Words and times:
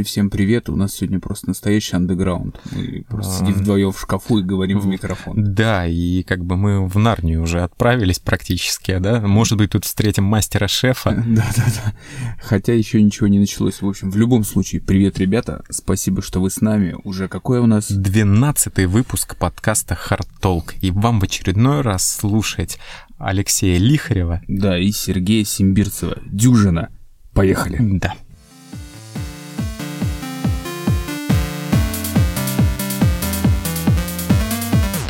Всем 0.00 0.30
привет, 0.30 0.70
у 0.70 0.76
нас 0.76 0.94
сегодня 0.94 1.20
просто 1.20 1.48
настоящий 1.48 1.94
андеграунд. 1.96 2.58
Мы 2.70 3.04
просто 3.06 3.40
сидим 3.40 3.52
вдвоем 3.52 3.92
в 3.92 4.00
шкафу 4.00 4.38
и 4.38 4.42
говорим 4.42 4.78
в 4.78 4.86
микрофон. 4.86 5.34
Да, 5.52 5.86
и 5.86 6.22
как 6.22 6.46
бы 6.46 6.56
мы 6.56 6.88
в 6.88 6.98
Нарнию 6.98 7.42
уже 7.42 7.60
отправились 7.60 8.18
практически, 8.18 8.96
да? 8.96 9.20
Может 9.20 9.58
быть, 9.58 9.72
тут 9.72 9.84
встретим 9.84 10.24
мастера-шефа. 10.24 11.22
Да-да-да. 11.26 11.92
Хотя 12.42 12.72
еще 12.72 13.02
ничего 13.02 13.26
не 13.26 13.38
началось. 13.38 13.82
В 13.82 13.86
общем, 13.86 14.10
в 14.10 14.16
любом 14.16 14.44
случае, 14.44 14.80
привет, 14.80 15.18
ребята. 15.18 15.62
Спасибо, 15.68 16.22
что 16.22 16.40
вы 16.40 16.48
с 16.48 16.62
нами. 16.62 16.96
Уже 17.04 17.28
какой 17.28 17.58
у 17.58 17.66
нас? 17.66 17.92
Двенадцатый 17.92 18.86
выпуск 18.86 19.36
подкаста 19.36 19.98
Hard 20.08 20.26
Talk. 20.40 20.72
И 20.80 20.90
вам 20.90 21.20
в 21.20 21.24
очередной 21.24 21.82
раз 21.82 22.10
слушать 22.10 22.78
Алексея 23.18 23.76
Лихарева. 23.78 24.40
Да, 24.48 24.78
и 24.78 24.90
Сергея 24.90 25.44
Симбирцева. 25.44 26.16
Дюжина. 26.24 26.88
Поехали. 27.34 27.76
Да. 27.78 28.14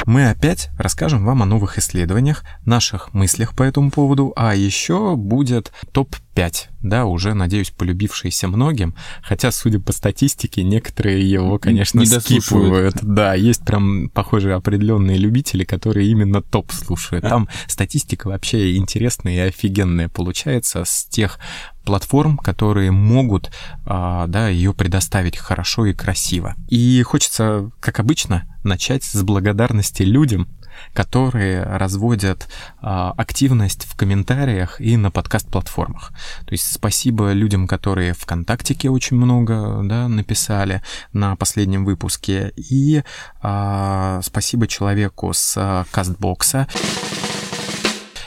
Мы 0.06 0.28
опять 0.28 0.70
расскажем 0.78 1.24
вам 1.24 1.42
о 1.42 1.46
новых 1.46 1.78
исследованиях, 1.78 2.44
наших 2.64 3.14
мыслях 3.14 3.54
по 3.54 3.62
этому 3.62 3.90
поводу, 3.90 4.32
а 4.36 4.54
еще 4.54 5.16
будет 5.16 5.72
топ-5, 5.92 6.54
да, 6.82 7.04
уже, 7.04 7.34
надеюсь, 7.34 7.70
полюбившийся 7.70 8.48
многим, 8.48 8.94
хотя, 9.22 9.52
судя 9.52 9.78
по 9.78 9.92
статистике, 9.92 10.64
некоторые 10.64 11.28
его, 11.28 11.58
конечно, 11.58 12.00
Не 12.00 12.06
скипывают. 12.06 12.96
Да, 13.02 13.34
есть 13.34 13.64
прям, 13.64 14.08
похоже, 14.08 14.54
определенные 14.54 15.18
любители, 15.18 15.64
которые 15.64 16.10
именно 16.10 16.42
топ 16.42 16.72
слушают. 16.72 17.22
Там 17.22 17.48
статистика 17.68 18.26
вообще 18.26 18.76
интересная 18.76 19.34
и 19.34 19.48
офигенная 19.48 20.08
получается 20.08 20.84
с 20.84 21.04
тех 21.04 21.38
платформ, 21.84 22.38
которые 22.38 22.90
могут 22.90 23.50
а, 23.84 24.26
да, 24.26 24.48
ее 24.48 24.72
предоставить 24.72 25.36
хорошо 25.36 25.86
и 25.86 25.94
красиво. 25.94 26.54
И 26.68 27.02
хочется, 27.02 27.70
как 27.80 28.00
обычно, 28.00 28.46
начать 28.64 29.04
с 29.04 29.22
благодарности 29.22 30.02
людям, 30.02 30.48
которые 30.92 31.62
разводят 31.62 32.48
а, 32.80 33.12
активность 33.16 33.84
в 33.84 33.96
комментариях 33.96 34.80
и 34.80 34.96
на 34.96 35.10
подкаст-платформах. 35.10 36.12
То 36.46 36.52
есть 36.52 36.72
спасибо 36.72 37.32
людям, 37.32 37.66
которые 37.66 38.14
ВКонтактике 38.14 38.90
очень 38.90 39.16
много 39.16 39.80
да, 39.84 40.08
написали 40.08 40.82
на 41.12 41.36
последнем 41.36 41.84
выпуске, 41.84 42.52
и 42.56 43.02
а, 43.40 44.20
спасибо 44.22 44.66
человеку 44.66 45.32
с 45.32 45.86
Кастбокса. 45.90 46.66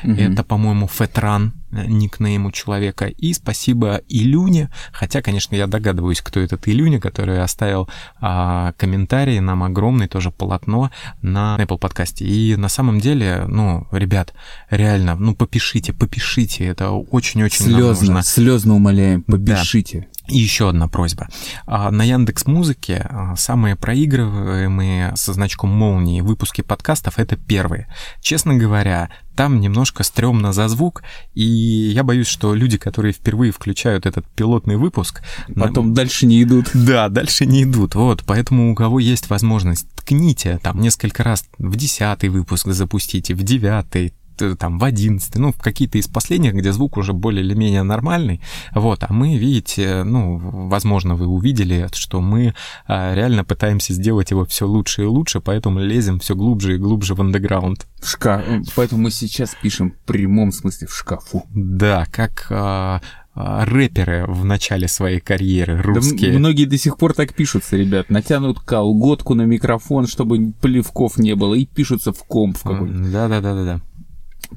Мгм. 0.05 0.33
Это, 0.33 0.43
по-моему, 0.43 0.87
Фетран, 0.87 1.53
э, 1.71 1.85
никнейм 1.87 2.45
у 2.45 2.51
человека. 2.51 3.07
И 3.07 3.33
спасибо 3.33 4.01
Илюне, 4.07 4.69
хотя, 4.91 5.21
конечно, 5.21 5.55
я 5.55 5.67
догадываюсь, 5.67 6.21
кто 6.21 6.39
этот 6.39 6.67
Илюня, 6.67 6.99
который 6.99 7.41
оставил 7.41 7.89
а, 8.21 8.73
комментарий, 8.77 9.39
нам 9.39 9.63
огромный 9.63 10.07
тоже 10.07 10.31
полотно 10.31 10.91
на 11.21 11.57
Apple 11.59 11.77
подкасте. 11.77 12.25
И 12.25 12.55
на 12.55 12.69
самом 12.69 12.99
деле, 12.99 13.45
ну, 13.47 13.87
ребят, 13.91 14.33
реально, 14.69 15.15
ну, 15.15 15.35
попишите, 15.35 15.93
попишите, 15.93 16.65
это 16.65 16.91
очень-очень 16.91 17.65
Слезно, 17.65 18.07
нужно. 18.07 18.23
слезно 18.23 18.75
умоляем, 18.75 19.23
попишите. 19.23 20.07
И 20.27 20.37
еще 20.37 20.69
одна 20.69 20.87
просьба. 20.87 21.27
А, 21.67 21.91
На 21.91 22.03
Яндекс 22.03 22.45
Музыке 22.47 23.05
а, 23.09 23.35
самые 23.35 23.75
проигрываемые 23.75 25.15
со 25.15 25.33
значком 25.33 25.69
молнии 25.69 26.21
выпуски 26.21 26.61
подкастов 26.61 27.19
это 27.19 27.35
первые. 27.35 27.87
Честно 28.21 28.55
говоря, 28.55 29.09
там 29.35 29.59
немножко 29.59 30.03
стрёмно 30.03 30.53
за 30.53 30.67
звук, 30.67 31.03
и 31.33 31.43
я 31.43 32.03
боюсь, 32.03 32.27
что 32.27 32.55
люди, 32.55 32.77
которые 32.77 33.13
впервые 33.13 33.51
включают 33.51 34.05
этот 34.05 34.25
пилотный 34.29 34.77
выпуск, 34.77 35.21
Потом 35.55 35.93
дальше 35.93 36.25
не 36.25 36.41
идут. 36.41 36.69
да, 36.73 37.09
дальше 37.09 37.45
не 37.45 37.63
идут. 37.63 37.95
Вот, 37.95 38.23
поэтому 38.25 38.71
у 38.71 38.75
кого 38.75 38.99
есть 38.99 39.29
возможность, 39.29 39.87
ткните 39.95 40.59
там 40.61 40.79
несколько 40.79 41.23
раз 41.23 41.45
в 41.57 41.75
десятый 41.75 42.29
выпуск 42.29 42.67
запустите, 42.67 43.33
в 43.35 43.43
девятый, 43.43 44.13
там 44.35 44.79
в 44.79 44.83
одиннадцатый, 44.83 45.39
ну, 45.39 45.51
в 45.51 45.57
какие-то 45.57 45.97
из 45.97 46.07
последних, 46.07 46.53
где 46.53 46.71
звук 46.71 46.97
уже 46.97 47.13
более 47.13 47.43
или 47.43 47.53
менее 47.53 47.83
нормальный, 47.83 48.41
вот, 48.73 49.03
а 49.03 49.11
мы, 49.13 49.37
видите, 49.37 50.03
ну, 50.03 50.37
возможно, 50.67 51.15
вы 51.15 51.27
увидели, 51.27 51.87
что 51.93 52.21
мы 52.21 52.53
а, 52.87 53.13
реально 53.15 53.43
пытаемся 53.43 53.93
сделать 53.93 54.31
его 54.31 54.45
все 54.45 54.67
лучше 54.67 55.03
и 55.03 55.05
лучше, 55.05 55.39
поэтому 55.41 55.79
лезем 55.79 56.19
все 56.19 56.35
глубже 56.35 56.75
и 56.75 56.77
глубже 56.77 57.15
в 57.15 57.21
андеграунд. 57.21 57.87
В 58.01 58.09
шкаф. 58.09 58.43
Поэтому 58.75 59.03
мы 59.03 59.11
сейчас 59.11 59.55
пишем 59.61 59.91
в 59.91 60.05
прямом 60.05 60.51
смысле 60.51 60.87
в 60.87 60.95
шкафу. 60.95 61.43
Да, 61.53 62.05
как 62.11 62.47
а, 62.49 63.01
рэперы 63.35 64.25
в 64.27 64.45
начале 64.45 64.87
своей 64.87 65.19
карьеры 65.19 65.77
Да 65.77 65.83
русские. 65.83 66.31
м- 66.33 66.39
многие 66.39 66.65
до 66.65 66.77
сих 66.77 66.97
пор 66.97 67.13
так 67.13 67.33
пишутся, 67.33 67.75
ребят. 67.75 68.09
Натянут 68.09 68.59
колготку 68.59 69.33
на 69.33 69.41
микрофон, 69.43 70.07
чтобы 70.07 70.53
плевков 70.61 71.17
не 71.17 71.35
было, 71.35 71.53
и 71.55 71.65
пишутся 71.65 72.13
в 72.13 72.23
комп 72.23 72.57
в 72.57 72.63
какой-нибудь. 72.63 73.11
Да-да-да-да-да. 73.11 73.81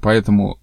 Поэтому 0.00 0.58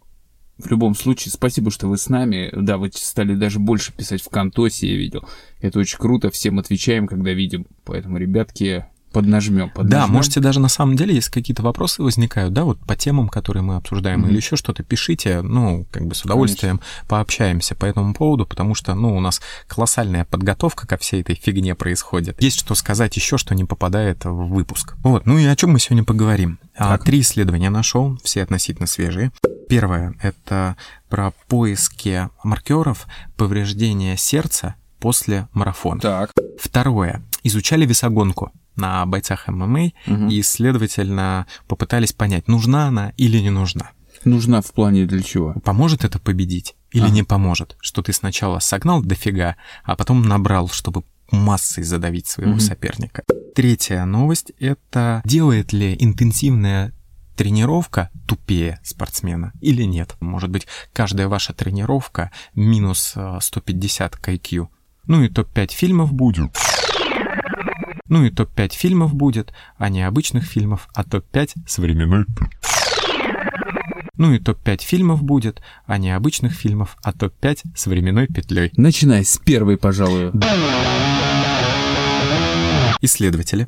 в 0.58 0.68
любом 0.70 0.96
случае, 0.96 1.32
спасибо, 1.32 1.70
что 1.70 1.88
вы 1.88 1.98
с 1.98 2.08
нами. 2.08 2.50
Да, 2.56 2.78
вы 2.78 2.90
стали 2.94 3.36
даже 3.36 3.60
больше 3.60 3.94
писать 3.94 4.22
в 4.22 4.30
Контосе, 4.30 4.88
я 4.88 4.96
видел. 4.96 5.28
Это 5.60 5.80
очень 5.80 5.98
круто, 5.98 6.30
всем 6.30 6.60
отвечаем, 6.60 7.08
когда 7.08 7.32
видим. 7.32 7.68
Поэтому, 7.84 8.18
ребятки, 8.18 8.86
поднажмем. 9.16 9.72
Да, 9.76 10.08
можете 10.08 10.40
даже 10.40 10.60
на 10.60 10.68
самом 10.70 10.96
деле, 10.96 11.16
если 11.16 11.32
какие-то 11.32 11.64
вопросы 11.64 12.04
возникают, 12.04 12.54
да, 12.54 12.64
вот 12.66 12.80
по 12.80 12.96
темам, 12.96 13.30
которые 13.30 13.64
мы 13.64 13.76
обсуждаем, 13.78 14.20
Мгм. 14.22 14.30
или 14.30 14.38
еще 14.38 14.56
что-то, 14.56 14.84
пишите, 14.84 15.42
ну, 15.42 15.86
как 15.92 16.06
бы 16.06 16.14
с 16.14 16.24
удовольствием 16.26 16.80
пообщаемся 17.08 17.76
по 17.76 17.86
этому 17.86 18.14
поводу, 18.14 18.46
потому 18.46 18.76
что, 18.76 18.94
ну, 18.94 19.16
у 19.16 19.20
нас 19.20 19.42
колоссальная 19.68 20.26
подготовка 20.26 20.86
ко 20.88 20.98
всей 20.98 21.22
этой 21.22 21.36
фигне 21.36 21.76
происходит. 21.76 22.42
Есть 22.42 22.60
что 22.60 22.76
сказать 22.76 23.16
еще, 23.16 23.38
что 23.38 23.56
не 23.56 23.64
попадает 23.66 24.26
в 24.26 24.48
выпуск. 24.50 24.96
Вот, 25.04 25.26
ну 25.26 25.38
и 25.38 25.46
о 25.46 25.56
чем 25.56 25.72
мы 25.72 25.80
сегодня 25.80 26.04
поговорим? 26.04 26.60
А, 26.78 26.98
Так. 26.98 27.06
Три 27.06 27.22
исследования 27.22 27.70
нашел, 27.70 28.18
все 28.24 28.44
относительно 28.44 28.88
свежие. 28.88 29.32
Первое— 29.70 30.14
это 30.22 30.76
про 31.10 31.32
поиски 31.48 32.30
маркеров 32.44 33.08
повреждения 33.38 34.18
сердца 34.18 34.76
после 35.00 35.48
марафона. 35.54 36.02
Так. 36.02 36.32
Второе. 36.60 37.22
Изучали 37.44 37.86
весогонку 37.86 38.52
на 38.76 39.06
бойцах 39.06 39.48
ММА 39.48 39.92
Мгм. 40.08 40.30
и, 40.30 40.42
следовательно, 40.42 41.48
попытались 41.68 42.14
понять, 42.14 42.48
нужна 42.48 42.88
она 42.88 43.14
или 43.18 43.38
не 43.40 43.50
нужна. 43.50 43.92
Нужна 44.24 44.62
в 44.62 44.72
плане 44.72 45.06
для 45.06 45.22
чего? 45.22 45.54
Поможет 45.64 46.04
это 46.04 46.20
победить 46.20 46.76
или 46.92 47.04
Ага. 47.04 47.14
не 47.14 47.24
поможет? 47.24 47.76
Что 47.80 48.02
ты 48.02 48.12
сначала 48.14 48.60
согнал 48.60 49.02
дофига, 49.04 49.56
а 49.84 49.96
потом 49.96 50.24
набрал, 50.24 50.68
чтобы 50.70 51.04
массой 51.32 51.84
задавить 51.84 52.28
своего 52.28 52.54
Мгм. 52.54 52.60
соперника. 52.62 53.24
Третья 53.56 54.04
новость— 54.06 54.52
это 54.60 55.22
делает 55.26 55.74
ли 55.74 55.96
интенсивная 56.00 56.92
тренировка 57.36 58.10
тупее 58.28 58.80
спортсмена 58.84 59.52
или 59.62 59.84
нет? 59.84 60.16
Может 60.22 60.50
быть, 60.50 60.68
каждая 60.94 61.28
ваша 61.28 61.54
тренировка 61.54 62.32
минус 62.56 63.14
э, 63.16 63.38
150 63.42 64.16
к 64.18 64.30
IQ. 64.30 64.68
Ну 65.08 65.24
и 65.24 65.30
топ-5 65.30 65.72
фильмов 65.74 66.14
будет. 66.14 66.52
Ну 68.08 68.24
и 68.24 68.30
топ-5 68.30 68.74
фильмов 68.74 69.14
будет, 69.14 69.54
а 69.78 69.90
не 69.90 70.04
обычных 70.04 70.44
фильмов, 70.46 70.88
а 70.94 71.04
топ-5 71.04 71.52
современной 71.68 72.26
ну 74.18 74.34
и 74.34 74.40
топ-5 74.40 74.82
фильмов 74.82 75.24
будет, 75.24 75.62
а 75.86 75.98
не 75.98 76.12
обычных 76.12 76.54
фильмов, 76.54 76.98
а 77.04 77.12
топ-5 77.12 77.60
с 77.76 77.86
временной 77.88 78.28
петлей. 78.28 78.72
Начинай 78.78 79.26
с 79.26 79.38
первой, 79.38 79.78
пожалуй. 79.78 80.32
Исследователи 83.02 83.68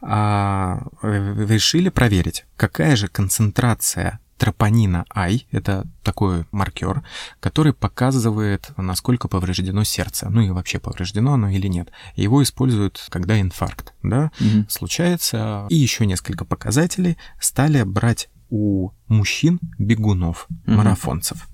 а, 0.00 0.86
э, 1.02 1.46
решили 1.48 1.88
проверить, 1.88 2.46
какая 2.56 2.96
же 2.96 3.08
концентрация 3.08 4.20
тропонина 4.42 5.04
I, 5.14 5.46
это 5.52 5.86
такой 6.02 6.46
маркер, 6.50 7.04
который 7.38 7.72
показывает, 7.72 8.72
насколько 8.76 9.28
повреждено 9.28 9.84
сердце, 9.84 10.28
ну 10.30 10.40
и 10.40 10.50
вообще 10.50 10.80
повреждено 10.80 11.34
оно 11.34 11.48
или 11.48 11.68
нет. 11.68 11.92
Его 12.16 12.42
используют, 12.42 13.06
когда 13.08 13.40
инфаркт, 13.40 13.94
да, 14.02 14.32
Мгм. 14.40 14.66
случается. 14.68 15.66
И 15.70 15.76
еще 15.76 16.06
несколько 16.06 16.44
показателей 16.44 17.18
стали 17.40 17.84
брать 17.84 18.30
у 18.50 18.90
мужчин-бегунов, 19.06 20.46
Мгм. 20.66 20.76
марафонцев. 20.76 21.46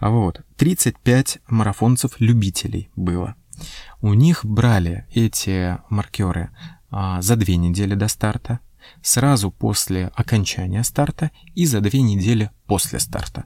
А 0.00 0.10
Вот. 0.10 0.40
35 0.56 1.38
марафонцев-любителей 1.48 2.90
было. 2.96 3.36
У 4.00 4.12
них 4.12 4.44
брали 4.44 5.06
эти 5.14 5.78
маркеры 5.88 6.50
а, 6.90 7.22
за 7.22 7.36
две 7.36 7.56
недели 7.56 7.94
до 7.94 8.08
старта, 8.08 8.58
сразу 9.02 9.50
после 9.50 10.10
окончания 10.14 10.82
старта 10.84 11.30
и 11.54 11.66
за 11.66 11.80
две 11.80 12.00
недели 12.02 12.50
после 12.66 12.98
старта. 13.00 13.44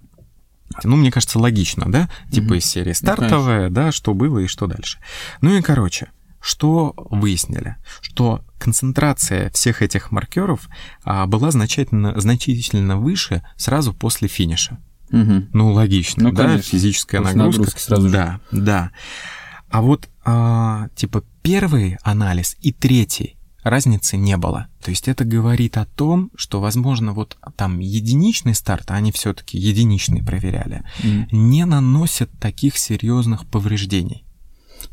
Ну, 0.85 0.97
мне 0.97 1.11
кажется, 1.11 1.39
логично, 1.39 1.91
да? 1.91 2.09
Типа 2.31 2.47
Мгм. 2.49 2.55
из 2.57 2.65
серии 2.67 2.93
стартовая, 2.93 3.71
да, 3.71 3.91
что 3.91 4.13
было 4.15 4.39
и 4.41 4.47
что 4.47 4.67
дальше. 4.67 4.99
Ну 5.41 5.55
и, 5.57 5.63
короче, 5.63 6.11
что 6.41 6.93
выяснили? 6.97 7.77
Что 8.03 8.45
концентрация 8.59 9.51
всех 9.51 9.83
этих 9.83 10.13
маркеров 10.13 10.69
а, 11.05 11.27
была 11.27 11.51
значительно, 11.51 12.21
значительно 12.21 12.99
выше 12.99 13.43
сразу 13.57 13.95
после 13.95 14.29
финиша. 14.29 14.79
Мгм. 15.11 15.49
Ну, 15.55 15.73
логично, 15.73 16.25
Ну, 16.25 16.33
да, 16.33 16.45
конечно. 16.45 16.71
физическая 16.71 17.23
После 17.23 17.37
нагрузка. 17.39 17.81
сразу 17.81 18.09
же. 18.09 18.13
Да, 18.13 18.41
да. 18.53 18.91
А 19.71 19.81
вот, 19.81 20.09
а, 20.25 20.89
типа, 20.95 21.25
первый 21.43 21.97
анализ 22.03 22.57
и 22.61 22.73
третий 22.73 23.38
разницы 23.63 24.17
не 24.17 24.37
было. 24.37 24.69
То 24.83 24.91
есть 24.91 25.09
это 25.09 25.25
говорит 25.25 25.77
о 25.77 25.85
том, 25.85 26.31
что, 26.37 26.61
возможно, 26.61 27.13
вот 27.13 27.37
там 27.57 27.79
единичный 27.79 28.55
старт, 28.55 28.91
а 28.91 28.95
они 28.95 29.13
все-таки 29.13 29.59
единичный 29.59 30.23
проверяли, 30.23 30.83
mm. 31.03 31.27
не 31.33 31.65
наносят 31.65 32.31
таких 32.39 32.79
серьезных 32.79 33.47
повреждений. 33.47 34.25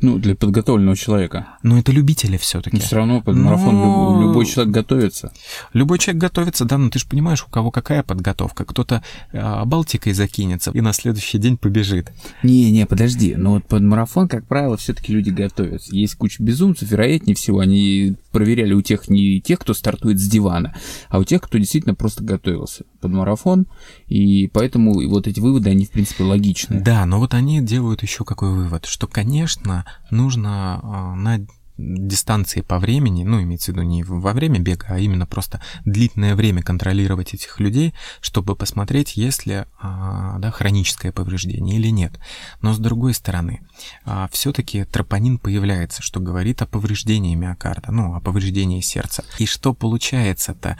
Ну, 0.01 0.17
для 0.17 0.35
подготовленного 0.35 0.95
человека. 0.95 1.47
Но 1.63 1.77
это 1.77 1.91
любители 1.91 2.37
все-таки. 2.37 2.79
Все 2.79 2.97
равно 2.97 3.21
под 3.21 3.35
марафон 3.37 3.75
но... 3.75 4.21
любой 4.21 4.45
человек 4.45 4.73
готовится. 4.73 5.31
Любой 5.73 5.99
человек 5.99 6.21
готовится, 6.21 6.65
да, 6.65 6.77
но 6.77 6.89
ты 6.89 6.99
же 6.99 7.05
понимаешь, 7.07 7.43
у 7.47 7.49
кого 7.49 7.71
какая 7.71 8.03
подготовка. 8.03 8.65
Кто-то 8.65 9.03
а, 9.31 9.65
Балтикой 9.65 10.13
закинется 10.13 10.71
и 10.71 10.81
на 10.81 10.93
следующий 10.93 11.37
день 11.37 11.57
побежит. 11.57 12.11
Не-не, 12.43 12.85
подожди. 12.85 13.35
Но 13.35 13.53
вот 13.53 13.65
под 13.67 13.81
марафон, 13.81 14.27
как 14.27 14.45
правило, 14.47 14.77
все-таки 14.77 15.13
люди 15.13 15.29
готовятся. 15.29 15.95
Есть 15.95 16.15
куча 16.15 16.43
безумцев, 16.43 16.89
вероятнее 16.89 17.35
всего, 17.35 17.59
они 17.59 18.15
проверяли 18.31 18.73
у 18.73 18.81
тех 18.81 19.09
не 19.09 19.39
тех, 19.39 19.59
кто 19.59 19.73
стартует 19.73 20.19
с 20.19 20.27
дивана, 20.27 20.75
а 21.09 21.19
у 21.19 21.23
тех, 21.23 21.41
кто 21.41 21.57
действительно 21.57 21.95
просто 21.95 22.23
готовился 22.23 22.83
под 22.99 23.11
марафон. 23.11 23.65
И 24.07 24.47
поэтому 24.47 25.07
вот 25.07 25.27
эти 25.27 25.39
выводы, 25.39 25.69
они, 25.69 25.85
в 25.85 25.91
принципе, 25.91 26.23
логичны. 26.23 26.81
Да, 26.81 27.05
но 27.05 27.19
вот 27.19 27.33
они 27.33 27.61
делают 27.61 28.03
еще 28.03 28.25
какой 28.25 28.49
вывод, 28.49 28.85
что, 28.85 29.07
конечно, 29.07 29.84
нужно 30.11 30.79
а, 30.81 31.15
на 31.15 31.45
дистанции 31.77 32.61
по 32.61 32.79
времени, 32.79 33.25
ну, 33.25 33.41
имеется 33.41 33.71
в 33.71 33.75
виду 33.75 33.85
не 33.85 34.03
во 34.03 34.31
время 34.31 34.59
бега, 34.59 34.87
а 34.91 34.97
именно 34.97 35.25
просто 35.25 35.61
длительное 35.83 36.35
время 36.35 36.61
контролировать 36.61 37.33
этих 37.33 37.59
людей, 37.59 37.93
чтобы 38.21 38.55
посмотреть, 38.55 39.17
есть 39.17 39.45
ли 39.45 39.65
а, 39.81 40.39
да, 40.39 40.51
хроническое 40.51 41.11
повреждение 41.11 41.77
или 41.77 41.89
нет. 41.89 42.17
Но 42.61 42.73
с 42.73 42.79
другой 42.79 43.13
стороны, 43.13 43.61
а, 44.05 44.29
все-таки 44.31 44.85
тропонин 44.85 45.37
появляется, 45.37 46.01
что 46.01 46.21
говорит 46.21 46.61
о 46.61 46.65
повреждении 46.65 47.35
миокарда, 47.35 47.91
ну, 47.91 48.15
о 48.15 48.21
повреждении 48.21 48.79
сердца. 48.79 49.25
И 49.37 49.45
что 49.45 49.73
получается-то, 49.73 50.77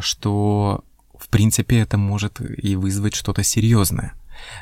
что 0.00 0.84
в 1.18 1.28
принципе 1.28 1.80
это 1.80 1.96
может 1.96 2.40
и 2.40 2.76
вызвать 2.76 3.14
что-то 3.14 3.42
серьезное. 3.42 4.14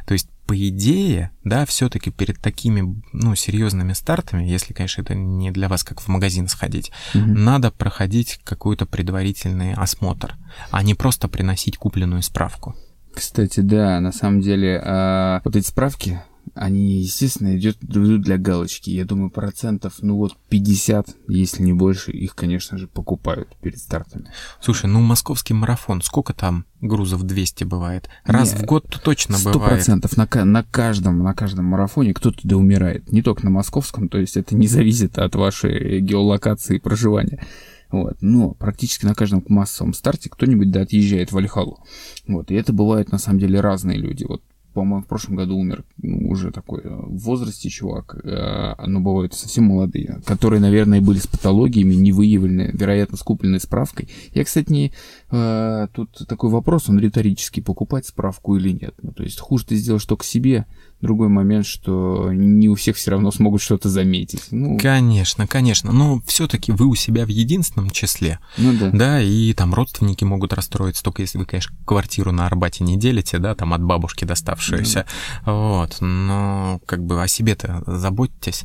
То 0.07 0.13
есть 0.13 0.29
по 0.47 0.69
идее, 0.69 1.31
да, 1.45 1.65
все-таки 1.67 2.11
перед 2.11 2.39
такими, 2.41 3.03
ну, 3.13 3.35
серьезными 3.35 3.93
стартами, 3.93 4.45
если, 4.45 4.73
конечно, 4.73 5.03
это 5.03 5.15
не 5.15 5.51
для 5.51 5.69
вас 5.69 5.85
как 5.85 6.01
в 6.01 6.09
магазин 6.09 6.49
сходить, 6.49 6.91
угу. 7.15 7.25
надо 7.25 7.71
проходить 7.71 8.41
какой-то 8.45 8.87
предварительный 8.87 9.75
осмотр, 9.75 10.35
а 10.71 10.83
не 10.83 10.95
просто 10.95 11.29
приносить 11.29 11.77
купленную 11.77 12.23
справку. 12.23 12.75
Кстати, 13.15 13.61
да, 13.61 14.01
на 14.01 14.13
самом 14.13 14.41
деле, 14.41 14.81
э, 14.83 15.41
вот 15.45 15.55
эти 15.55 15.67
справки, 15.67 16.23
они, 16.55 17.01
естественно, 17.01 17.57
идут 17.57 18.23
для 18.23 18.37
галочки. 18.37 18.91
Я 18.91 19.05
думаю, 19.05 19.31
процентов, 19.31 19.95
ну 20.01 20.17
вот 20.17 20.37
50, 20.49 21.17
если 21.29 21.63
не 21.63 21.73
больше, 21.73 22.11
их, 22.13 22.35
конечно 22.35 22.79
же, 22.79 22.89
покупают 22.89 23.49
перед 23.61 23.79
стартами. 23.79 24.27
Слушай, 24.61 24.87
ну 24.87 25.01
московский 25.01 25.55
марафон, 25.55 26.03
сколько 26.03 26.35
там 26.35 26.65
грузов 26.81 27.23
200 27.23 27.65
бывает? 27.65 28.09
Раз 28.25 28.53
не, 28.53 28.59
в 28.61 28.65
год 28.65 29.01
точно 29.03 29.37
100% 29.37 29.53
бывает. 29.53 29.89
100% 29.89 30.13
на, 30.17 30.45
на, 30.45 30.63
каждом, 30.65 31.19
на 31.23 31.35
каждом 31.35 31.65
марафоне 31.67 32.13
кто-то 32.13 32.41
да 32.43 32.57
умирает. 32.57 33.11
Не 33.11 33.23
только 33.23 33.45
на 33.45 33.51
московском, 33.51 34.09
то 34.09 34.19
есть 34.19 34.37
это 34.37 34.55
не 34.55 34.67
зависит 34.67 35.19
от 35.19 35.35
вашей 35.35 36.01
геолокации 36.01 36.77
и 36.77 36.81
проживания. 36.81 37.45
Вот. 37.91 38.17
Но 38.23 38.53
практически 38.53 39.05
на 39.05 39.15
каждом 39.15 39.45
массовом 39.49 39.93
старте 39.93 40.31
кто-нибудь 40.31 40.71
да 40.71 40.81
отъезжает 40.81 41.31
в 41.31 41.37
Альхалу. 41.37 41.85
Вот. 42.27 42.51
И 42.51 42.55
это 42.55 42.73
бывают 42.73 43.13
на 43.13 43.19
самом 43.19 43.39
деле 43.39 43.61
разные 43.61 43.99
люди. 43.99 44.25
Вот 44.25 44.43
по-моему, 44.73 45.05
в 45.05 45.07
прошлом 45.07 45.37
году 45.37 45.57
умер 45.57 45.85
ну, 45.99 46.31
уже 46.31 46.51
такой 46.51 46.81
э, 46.83 46.89
в 46.89 47.19
возрасте 47.19 47.69
чувак, 47.69 48.17
э, 48.25 48.75
но 48.87 49.01
бывают 49.01 49.35
совсем 49.35 49.65
молодые, 49.65 50.21
которые, 50.25 50.61
наверное, 50.61 51.01
были 51.01 51.19
с 51.19 51.27
патологиями, 51.27 51.95
не 51.95 52.13
выявлены, 52.13 52.71
вероятно, 52.73 53.17
с 53.17 53.23
купленной 53.23 53.61
справкой. 53.61 54.09
Я, 54.35 54.45
кстати, 54.45 54.73
не... 54.73 54.93
Э, 55.31 55.89
тут 55.93 56.27
такой 56.29 56.51
вопрос, 56.51 56.89
он 56.89 56.99
риторический, 56.99 57.61
покупать 57.61 58.07
справку 58.07 58.57
или 58.57 58.71
нет. 58.71 58.95
Ну, 59.03 59.13
то 59.13 59.23
есть 59.23 59.41
хуже 59.41 59.67
ты 59.67 59.77
сделаешь 59.77 60.05
только 60.05 60.25
себе, 60.25 60.67
Другой 61.03 61.29
момент, 61.29 61.67
что 61.67 62.33
не 62.33 62.69
у 62.69 62.75
всех 62.77 62.97
все 62.97 63.11
равно 63.11 63.31
смогут 63.31 63.61
что-то 63.61 63.89
заметить. 63.89 64.45
Ну... 64.51 64.79
Конечно, 64.79 65.47
конечно. 65.47 65.93
Но 65.93 66.23
все-таки 66.27 66.73
вы 66.73 66.87
у 66.87 66.95
себя 66.95 67.27
в 67.27 67.29
единственном 67.29 67.91
числе. 67.91 68.39
Ну 68.57 68.73
да. 68.73 68.91
Да, 68.93 69.21
и 69.21 69.53
там 69.53 69.75
родственники 69.75 70.25
могут 70.25 70.53
расстроиться, 70.53 71.03
только 71.03 71.23
если 71.23 71.39
вы, 71.39 71.45
конечно, 71.45 71.77
квартиру 71.85 72.33
на 72.33 72.47
Арбате 72.47 72.85
не 72.85 72.97
делите, 72.97 73.39
да, 73.39 73.55
там 73.55 73.75
от 73.75 73.83
бабушки 73.83 74.25
доставшуюся. 74.25 75.05
Да. 75.45 75.53
Вот. 75.53 75.97
Но 76.01 76.81
как 76.87 77.05
бы 77.05 77.23
о 77.23 77.27
себе-то 77.27 77.83
заботьтесь. 77.87 78.65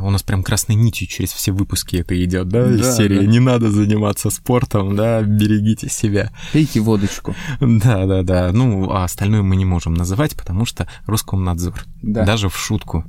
У 0.00 0.10
нас 0.10 0.22
прям 0.22 0.42
красной 0.42 0.74
нитью 0.74 1.06
через 1.06 1.32
все 1.32 1.52
выпуски 1.52 1.96
это 1.96 2.22
идет, 2.24 2.48
да, 2.48 2.64
да 2.64 2.74
из 2.74 2.96
серии 2.96 3.18
да. 3.18 3.26
«Не 3.26 3.40
надо 3.40 3.70
заниматься 3.70 4.30
спортом, 4.30 4.96
да, 4.96 5.20
берегите 5.20 5.90
себя». 5.90 6.30
Пейте 6.52 6.80
водочку. 6.80 7.34
Да, 7.60 8.06
да, 8.06 8.22
да. 8.22 8.52
Ну, 8.52 8.90
а 8.90 9.04
остальное 9.04 9.42
мы 9.42 9.56
не 9.56 9.64
можем 9.64 9.94
называть, 9.94 10.36
потому 10.36 10.64
что 10.64 10.86
Роскомнадзор. 11.06 11.71
Да. 12.02 12.24
Даже 12.24 12.48
в 12.48 12.56
шутку. 12.56 13.04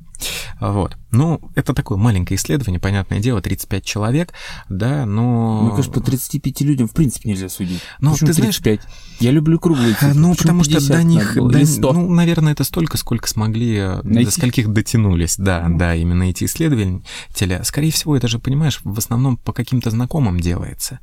Вот. 0.60 0.98
Ну, 1.12 1.42
это 1.56 1.74
такое 1.74 1.98
маленькое 1.98 2.38
исследование, 2.38 2.80
понятное 2.80 3.20
дело, 3.20 3.42
35 3.42 3.86
человек, 3.86 4.34
да, 4.68 5.06
но... 5.06 5.62
Мне 5.62 5.70
кажется, 5.72 5.92
по 5.92 6.02
35 6.02 6.62
людям 6.62 6.88
в 6.88 6.92
принципе 6.92 7.30
нельзя 7.30 7.50
судить. 7.50 7.82
Ну, 8.00 8.14
Почему 8.14 8.30
ты 8.30 8.42
35? 8.42 8.82
знаешь... 8.82 8.98
Я 9.20 9.32
люблю 9.32 9.60
круглые 9.60 9.94
цифры. 9.94 10.14
Ну, 10.16 10.36
потому 10.36 10.64
что 10.64 10.86
до 10.88 11.04
них... 11.04 11.36
До, 11.36 11.94
ну, 11.94 12.10
наверное, 12.10 12.54
это 12.54 12.64
столько, 12.64 12.98
сколько 12.98 13.28
смогли, 13.28 13.76
э, 13.78 14.02
Найти? 14.04 14.26
до 14.26 14.32
скольких 14.32 14.74
дотянулись, 14.74 15.36
да, 15.38 15.68
mm. 15.68 15.78
да, 15.78 15.96
именно 15.96 16.24
эти 16.24 16.46
исследователи. 16.46 17.62
Скорее 17.64 17.92
всего, 17.92 18.18
это 18.18 18.28
же, 18.28 18.40
понимаешь, 18.40 18.80
в 18.84 18.98
основном 18.98 19.38
по 19.38 19.54
каким-то 19.54 19.92
знакомым 19.92 20.40
делается, 20.40 21.00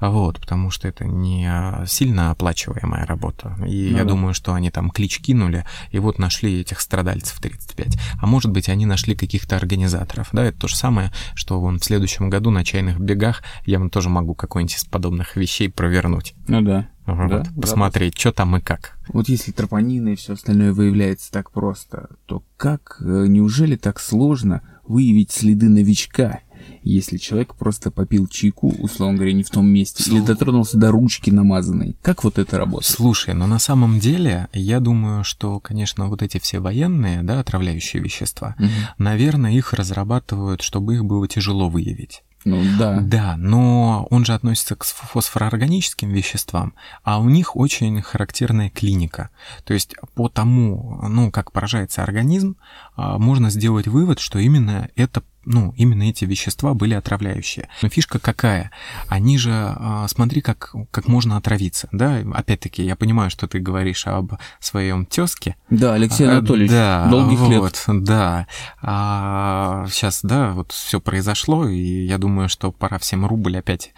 вот, 0.00 0.40
потому 0.40 0.70
что 0.70 0.88
это 0.88 1.06
не 1.06 1.50
сильно 1.86 2.30
оплачиваемая 2.30 3.06
работа. 3.06 3.56
И 3.66 3.88
ну, 3.90 3.96
я 3.98 4.04
да. 4.04 4.10
думаю, 4.10 4.34
что 4.34 4.52
они 4.52 4.70
там 4.70 4.90
клич 4.90 5.20
кинули, 5.20 5.64
и 5.90 5.98
вот 5.98 6.18
нашли 6.18 6.60
этих 6.60 6.80
страдальцев 6.80 7.40
35. 7.40 7.96
А 8.20 8.26
может 8.26 8.50
быть, 8.54 8.68
они 8.68 8.86
нашли 8.86 9.14
каких-то 9.14 9.56
организаторов. 9.56 10.30
Да, 10.32 10.44
это 10.44 10.60
то 10.60 10.68
же 10.68 10.76
самое, 10.76 11.12
что 11.34 11.60
вон 11.60 11.78
в 11.78 11.84
следующем 11.84 12.30
году 12.30 12.50
на 12.50 12.64
чайных 12.64 12.98
бегах 12.98 13.42
я 13.66 13.78
вам 13.78 13.90
тоже 13.90 14.08
могу 14.08 14.34
какой-нибудь 14.34 14.76
из 14.76 14.84
подобных 14.84 15.36
вещей 15.36 15.68
провернуть. 15.68 16.34
Ну 16.48 16.62
да. 16.62 16.88
Вот, 17.06 17.28
да, 17.28 17.44
посмотреть, 17.60 18.14
да. 18.14 18.20
что 18.20 18.32
там 18.32 18.56
и 18.56 18.60
как. 18.60 18.96
Вот 19.08 19.28
если 19.28 19.52
тропонины 19.52 20.14
и 20.14 20.16
все 20.16 20.32
остальное 20.32 20.72
выявляется 20.72 21.30
так 21.30 21.50
просто, 21.50 22.08
то 22.24 22.42
как, 22.56 22.96
э, 23.00 23.26
неужели 23.28 23.76
так 23.76 24.00
сложно 24.00 24.62
выявить 24.86 25.30
следы 25.30 25.68
новичка 25.68 26.40
если 26.82 27.16
человек 27.16 27.54
просто 27.54 27.90
попил 27.90 28.26
чайку, 28.26 28.68
условно 28.78 29.16
говоря, 29.16 29.32
не 29.32 29.42
в 29.42 29.50
том 29.50 29.66
месте, 29.66 30.02
Слу... 30.02 30.18
или 30.18 30.24
дотронулся 30.24 30.78
до 30.78 30.90
ручки 30.90 31.30
намазанной. 31.30 31.96
Как 32.02 32.24
вот 32.24 32.38
это 32.38 32.58
работает? 32.58 32.90
Слушай, 32.90 33.34
но 33.34 33.46
на 33.46 33.58
самом 33.58 33.98
деле, 34.00 34.48
я 34.52 34.80
думаю, 34.80 35.24
что, 35.24 35.60
конечно, 35.60 36.08
вот 36.08 36.22
эти 36.22 36.38
все 36.38 36.60
военные, 36.60 37.22
да, 37.22 37.40
отравляющие 37.40 38.02
вещества, 38.02 38.54
угу. 38.58 38.68
наверное, 38.98 39.52
их 39.52 39.72
разрабатывают, 39.72 40.62
чтобы 40.62 40.94
их 40.94 41.04
было 41.04 41.26
тяжело 41.28 41.68
выявить. 41.68 42.22
Ну 42.44 42.62
да. 42.78 43.00
Да, 43.00 43.36
но 43.38 44.06
он 44.10 44.24
же 44.24 44.34
относится 44.34 44.76
к 44.76 44.84
фосфороорганическим 44.84 46.10
веществам, 46.10 46.74
а 47.02 47.18
у 47.18 47.28
них 47.28 47.56
очень 47.56 48.02
характерная 48.02 48.68
клиника. 48.68 49.30
То 49.64 49.72
есть 49.72 49.94
по 50.14 50.28
тому, 50.28 51.00
ну, 51.08 51.30
как 51.30 51.52
поражается 51.52 52.02
организм, 52.02 52.56
можно 52.96 53.50
сделать 53.50 53.88
вывод, 53.88 54.18
что 54.18 54.38
именно 54.38 54.88
это 54.96 55.22
ну, 55.46 55.74
именно 55.76 56.04
эти 56.04 56.24
вещества 56.24 56.74
были 56.74 56.94
отравляющие. 56.94 57.68
Но 57.82 57.88
фишка 57.88 58.18
какая? 58.18 58.70
Они 59.08 59.38
же, 59.38 59.52
а, 59.52 60.06
смотри, 60.08 60.40
как, 60.40 60.74
как 60.90 61.08
можно 61.08 61.36
отравиться, 61.36 61.88
да? 61.92 62.22
Опять-таки, 62.34 62.82
я 62.82 62.96
понимаю, 62.96 63.30
что 63.30 63.46
ты 63.46 63.58
говоришь 63.58 64.06
об 64.06 64.34
своем 64.60 65.06
тезке. 65.06 65.56
Да, 65.70 65.94
Алексей 65.94 66.26
а, 66.26 66.38
Анатольевич, 66.38 66.70
да, 66.70 67.06
долгих 67.08 67.38
вот, 67.40 67.50
лет. 67.50 67.84
Да, 68.04 68.46
а, 68.82 69.86
сейчас, 69.90 70.20
да, 70.22 70.52
вот 70.52 70.72
все 70.72 71.00
произошло, 71.00 71.68
и 71.68 72.06
я 72.06 72.18
думаю, 72.18 72.48
что 72.48 72.72
пора 72.72 72.98
всем 72.98 73.26
рубль 73.26 73.58
опять 73.58 73.92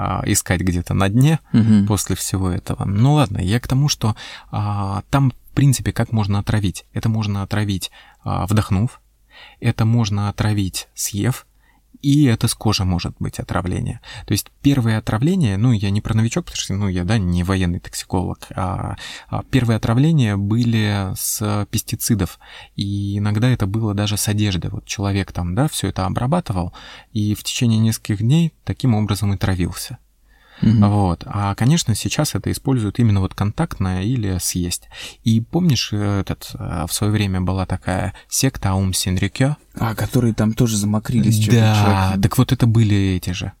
а, 0.00 0.22
искать 0.24 0.62
где-то 0.62 0.94
на 0.94 1.08
дне 1.10 1.40
угу. 1.52 1.86
после 1.86 2.16
всего 2.16 2.50
этого. 2.50 2.84
Ну 2.86 3.14
ладно, 3.14 3.38
я 3.38 3.60
к 3.60 3.68
тому, 3.68 3.88
что 3.88 4.16
а, 4.50 5.02
там, 5.10 5.30
в 5.30 5.54
принципе, 5.54 5.92
как 5.92 6.12
можно 6.12 6.38
отравить? 6.38 6.86
Это 6.94 7.10
можно 7.10 7.42
отравить, 7.42 7.90
а, 8.24 8.46
вдохнув, 8.46 9.00
это 9.60 9.84
можно 9.84 10.30
отравить, 10.30 10.88
съев, 10.94 11.46
и 12.02 12.24
это 12.24 12.48
с 12.48 12.54
кожи 12.54 12.84
может 12.84 13.14
быть 13.18 13.38
отравление. 13.38 14.00
То 14.26 14.32
есть 14.32 14.50
первые 14.62 14.96
отравления, 14.98 15.56
ну, 15.56 15.72
я 15.72 15.90
не 15.90 16.00
про 16.00 16.14
новичок, 16.14 16.46
потому 16.46 16.56
что, 16.56 16.74
ну, 16.74 16.88
я, 16.88 17.04
да, 17.04 17.18
не 17.18 17.44
военный 17.44 17.80
токсиколог, 17.80 18.46
а, 18.54 18.96
а 19.28 19.42
первые 19.44 19.76
отравления 19.76 20.36
были 20.36 21.12
с 21.14 21.66
пестицидов, 21.70 22.38
и 22.76 23.18
иногда 23.18 23.48
это 23.48 23.66
было 23.66 23.94
даже 23.94 24.16
с 24.16 24.28
одежды. 24.28 24.68
Вот 24.70 24.86
человек 24.86 25.32
там, 25.32 25.54
да, 25.54 25.68
все 25.68 25.88
это 25.88 26.06
обрабатывал, 26.06 26.72
и 27.12 27.34
в 27.34 27.44
течение 27.44 27.78
нескольких 27.78 28.18
дней 28.18 28.52
таким 28.64 28.94
образом 28.94 29.34
и 29.34 29.36
травился. 29.36 29.98
Угу. 30.62 30.86
Вот. 30.86 31.22
А, 31.26 31.54
конечно, 31.54 31.94
сейчас 31.94 32.34
это 32.34 32.50
используют 32.50 32.98
именно 32.98 33.20
вот 33.20 33.34
контактное 33.34 34.02
или 34.02 34.38
съесть. 34.38 34.88
И 35.24 35.40
помнишь, 35.40 35.90
э, 35.92 36.20
этот, 36.20 36.50
э, 36.54 36.86
в 36.88 36.92
свое 36.92 37.12
время 37.12 37.40
была 37.40 37.66
такая 37.66 38.14
секта 38.28 38.70
Аум 38.70 38.92
Синрикё? 38.92 39.56
А, 39.74 39.94
которые 39.94 40.34
там 40.34 40.52
тоже 40.52 40.76
замокрились. 40.76 41.46
Да, 41.46 41.74
человек. 41.74 42.22
так 42.22 42.38
вот 42.38 42.52
это 42.52 42.66
были 42.66 42.96
эти 43.16 43.30
же. 43.30 43.52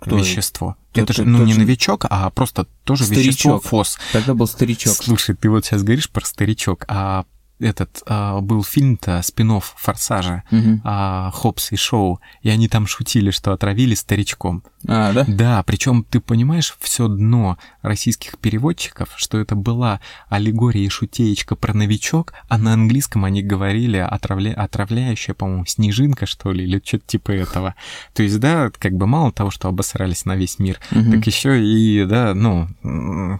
Кто 0.00 0.18
вещество. 0.18 0.76
Тот, 0.92 1.04
это 1.04 1.12
же, 1.12 1.24
ну, 1.24 1.44
не 1.44 1.54
же... 1.54 1.60
новичок, 1.60 2.06
а 2.10 2.28
просто 2.30 2.66
тоже 2.84 3.04
старичок. 3.04 3.26
вещество 3.26 3.60
ФОС. 3.60 3.98
Тогда 4.12 4.34
был 4.34 4.46
старичок. 4.46 4.94
Слушай, 4.94 5.36
ты 5.36 5.48
вот 5.48 5.64
сейчас 5.64 5.82
говоришь 5.82 6.10
про 6.10 6.24
старичок, 6.24 6.84
а 6.88 7.24
этот 7.58 8.02
а, 8.06 8.40
был 8.40 8.62
фильм-то 8.62 9.22
спинов 9.22 9.74
Форсажа, 9.78 10.42
угу. 10.50 10.80
а, 10.84 11.30
Хопс 11.32 11.72
и 11.72 11.76
Шоу, 11.76 12.20
и 12.42 12.50
они 12.50 12.68
там 12.68 12.86
шутили, 12.86 13.30
что 13.30 13.52
отравили 13.52 13.94
старичком. 13.94 14.62
А, 14.88 15.12
да? 15.12 15.24
Да, 15.26 15.62
причем 15.64 16.04
ты 16.04 16.20
понимаешь 16.20 16.76
все 16.80 17.08
дно 17.08 17.58
российских 17.82 18.38
переводчиков, 18.38 19.10
что 19.16 19.38
это 19.38 19.54
была 19.54 20.00
аллегория 20.28 20.84
и 20.84 20.88
шутеечка 20.88 21.56
про 21.56 21.74
новичок, 21.74 22.34
а 22.48 22.58
на 22.58 22.72
английском 22.72 23.24
они 23.24 23.42
говорили 23.42 23.96
отравля... 23.98 24.52
отравляющая, 24.54 25.34
по-моему, 25.34 25.66
снежинка, 25.66 26.26
что 26.26 26.52
ли, 26.52 26.64
или 26.64 26.80
что-то 26.84 27.06
типа 27.06 27.32
этого. 27.32 27.74
То 28.14 28.22
есть, 28.22 28.38
да, 28.38 28.70
как 28.78 28.92
бы 28.92 29.06
мало 29.06 29.32
того, 29.32 29.50
что 29.50 29.68
обосрались 29.68 30.24
на 30.24 30.36
весь 30.36 30.58
мир, 30.58 30.78
угу. 30.92 31.12
так 31.12 31.26
еще 31.26 31.62
и, 31.62 32.04
да, 32.04 32.34
ну, 32.34 32.68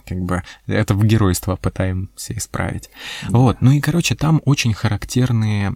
как 0.05 0.19
бы 0.19 0.43
это 0.67 0.93
в 0.93 1.03
геройство 1.05 1.55
пытаемся 1.55 2.37
исправить. 2.37 2.89
Да. 3.29 3.37
Вот, 3.37 3.61
ну 3.61 3.71
и, 3.71 3.79
короче, 3.79 4.15
там 4.15 4.41
очень 4.45 4.73
характерные 4.73 5.73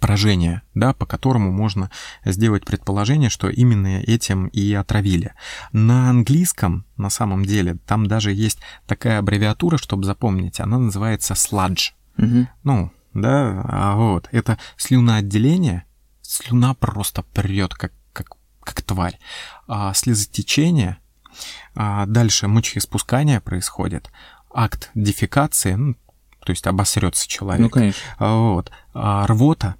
поражение, 0.00 0.62
да, 0.74 0.94
по 0.94 1.06
которому 1.06 1.52
можно 1.52 1.90
сделать 2.24 2.64
предположение, 2.64 3.30
что 3.30 3.48
именно 3.48 4.00
этим 4.00 4.48
и 4.48 4.72
отравили. 4.72 5.34
На 5.72 6.10
английском, 6.10 6.86
на 6.96 7.10
самом 7.10 7.44
деле, 7.44 7.76
там 7.86 8.06
даже 8.06 8.32
есть 8.32 8.58
такая 8.86 9.18
аббревиатура, 9.18 9.76
чтобы 9.76 10.04
запомнить, 10.04 10.60
она 10.60 10.78
называется 10.78 11.34
sludge. 11.34 11.92
Угу. 12.18 12.48
Ну, 12.64 12.92
да, 13.12 13.62
а 13.68 13.96
вот, 13.96 14.28
это 14.32 14.58
слюноотделение, 14.76 15.84
слюна 16.22 16.74
просто 16.74 17.22
прет, 17.22 17.74
как, 17.74 17.92
как, 18.12 18.32
как 18.62 18.82
тварь. 18.82 19.18
А 19.68 19.92
слезотечение, 19.94 20.98
а 21.74 22.06
дальше 22.06 22.48
мочеиспускание 22.48 23.40
происходит, 23.40 24.10
акт 24.52 24.90
дефекации, 24.94 25.74
ну, 25.74 25.96
то 26.44 26.50
есть 26.50 26.66
обосрется 26.66 27.26
человек. 27.28 27.62
Ну, 27.62 27.70
конечно. 27.70 28.00
А, 28.18 28.36
вот. 28.36 28.70
А 28.92 29.26
рвота, 29.26 29.74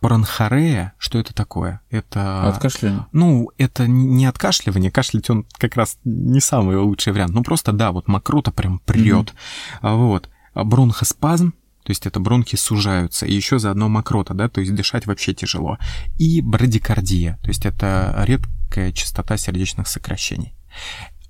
бронхорея, 0.00 0.92
что 0.98 1.18
это 1.18 1.32
такое? 1.34 1.80
Это... 1.90 2.48
Откашливание? 2.48 3.06
Ну, 3.12 3.50
это 3.56 3.86
не 3.86 4.26
откашливание, 4.26 4.90
кашлять 4.90 5.30
он 5.30 5.46
как 5.58 5.76
раз 5.76 5.98
не 6.04 6.40
самый 6.40 6.76
лучший 6.76 7.12
вариант. 7.12 7.32
Ну, 7.32 7.42
просто, 7.42 7.72
да, 7.72 7.92
вот 7.92 8.08
мокрота 8.08 8.50
прям 8.50 8.80
прет. 8.80 9.34
Mm-hmm. 9.82 9.96
Вот. 9.96 10.28
Бронхоспазм, 10.54 11.52
то 11.84 11.90
есть 11.90 12.06
это 12.06 12.20
бронхи 12.20 12.56
сужаются, 12.56 13.26
и 13.26 13.34
еще 13.34 13.58
заодно 13.58 13.88
мокрота, 13.88 14.34
да, 14.34 14.48
то 14.48 14.60
есть 14.60 14.74
дышать 14.74 15.06
вообще 15.06 15.34
тяжело. 15.34 15.78
И 16.16 16.40
брадикардия, 16.40 17.38
то 17.42 17.48
есть 17.48 17.66
это 17.66 18.24
редкая 18.26 18.92
частота 18.92 19.36
сердечных 19.36 19.88
сокращений. 19.88 20.54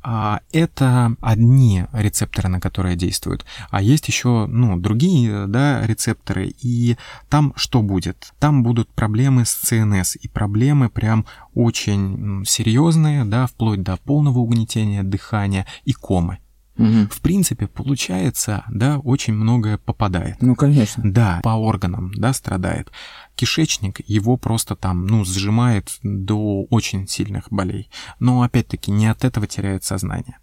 А, 0.07 0.41
это 0.53 1.17
одни 1.23 1.87
рецепторы, 1.95 2.51
на 2.51 2.61
которые 2.61 2.95
действуют, 2.95 3.47
а 3.71 3.81
есть 3.81 4.07
еще 4.07 4.45
ну, 4.47 4.79
другие 4.79 5.47
да, 5.47 5.87
рецепторы, 5.87 6.55
и 6.61 6.99
там 7.31 7.55
что 7.57 7.81
будет? 7.81 8.35
Там 8.39 8.63
будут 8.63 8.91
проблемы 8.91 9.47
с 9.47 9.55
ЦНС, 9.55 10.17
и 10.17 10.29
проблемы 10.29 10.91
прям 10.91 11.25
очень 11.55 12.45
серьезные, 12.45 13.25
да, 13.25 13.47
вплоть 13.47 13.83
до 13.83 13.97
полного 13.97 14.41
угнетения 14.41 15.03
дыхания 15.03 15.67
и 15.87 15.95
комы. 15.95 16.39
Угу. 16.77 17.09
В 17.11 17.21
принципе, 17.21 17.69
получается, 17.69 18.65
да, 18.69 18.99
очень 18.99 19.35
многое 19.35 19.79
попадает. 19.79 20.43
Ну, 20.43 20.57
конечно. 20.57 21.03
Да, 21.05 21.41
по 21.43 21.51
органам, 21.51 22.13
да, 22.15 22.33
страдает. 22.33 22.91
Кишечник 23.37 24.01
его 24.09 24.37
просто 24.37 24.75
там, 24.75 25.07
ну, 25.07 25.25
сжимает 25.25 25.99
до 26.03 26.65
очень 26.65 27.07
сильных 27.07 27.49
болей. 27.51 27.91
Но, 28.19 28.43
опять-таки, 28.43 28.91
не 28.91 29.07
от 29.07 29.25
этого 29.25 29.47
теряет 29.47 29.85
сознание. 29.85 30.39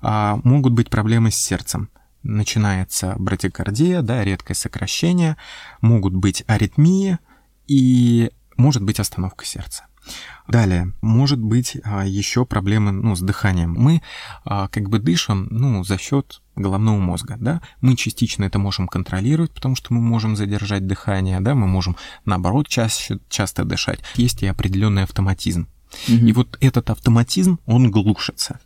А, 0.00 0.40
могут 0.42 0.72
быть 0.72 0.90
проблемы 0.90 1.30
с 1.30 1.36
сердцем. 1.36 1.90
Начинается 2.24 3.14
брадикардия, 3.16 4.02
да, 4.02 4.24
редкое 4.24 4.54
сокращение, 4.54 5.36
могут 5.80 6.14
быть 6.14 6.42
аритмии 6.48 7.18
и 7.68 8.32
может 8.56 8.82
быть 8.82 8.98
остановка 8.98 9.44
сердца. 9.44 9.84
Далее, 10.48 10.92
может 11.02 11.38
быть 11.38 11.76
а, 11.84 12.06
еще 12.06 12.46
проблемы 12.46 12.90
ну, 12.92 13.14
с 13.14 13.20
дыханием. 13.20 13.74
Мы 13.74 14.02
а, 14.44 14.68
как 14.68 14.88
бы 14.88 14.98
дышим 14.98 15.46
ну, 15.50 15.84
за 15.84 15.98
счет 15.98 16.40
головного 16.56 16.98
мозга, 16.98 17.36
да, 17.38 17.60
мы 17.80 17.96
частично 17.96 18.44
это 18.44 18.58
можем 18.58 18.88
контролировать, 18.88 19.52
потому 19.52 19.76
что 19.76 19.92
мы 19.92 20.00
можем 20.00 20.36
задержать 20.36 20.86
дыхание, 20.86 21.40
да, 21.40 21.54
мы 21.54 21.66
можем, 21.66 21.96
наоборот, 22.24 22.66
чаще, 22.68 23.18
часто 23.28 23.64
дышать. 23.64 24.00
Есть 24.14 24.42
и 24.42 24.46
определенный 24.46 25.02
автоматизм. 25.02 25.68
Угу. 26.08 26.16
И 26.16 26.32
вот 26.32 26.56
этот 26.60 26.90
автоматизм, 26.90 27.58
он 27.66 27.90
глушится. 27.90 28.60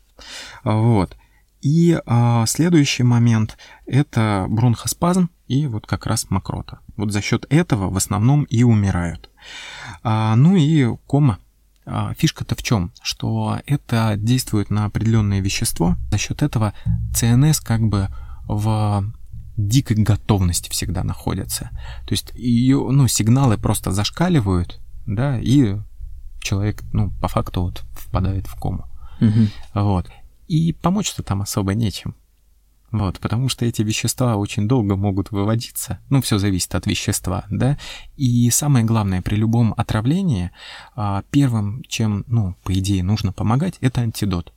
Вот. 0.65 1.17
И 1.63 2.01
а, 2.07 2.45
следующий 2.47 3.05
момент– 3.05 3.57
это 3.87 4.47
бронхоспазм 4.49 5.31
и 5.47 5.67
вот 5.69 5.87
как 5.87 6.07
раз 6.07 6.29
мокрота. 6.29 6.81
Вот 6.97 7.13
за 7.13 7.21
счет 7.21 7.47
этого 7.51 7.89
в 7.89 7.97
основном 7.97 8.45
и 8.45 8.65
умирают. 8.65 9.31
А, 10.03 10.37
ну 10.37 10.57
и 10.57 10.97
кома. 11.07 11.39
А, 11.85 12.15
фишка-то 12.15 12.55
в 12.55 12.63
чем? 12.63 12.93
Что 13.03 13.59
это 13.67 14.15
действует 14.17 14.71
на 14.71 14.85
определенное 14.85 15.41
вещество. 15.41 15.97
За 16.11 16.19
счет 16.19 16.43
этого 16.43 16.75
ЦНС 17.15 17.61
как 17.61 17.83
бы 17.83 18.09
в 18.47 19.05
дикой 19.57 19.97
готовности 19.97 20.71
всегда 20.71 21.05
находится. 21.05 21.71
То 22.07 22.13
есть 22.13 22.33
ее, 22.35 22.89
ну, 22.91 23.09
сигналы 23.09 23.59
просто 23.59 23.93
зашкаливают, 23.93 24.81
да, 25.07 25.39
и 25.39 25.77
человек, 26.41 26.83
ну, 26.93 27.11
по 27.21 27.29
факту 27.29 27.63
вот 27.63 27.85
впадает 27.93 28.47
в 28.47 28.55
кому. 28.55 28.85
Угу. 29.21 29.49
Вот. 29.75 30.11
И 30.49 30.73
помочь-то 30.73 31.23
там 31.23 31.43
особо 31.43 31.75
нечем. 31.75 32.15
Вот, 32.93 33.19
потому 33.21 33.49
что 33.49 33.65
эти 33.65 33.81
вещества 33.81 34.37
очень 34.37 34.69
долго 34.69 34.97
могут 34.97 35.31
выводиться. 35.31 35.99
Ну, 36.11 36.21
все 36.21 36.39
зависит 36.39 36.75
от 36.75 36.87
вещества, 36.87 37.45
да. 37.49 37.79
И 38.17 38.49
самое 38.51 38.85
главное, 38.85 39.23
при 39.23 39.35
любом 39.37 39.73
отравлении, 39.79 40.51
а, 40.95 41.25
первым, 41.31 41.83
чем, 41.89 42.25
ну, 42.27 42.55
по 42.63 42.79
идее, 42.79 43.03
нужно 43.03 43.33
помогать, 43.33 43.79
это 43.81 44.03
антидот. 44.03 44.53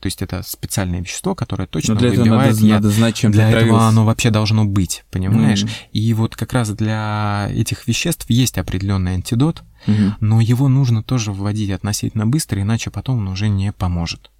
То 0.00 0.06
есть 0.08 0.20
это 0.20 0.42
специальное 0.42 1.00
вещество, 1.00 1.34
которое 1.34 1.66
точно 1.66 1.94
Но 1.94 2.00
для 2.00 2.10
выбивает 2.10 2.56
этого 2.56 2.66
надо, 2.66 2.74
надо 2.74 2.90
знать, 2.90 3.14
чем 3.14 3.30
Для 3.30 3.48
этого 3.48 3.86
оно 3.86 4.04
вообще 4.04 4.30
должно 4.30 4.64
быть, 4.64 5.04
понимаешь? 5.10 5.62
Mm-hmm. 5.62 5.90
И 5.92 6.12
вот 6.12 6.36
как 6.36 6.52
раз 6.52 6.70
для 6.70 7.48
этих 7.50 7.86
веществ 7.86 8.28
есть 8.28 8.58
определенный 8.58 9.14
антидот, 9.14 9.62
mm-hmm. 9.86 10.14
но 10.20 10.40
его 10.40 10.68
нужно 10.68 11.02
тоже 11.02 11.32
вводить 11.32 11.70
относительно 11.70 12.26
быстро, 12.26 12.60
иначе 12.60 12.90
потом 12.90 13.20
он 13.20 13.28
уже 13.28 13.48
не 13.48 13.72
поможет. 13.72 14.30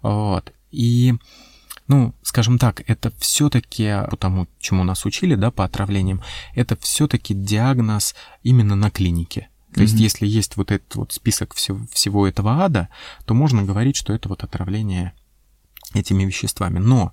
Вот. 0.00 0.52
И 0.70 1.14
ну, 1.88 2.14
скажем 2.22 2.58
так, 2.58 2.82
это 2.88 3.12
все-таки, 3.18 4.02
по 4.10 4.16
тому, 4.16 4.48
чему 4.58 4.84
нас 4.84 5.04
учили, 5.06 5.34
да, 5.34 5.50
по 5.50 5.64
отравлениям, 5.64 6.22
это 6.54 6.76
все-таки 6.76 7.34
диагноз 7.34 8.14
именно 8.42 8.74
на 8.74 8.90
клинике. 8.90 9.48
То 9.72 9.80
mm-hmm. 9.80 9.82
есть, 9.82 9.94
если 9.94 10.26
есть 10.26 10.56
вот 10.56 10.72
этот 10.72 10.94
вот 10.96 11.12
список 11.12 11.54
всего, 11.54 11.86
всего 11.92 12.26
этого 12.26 12.64
ада, 12.64 12.88
то 13.24 13.34
можно 13.34 13.62
говорить, 13.62 13.96
что 13.96 14.12
это 14.12 14.28
вот 14.28 14.42
отравление 14.42 15.12
этими 15.94 16.24
веществами. 16.24 16.78
Но, 16.78 17.12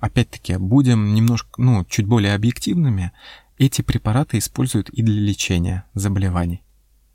опять-таки, 0.00 0.56
будем 0.56 1.14
немножко, 1.14 1.50
ну, 1.58 1.84
чуть 1.84 2.06
более 2.06 2.34
объективными, 2.34 3.12
эти 3.58 3.82
препараты 3.82 4.38
используют 4.38 4.88
и 4.90 5.02
для 5.02 5.20
лечения 5.20 5.84
заболеваний. 5.94 6.62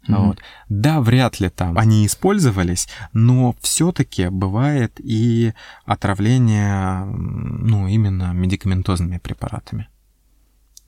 Mm-hmm. 0.07 0.25
Вот. 0.25 0.39
Да, 0.67 1.01
вряд 1.01 1.39
ли 1.39 1.49
там 1.49 1.77
они 1.77 2.05
использовались, 2.05 2.89
но 3.13 3.55
все-таки 3.61 4.27
бывает 4.27 4.99
и 4.99 5.53
отравление, 5.85 7.05
ну, 7.05 7.87
именно 7.87 8.33
медикаментозными 8.33 9.17
препаратами. 9.17 9.87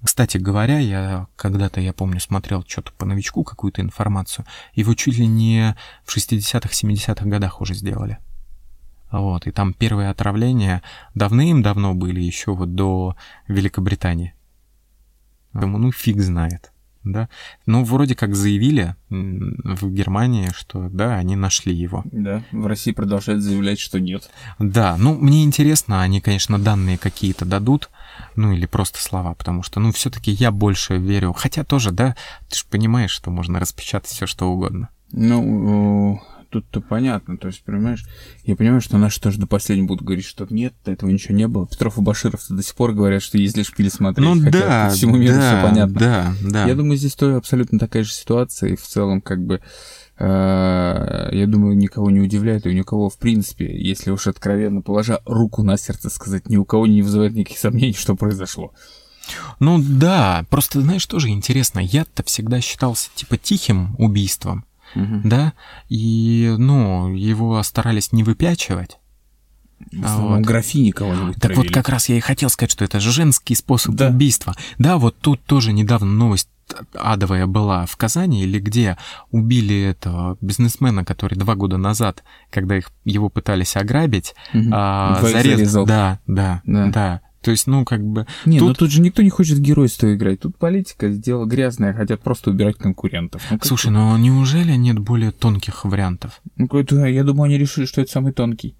Кстати 0.03 0.37
говоря, 0.37 0.79
я 0.79 1.27
когда-то, 1.35 1.79
я 1.79 1.93
помню, 1.93 2.19
смотрел 2.19 2.63
что-то 2.67 2.91
по 2.91 3.05
новичку, 3.05 3.43
какую-то 3.43 3.81
информацию, 3.81 4.45
его 4.73 4.93
чуть 4.93 5.17
ли 5.17 5.25
не 5.25 5.75
в 6.03 6.15
60-х, 6.15 6.69
70-х 6.69 7.25
годах 7.25 7.61
уже 7.61 7.73
сделали. 7.73 8.19
Вот, 9.11 9.47
и 9.47 9.51
там 9.51 9.73
первые 9.73 10.09
отравления 10.09 10.83
давным-давно 11.15 11.95
были, 11.95 12.19
еще 12.19 12.53
вот 12.53 12.75
до 12.75 13.15
Великобритании. 13.47 14.33
Думаю, 15.53 15.79
ну 15.79 15.91
фиг 15.91 16.19
знает 16.21 16.71
да. 17.05 17.29
Ну, 17.65 17.83
вроде 17.83 18.15
как 18.15 18.35
заявили 18.35 18.95
в 19.09 19.89
Германии, 19.89 20.49
что 20.53 20.89
да, 20.89 21.15
они 21.15 21.35
нашли 21.35 21.73
его. 21.73 22.03
Да, 22.11 22.43
в 22.51 22.65
России 22.65 22.91
продолжают 22.91 23.41
заявлять, 23.41 23.79
что 23.79 23.99
нет. 23.99 24.29
Да, 24.59 24.97
ну, 24.97 25.15
мне 25.15 25.43
интересно, 25.43 26.01
они, 26.01 26.19
конечно, 26.19 26.59
данные 26.59 26.97
какие-то 26.97 27.45
дадут, 27.45 27.89
ну, 28.35 28.51
или 28.51 28.65
просто 28.65 29.01
слова, 29.01 29.33
потому 29.33 29.63
что, 29.63 29.79
ну, 29.79 29.91
все-таки 29.91 30.31
я 30.31 30.51
больше 30.51 30.97
верю. 30.97 31.33
Хотя 31.33 31.63
тоже, 31.63 31.91
да, 31.91 32.15
ты 32.49 32.57
же 32.57 32.63
понимаешь, 32.69 33.11
что 33.11 33.31
можно 33.31 33.59
распечатать 33.59 34.09
все, 34.09 34.25
что 34.25 34.51
угодно. 34.51 34.89
Ну, 35.11 36.21
тут-то 36.55 36.79
понятно. 36.79 37.37
То 37.37 37.47
есть, 37.47 37.63
понимаешь, 37.63 38.05
я 38.45 38.55
понимаю, 38.55 38.79
что 38.79 38.97
наши 38.97 39.19
тоже 39.19 39.39
до 39.39 39.47
последнего 39.47 39.87
будут 39.87 40.05
говорить, 40.05 40.25
что 40.25 40.47
нет, 40.49 40.73
этого 40.85 41.09
ничего 41.09 41.35
не 41.35 41.47
было. 41.49 41.67
Петров 41.67 41.97
и 41.97 42.01
Баширов 42.01 42.41
до 42.47 42.63
сих 42.63 42.75
пор 42.75 42.93
говорят, 42.93 43.21
что 43.21 43.37
есть 43.37 43.57
лишь 43.57 43.67
шпиль 43.67 43.89
смотреть. 43.89 44.25
Ну 44.25 44.41
хотя 44.41 44.59
да, 44.59 44.87
по 44.87 44.95
всему 44.95 45.17
миру 45.17 45.35
да, 45.35 45.59
все 45.59 45.67
понятно. 45.67 45.99
Да, 45.99 46.33
да. 46.41 46.65
Я 46.65 46.75
думаю, 46.75 46.95
здесь 46.95 47.15
тоже 47.15 47.35
абсолютно 47.35 47.77
такая 47.77 48.03
же 48.03 48.13
ситуация, 48.13 48.69
и 48.69 48.75
в 48.77 48.83
целом, 48.83 49.19
как 49.19 49.43
бы, 49.45 49.59
э, 50.17 51.29
я 51.33 51.45
думаю, 51.47 51.75
никого 51.75 52.09
не 52.09 52.21
удивляет, 52.21 52.65
и 52.65 52.69
у 52.69 52.71
никого, 52.71 53.09
в 53.09 53.17
принципе, 53.17 53.65
если 53.77 54.11
уж 54.11 54.27
откровенно 54.27 54.81
положа 54.81 55.19
руку 55.25 55.61
на 55.61 55.75
сердце 55.75 56.09
сказать, 56.09 56.47
ни 56.47 56.55
у 56.55 56.63
кого 56.63 56.87
не 56.87 57.01
вызывает 57.01 57.33
никаких 57.33 57.59
сомнений, 57.59 57.93
что 57.93 58.15
произошло. 58.15 58.71
Ну 59.59 59.81
да, 59.81 60.45
просто 60.49 60.81
знаешь, 60.81 61.05
тоже 61.05 61.29
интересно, 61.29 61.79
я-то 61.79 62.23
всегда 62.23 62.61
считался 62.61 63.09
типа 63.15 63.37
тихим 63.37 63.95
убийством, 63.97 64.63
Мгм. 64.95 65.21
да, 65.29 65.53
и, 65.89 66.55
ну, 66.57 67.13
его 67.13 67.61
старались 67.63 68.11
не 68.11 68.23
выпячивать. 68.23 68.97
В 69.91 70.05
основном 70.05 70.37
вот. 70.37 70.45
графини 70.45 70.91
кого-нибудь 70.91 71.35
Так 71.35 71.51
вот 71.51 71.55
травили. 71.55 71.73
как 71.73 71.89
раз 71.89 72.07
я 72.09 72.15
и 72.15 72.21
хотел 72.21 72.49
сказать, 72.49 72.71
что 72.71 72.85
это 72.85 72.99
женский 73.01 73.55
способ 73.55 73.93
Да. 73.95 74.07
убийства. 74.09 74.55
Да, 74.79 74.97
вот 74.97 75.17
тут 75.19 75.43
тоже 75.43 75.73
недавно 75.73 76.07
новость 76.07 76.47
адовая 76.95 77.45
была 77.45 77.85
в 77.85 77.95
Казани, 77.97 78.41
или 78.43 78.57
где 78.59 78.97
убили 79.31 79.79
этого 79.83 80.37
бизнесмена, 80.41 81.05
который 81.05 81.37
два 81.37 81.53
года 81.55 81.77
назад, 81.77 82.23
когда 82.49 82.77
их, 82.77 82.89
его 83.03 83.29
пытались 83.29 83.75
ограбить, 83.75 84.33
Мгм. 84.53 84.71
а, 84.73 85.19
зарез- 85.21 85.43
зарезал. 85.57 85.85
Да, 85.85 86.19
да, 86.25 86.61
Да. 86.65 86.87
да, 86.87 87.21
То 87.45 87.51
есть, 87.51 87.67
ну, 87.67 87.85
как 87.85 88.03
бы... 88.03 88.25
Не, 88.45 88.57
тут- 88.57 88.67
ну 88.69 88.73
тут 88.73 88.89
же 88.89 89.01
никто 89.01 89.21
не 89.21 89.29
хочет 89.29 89.59
геройство 89.59 90.11
играть. 90.15 90.39
Тут 90.39 90.57
политика, 90.57 91.09
дело 91.09 91.45
грязное, 91.45 91.93
хотят 91.93 92.19
просто 92.21 92.49
убирать 92.49 92.75
конкурентов. 92.75 93.43
Ну, 93.51 93.59
Слушай, 93.61 93.91
ну 93.91 94.17
неужели 94.17 94.71
нет 94.75 94.97
более 94.97 95.29
тонких 95.29 95.85
вариантов? 95.85 96.41
Ну, 96.57 96.67
я 97.05 97.23
думаю, 97.23 97.43
они 97.49 97.59
решили, 97.59 97.85
что 97.85 98.01
это 98.01 98.11
самый 98.11 98.33
тонкий. 98.33 98.73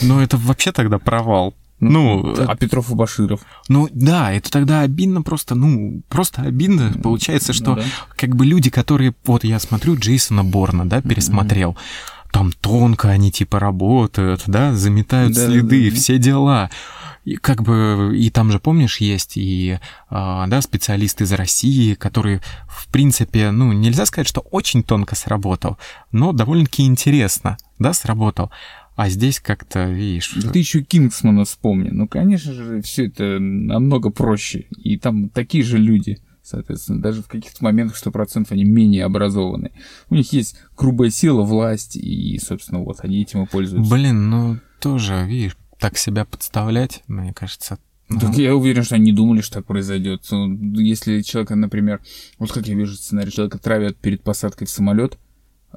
Ну, 0.00 0.20
это 0.20 0.36
вообще 0.36 0.70
тогда 0.70 1.00
провал. 1.00 1.54
Ну, 1.80 2.36
а 2.38 2.54
Петров 2.54 2.88
и 2.92 2.94
Баширов. 2.94 3.40
Ну 3.68 3.88
да, 3.90 4.32
это 4.32 4.48
тогда 4.48 4.82
обидно 4.82 5.22
просто, 5.22 5.56
ну, 5.56 6.02
просто 6.08 6.42
обидно. 6.42 6.92
Получается, 7.02 7.52
что 7.52 7.70
Ну 7.70 7.76
да. 7.78 7.82
как 8.14 8.36
бы 8.36 8.46
люди, 8.46 8.70
которые, 8.70 9.12
вот 9.26 9.42
я 9.42 9.58
смотрю 9.58 9.96
Джейсона 9.98 10.44
Борна, 10.44 10.88
да, 10.88 11.02
пересмотрел, 11.02 11.76
там 12.32 12.52
тонко 12.52 13.08
они 13.10 13.32
типа 13.32 13.58
работают, 13.58 14.42
да, 14.46 14.72
заметают 14.72 15.34
Да, 15.34 15.46
следы, 15.46 15.84
да, 15.86 15.90
да. 15.90 15.96
все 16.00 16.18
дела. 16.18 16.70
И 17.24 17.36
как 17.36 17.62
бы, 17.62 18.12
и 18.14 18.30
там 18.30 18.50
же, 18.50 18.58
помнишь, 18.58 18.98
есть 18.98 19.36
и, 19.36 19.78
а, 20.10 20.46
да, 20.46 20.60
специалист 20.60 21.20
из 21.22 21.32
России, 21.32 21.94
который, 21.94 22.40
в 22.68 22.88
принципе, 22.92 23.50
ну, 23.50 23.72
нельзя 23.72 24.04
сказать, 24.04 24.28
что 24.28 24.40
очень 24.40 24.82
тонко 24.82 25.14
сработал, 25.14 25.78
но 26.12 26.32
довольно-таки 26.32 26.84
интересно, 26.84 27.56
да, 27.78 27.94
сработал. 27.94 28.50
А 28.96 29.08
здесь 29.08 29.40
как-то, 29.40 29.90
видишь... 29.90 30.34
Да 30.36 30.50
ты 30.50 30.60
еще 30.60 30.82
Кингсмана 30.82 31.44
вспомни. 31.44 31.88
Ну, 31.90 32.06
конечно 32.06 32.52
же, 32.52 32.80
все 32.82 33.06
это 33.06 33.40
намного 33.40 34.10
проще. 34.10 34.66
И 34.76 34.96
там 34.98 35.30
такие 35.30 35.64
же 35.64 35.78
люди. 35.78 36.18
Соответственно, 36.44 37.00
даже 37.00 37.22
в 37.22 37.26
каких-то 37.26 37.64
моментах 37.64 38.00
100% 38.00 38.46
они 38.50 38.64
менее 38.64 39.06
образованы. 39.06 39.72
У 40.10 40.14
них 40.14 40.32
есть 40.32 40.58
грубая 40.76 41.10
сила, 41.10 41.42
власть, 41.42 41.96
и, 41.96 42.38
собственно, 42.38 42.80
вот 42.80 42.98
они 43.00 43.22
этим 43.22 43.44
и 43.44 43.46
пользуются. 43.46 43.90
Блин, 43.90 44.28
ну, 44.28 44.58
тоже, 44.78 45.24
видишь, 45.26 45.56
так 45.84 45.98
себя 45.98 46.24
подставлять, 46.24 47.02
мне 47.08 47.32
кажется... 47.34 47.78
ну, 48.08 48.18
Так 48.20 48.36
я 48.38 48.54
уверен, 48.56 48.82
что 48.84 48.94
они 48.94 49.06
не 49.06 49.12
думали, 49.12 49.42
что 49.42 49.54
так 49.56 49.66
произойдет. 49.66 50.22
Ну, 50.30 50.80
Если 50.80 51.20
человека, 51.20 51.56
например, 51.56 52.00
вот 52.38 52.52
как 52.52 52.66
я 52.66 52.74
вижу 52.74 52.94
сценарий, 52.96 53.30
человека 53.30 53.58
травят 53.58 53.96
перед 53.98 54.22
посадкой 54.22 54.66
в 54.66 54.70
самолет 54.70 55.18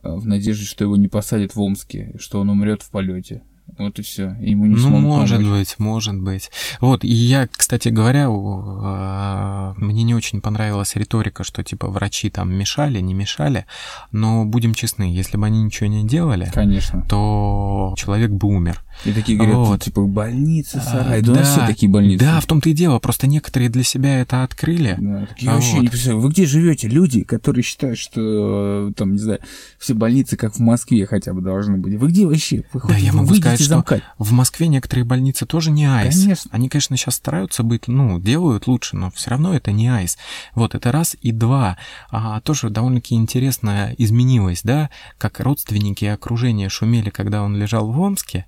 в 0.03 0.25
надежде, 0.25 0.63
что 0.65 0.83
его 0.85 0.95
не 0.95 1.07
посадят 1.09 1.55
в 1.55 1.59
Омске, 1.61 2.15
что 2.19 2.39
он 2.39 2.49
умрет 2.49 2.83
в 2.83 2.89
полете. 2.89 3.41
Вот 3.77 3.99
и 3.99 4.01
все. 4.01 4.33
Ему 4.39 4.65
не 4.65 4.75
Ну, 4.75 4.89
может 4.99 5.39
помочь. 5.39 5.49
быть, 5.51 5.75
может 5.77 6.17
быть. 6.21 6.51
Вот, 6.79 7.03
и 7.03 7.09
я, 7.09 7.47
кстати 7.47 7.89
говоря, 7.89 8.27
а, 8.29 9.73
мне 9.75 10.03
не 10.03 10.15
очень 10.15 10.39
понравилась 10.39 10.95
риторика, 10.95 11.43
что 11.43 11.63
типа 11.63 11.87
врачи 11.89 12.29
там 12.29 12.53
мешали, 12.53 12.99
не 13.01 13.13
мешали, 13.13 13.65
но 14.11 14.45
будем 14.45 14.73
честны, 14.73 15.03
если 15.13 15.35
бы 15.35 15.47
они 15.47 15.63
ничего 15.63 15.87
не 15.89 16.05
делали, 16.07 16.49
Конечно. 16.53 17.05
то 17.09 17.93
человек 17.97 18.31
бы 18.31 18.47
умер. 18.47 18.83
И 19.05 19.11
такие 19.11 19.37
говорят, 19.37 19.57
Вот. 19.57 19.81
типа, 19.83 20.01
больница, 20.05 20.79
сарай. 20.81 21.19
А, 21.19 21.23
Да, 21.23 21.33
нас 21.33 21.51
все 21.51 21.65
такие 21.65 21.91
больницы. 21.91 22.23
Да, 22.23 22.39
в 22.39 22.45
том-то 22.45 22.69
и 22.69 22.73
дело, 22.73 22.99
просто 22.99 23.27
некоторые 23.27 23.69
для 23.69 23.83
себя 23.83 24.21
это 24.21 24.43
открыли. 24.43 24.95
Да, 24.99 25.25
так 25.27 25.39
я 25.41 25.51
А 25.51 25.55
вообще 25.55 25.75
вот. 25.75 25.81
не 25.83 25.87
представляю, 25.89 26.21
вы 26.21 26.29
где 26.29 26.45
живете? 26.45 26.87
Люди, 26.87 27.23
которые 27.23 27.63
считают, 27.63 27.97
что 27.99 28.89
э, 28.89 28.93
там, 28.95 29.13
не 29.13 29.19
знаю, 29.19 29.39
все 29.79 29.93
больницы, 29.93 30.37
как 30.37 30.55
в 30.55 30.59
Москве 30.59 31.05
хотя 31.05 31.33
бы 31.33 31.41
должны 31.41 31.77
быть. 31.77 31.95
Вы 31.95 32.09
где 32.09 32.25
вообще? 32.25 32.63
Вы 32.73 32.81
Да, 32.87 32.95
я 32.97 33.13
могу 33.13 33.33
сказать, 33.35 33.61
что 33.61 33.83
в 34.17 34.31
Москве 34.31 34.67
некоторые 34.67 35.05
больницы 35.05 35.45
тоже 35.45 35.71
не 35.71 35.85
айс. 35.85 36.21
Конечно. 36.21 36.51
Они, 36.53 36.69
конечно, 36.69 36.97
сейчас 36.97 37.15
стараются 37.15 37.63
быть, 37.63 37.87
ну, 37.87 38.19
делают 38.19 38.67
лучше, 38.67 38.95
но 38.95 39.11
все 39.11 39.31
равно 39.31 39.53
это 39.53 39.71
не 39.71 39.87
айс. 39.89 40.17
Вот 40.55 40.75
это 40.75 40.91
раз. 40.91 41.15
И 41.21 41.31
два, 41.31 41.77
а, 42.09 42.41
тоже 42.41 42.69
довольно-таки 42.69 43.15
интересно 43.15 43.93
изменилось, 43.97 44.61
да, 44.63 44.89
как 45.17 45.39
родственники 45.39 46.05
и 46.05 46.07
окружение 46.07 46.69
шумели, 46.69 47.09
когда 47.09 47.43
он 47.43 47.55
лежал 47.55 47.91
в 47.91 47.99
Омске, 47.99 48.45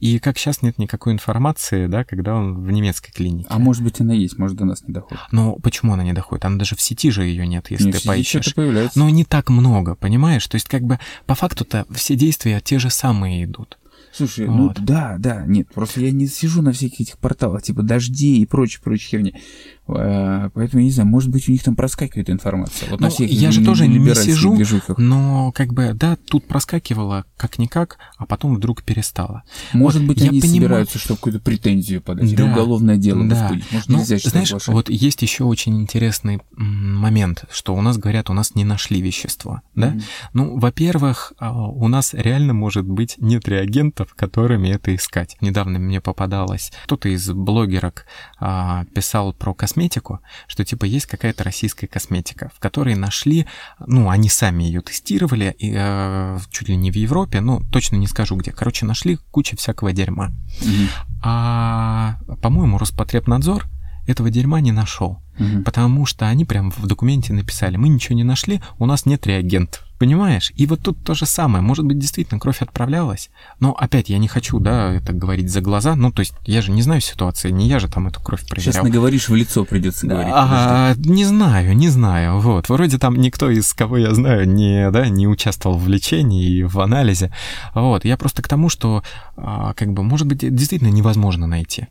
И 0.00 0.18
как 0.18 0.38
сейчас 0.38 0.62
нет 0.62 0.78
никакой 0.78 1.12
информации, 1.12 1.86
да, 1.86 2.04
когда 2.04 2.34
он 2.34 2.62
в 2.62 2.70
немецкой 2.70 3.12
клинике. 3.12 3.46
А 3.50 3.58
может 3.58 3.82
быть, 3.82 4.00
она 4.00 4.14
есть, 4.14 4.38
может, 4.38 4.56
до 4.56 4.64
нас 4.64 4.82
не 4.86 4.92
доходит. 4.92 5.22
Но 5.32 5.54
почему 5.56 5.92
она 5.94 6.04
не 6.04 6.12
доходит? 6.12 6.44
Она 6.44 6.56
даже 6.58 6.76
в 6.76 6.80
сети 6.80 7.10
же 7.10 7.24
ее 7.24 7.46
нет, 7.46 7.70
если 7.70 7.84
Не, 7.86 7.92
ты 7.92 7.98
в 7.98 8.00
сети 8.00 8.08
поищешь. 8.08 8.54
появляется. 8.54 8.98
Но 8.98 9.08
не 9.08 9.24
так 9.24 9.50
много, 9.50 9.94
понимаешь? 9.94 10.46
То 10.46 10.56
есть, 10.56 10.68
как 10.68 10.82
бы, 10.82 10.98
по 11.26 11.34
факту-то 11.34 11.86
все 11.90 12.14
действия 12.16 12.60
те 12.60 12.78
же 12.78 12.90
самые 12.90 13.44
идут. 13.44 13.78
Слушай, 14.14 14.46
Вот. 14.46 14.78
ну 14.78 14.84
да, 14.84 15.16
да, 15.18 15.46
нет, 15.46 15.68
просто 15.72 16.00
я 16.02 16.10
не 16.10 16.26
сижу 16.26 16.60
на 16.60 16.72
всяких 16.72 17.00
этих 17.00 17.18
порталах, 17.18 17.62
типа 17.62 17.82
дождей 17.82 18.40
и 18.42 18.46
прочей, 18.46 18.78
прочей 18.82 19.08
херни. 19.08 19.34
А, 19.88 20.50
Поэтому 20.54 20.80
я 20.80 20.84
не 20.86 20.90
знаю, 20.92 21.08
может 21.08 21.30
быть, 21.30 21.48
у 21.48 21.52
них 21.52 21.62
там 21.62 21.74
проскакивает 21.76 22.30
информация. 22.30 22.88
Вот 22.90 23.00
на 23.00 23.08
Ну, 23.08 23.12
всех 23.12 23.30
я 23.30 23.50
же 23.50 23.64
тоже 23.64 23.86
не 23.88 24.14
сижу, 24.14 24.54
движухах. 24.56 24.96
Но, 24.98 25.52
как 25.52 25.72
бы, 25.72 25.92
да, 25.94 26.16
тут 26.28 26.46
проскакивало 26.46 27.24
как-никак, 27.36 27.98
а 28.16 28.26
потом 28.26 28.54
вдруг 28.54 28.82
перестало. 28.84 29.42
Может 29.72 30.02
вот 30.02 30.08
быть, 30.08 30.22
они 30.22 30.40
понимаю- 30.40 30.52
собираются, 30.62 30.98
чтобы 30.98 31.16
какую-то 31.18 31.40
претензию 31.40 32.00
подать, 32.00 32.24
или 32.26 32.36
Да, 32.36 32.44
уголовное 32.52 32.96
дело 32.96 33.24
да. 33.26 33.42
возбудить. 33.42 33.72
Может, 33.72 33.88
Ну, 33.88 33.98
нельзя 33.98 34.18
знаешь, 34.18 34.46
разглашать. 34.52 34.74
вот 34.74 34.88
есть 34.90 35.22
еще 35.22 35.44
очень 35.44 35.80
интересный 35.80 36.40
момент, 36.56 37.44
что 37.50 37.74
у 37.74 37.80
нас 37.82 37.98
говорят, 37.98 38.30
у 38.30 38.32
нас 38.32 38.54
не 38.54 38.64
нашли 38.64 39.00
вещество, 39.02 39.62
да? 39.74 39.88
Мгм. 39.90 40.02
Ну, 40.32 40.58
во-первых, 40.58 41.32
а, 41.38 41.66
у 41.66 41.88
нас 41.88 42.14
реально 42.14 42.54
может 42.54 42.86
быть 42.86 43.16
нет 43.18 43.48
реагентов, 43.48 44.14
которыми 44.14 44.68
это 44.68 44.94
искать. 44.94 45.36
Недавно 45.40 45.78
мне 45.78 46.00
попадалось, 46.00 46.72
кто-то 46.84 47.08
из 47.08 47.28
блогерок 47.30 48.06
а, 48.38 48.84
писал 48.94 49.32
про 49.32 49.54
косметику, 49.54 49.71
что 50.46 50.64
типа 50.64 50.84
есть 50.84 51.06
какая-то 51.06 51.44
российская 51.44 51.86
косметика, 51.86 52.50
в 52.54 52.58
которой 52.58 52.94
нашли, 52.94 53.46
ну, 53.78 54.10
они 54.10 54.28
сами 54.28 54.64
ее 54.64 54.80
тестировали, 54.80 55.54
и, 55.58 55.72
э, 55.74 56.38
чуть 56.50 56.68
ли 56.68 56.76
не 56.76 56.90
в 56.90 56.96
Европе, 56.96 57.40
ну, 57.40 57.60
точно 57.70 57.96
не 57.96 58.06
скажу 58.06 58.36
где. 58.36 58.52
Короче, 58.52 58.86
нашли 58.86 59.16
кучу 59.30 59.56
всякого 59.56 59.92
дерьма. 59.92 60.32
Мгм. 60.60 60.88
А, 61.22 62.18
по-моему, 62.42 62.78
Роспотребнадзор 62.78 63.66
этого 64.06 64.30
дерьма 64.30 64.60
не 64.60 64.72
нашел. 64.72 65.21
Мгм. 65.42 65.64
Потому 65.64 66.06
что 66.06 66.28
они 66.28 66.44
прям 66.44 66.70
в 66.70 66.86
документе 66.86 67.32
написали, 67.32 67.76
мы 67.76 67.88
ничего 67.88 68.16
не 68.16 68.24
нашли, 68.24 68.60
у 68.78 68.86
нас 68.86 69.06
нет 69.06 69.26
реагентов. 69.26 69.84
Понимаешь? 69.98 70.52
И 70.56 70.66
вот 70.66 70.80
тут 70.80 71.04
то 71.04 71.14
же 71.14 71.26
самое. 71.26 71.62
Может 71.62 71.84
быть, 71.84 71.96
действительно 71.96 72.40
кровь 72.40 72.60
отправлялась. 72.60 73.30
Но 73.60 73.70
опять 73.72 74.08
я 74.08 74.18
не 74.18 74.26
хочу, 74.26 74.58
да, 74.58 74.92
это 74.92 75.12
говорить 75.12 75.48
за 75.48 75.60
глаза. 75.60 75.94
Ну, 75.94 76.10
то 76.10 76.20
есть 76.20 76.34
я 76.44 76.60
же 76.60 76.72
не 76.72 76.82
знаю 76.82 77.00
ситуации, 77.00 77.50
не 77.50 77.68
я 77.68 77.78
же 77.78 77.86
там 77.86 78.08
эту 78.08 78.20
кровь 78.20 78.40
Сейчас 78.40 78.50
проверял. 78.50 78.84
наговоришь, 78.84 79.28
в 79.28 79.34
лицо 79.36 79.64
придется 79.64 80.08
говорить. 80.08 80.32
А, 80.34 80.94
не 80.96 81.24
знаю, 81.24 81.76
не 81.76 81.88
знаю. 81.88 82.40
Вот. 82.40 82.68
Вроде 82.68 82.98
там 82.98 83.14
никто 83.14 83.48
из 83.48 83.72
кого 83.74 83.96
я 83.96 84.12
знаю 84.12 84.48
не, 84.48 84.90
да, 84.90 85.08
не 85.08 85.28
участвовал 85.28 85.78
в 85.78 85.86
лечении 85.86 86.50
и 86.50 86.64
в 86.64 86.80
анализе. 86.80 87.32
Вот. 87.72 88.04
Я 88.04 88.16
просто 88.16 88.42
к 88.42 88.48
тому, 88.48 88.70
что 88.70 89.04
а, 89.36 89.72
как 89.74 89.92
бы, 89.92 90.02
может 90.02 90.26
быть, 90.26 90.38
действительно 90.38 90.88
невозможно 90.88 91.46
найти. 91.46 91.86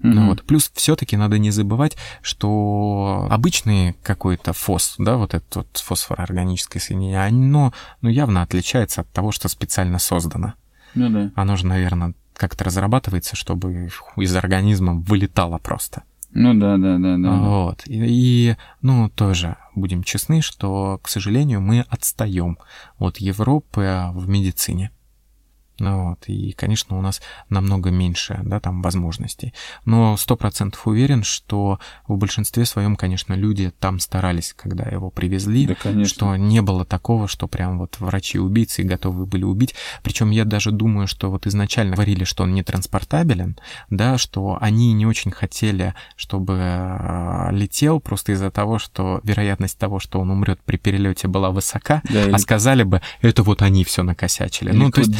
Ну 0.00 0.28
вот. 0.28 0.44
Плюс 0.44 0.70
все-таки 0.74 1.16
надо 1.16 1.38
не 1.38 1.50
забывать, 1.50 1.96
что 2.22 3.26
обычный 3.30 3.94
какой-то 4.02 4.52
фос, 4.52 4.94
да, 4.98 5.16
вот 5.16 5.34
этот 5.34 5.56
вот 5.56 5.76
фосфор 5.76 6.20
органическое 6.20 6.80
соединение, 6.80 7.24
оно 7.24 7.72
ну, 8.00 8.08
явно 8.08 8.42
отличается 8.42 9.00
от 9.00 9.10
того, 9.10 9.32
что 9.32 9.48
специально 9.48 9.98
создано. 9.98 10.54
Ну 10.94 11.10
да. 11.10 11.30
Оно 11.34 11.56
же, 11.56 11.66
наверное, 11.66 12.14
как-то 12.34 12.64
разрабатывается, 12.64 13.34
чтобы 13.34 13.90
из 14.16 14.36
организма 14.36 14.94
вылетало 14.94 15.58
просто. 15.58 16.04
Ну 16.32 16.54
да, 16.54 16.76
да, 16.76 16.98
да, 16.98 17.16
да. 17.16 17.32
Вот. 17.32 17.82
И, 17.86 18.50
и, 18.50 18.56
ну, 18.82 19.08
тоже 19.08 19.56
будем 19.74 20.04
честны, 20.04 20.42
что, 20.42 21.00
к 21.02 21.08
сожалению, 21.08 21.60
мы 21.60 21.80
отстаем 21.88 22.58
от 22.98 23.16
Европы 23.18 24.10
в 24.12 24.28
медицине. 24.28 24.90
Ну 25.80 26.10
вот, 26.10 26.24
и, 26.26 26.52
конечно, 26.52 26.98
у 26.98 27.00
нас 27.02 27.20
намного 27.48 27.90
меньше, 27.90 28.40
да, 28.42 28.58
там, 28.60 28.82
возможностей. 28.82 29.54
Но 29.84 30.16
сто 30.16 30.36
процентов 30.36 30.86
уверен, 30.86 31.22
что 31.22 31.78
в 32.08 32.16
большинстве 32.16 32.64
своем, 32.64 32.96
конечно, 32.96 33.34
люди 33.34 33.72
там 33.78 34.00
старались, 34.00 34.54
когда 34.56 34.84
его 34.84 35.10
привезли, 35.10 35.66
Да, 35.66 35.74
конечно. 35.76 36.08
что 36.14 36.36
не 36.36 36.62
было 36.62 36.84
такого, 36.84 37.28
что 37.28 37.46
прям 37.46 37.78
вот 37.78 37.96
врачи-убийцы 38.00 38.82
готовы 38.82 39.24
были 39.26 39.44
убить. 39.44 39.74
Причем 40.02 40.30
я 40.30 40.44
даже 40.44 40.72
думаю, 40.72 41.06
что 41.06 41.30
вот 41.30 41.46
изначально 41.46 41.94
говорили, 41.94 42.24
что 42.24 42.42
он 42.42 42.54
не 42.54 42.62
транспортабелен, 42.64 43.56
да, 43.90 44.18
что 44.18 44.58
они 44.60 44.92
не 44.92 45.06
очень 45.06 45.30
хотели, 45.30 45.94
чтобы 46.16 46.54
э, 46.58 47.48
летел, 47.52 48.00
просто 48.00 48.32
из-за 48.32 48.50
того, 48.50 48.78
что 48.78 49.20
вероятность 49.22 49.78
того, 49.78 50.00
что 50.00 50.20
он 50.20 50.30
умрет 50.30 50.60
при 50.64 50.76
перелете 50.76 51.28
была 51.28 51.50
высока, 51.50 52.02
Да, 52.10 52.24
или- 52.24 52.32
а 52.32 52.38
сказали 52.38 52.82
бы, 52.82 53.00
это 53.20 53.42
вот 53.42 53.62
они 53.62 53.84
все 53.84 54.02
накосячили. 54.02 54.70
Или 54.70 54.76
ну, 54.76 54.90
то 54.90 55.00
есть 55.00 55.12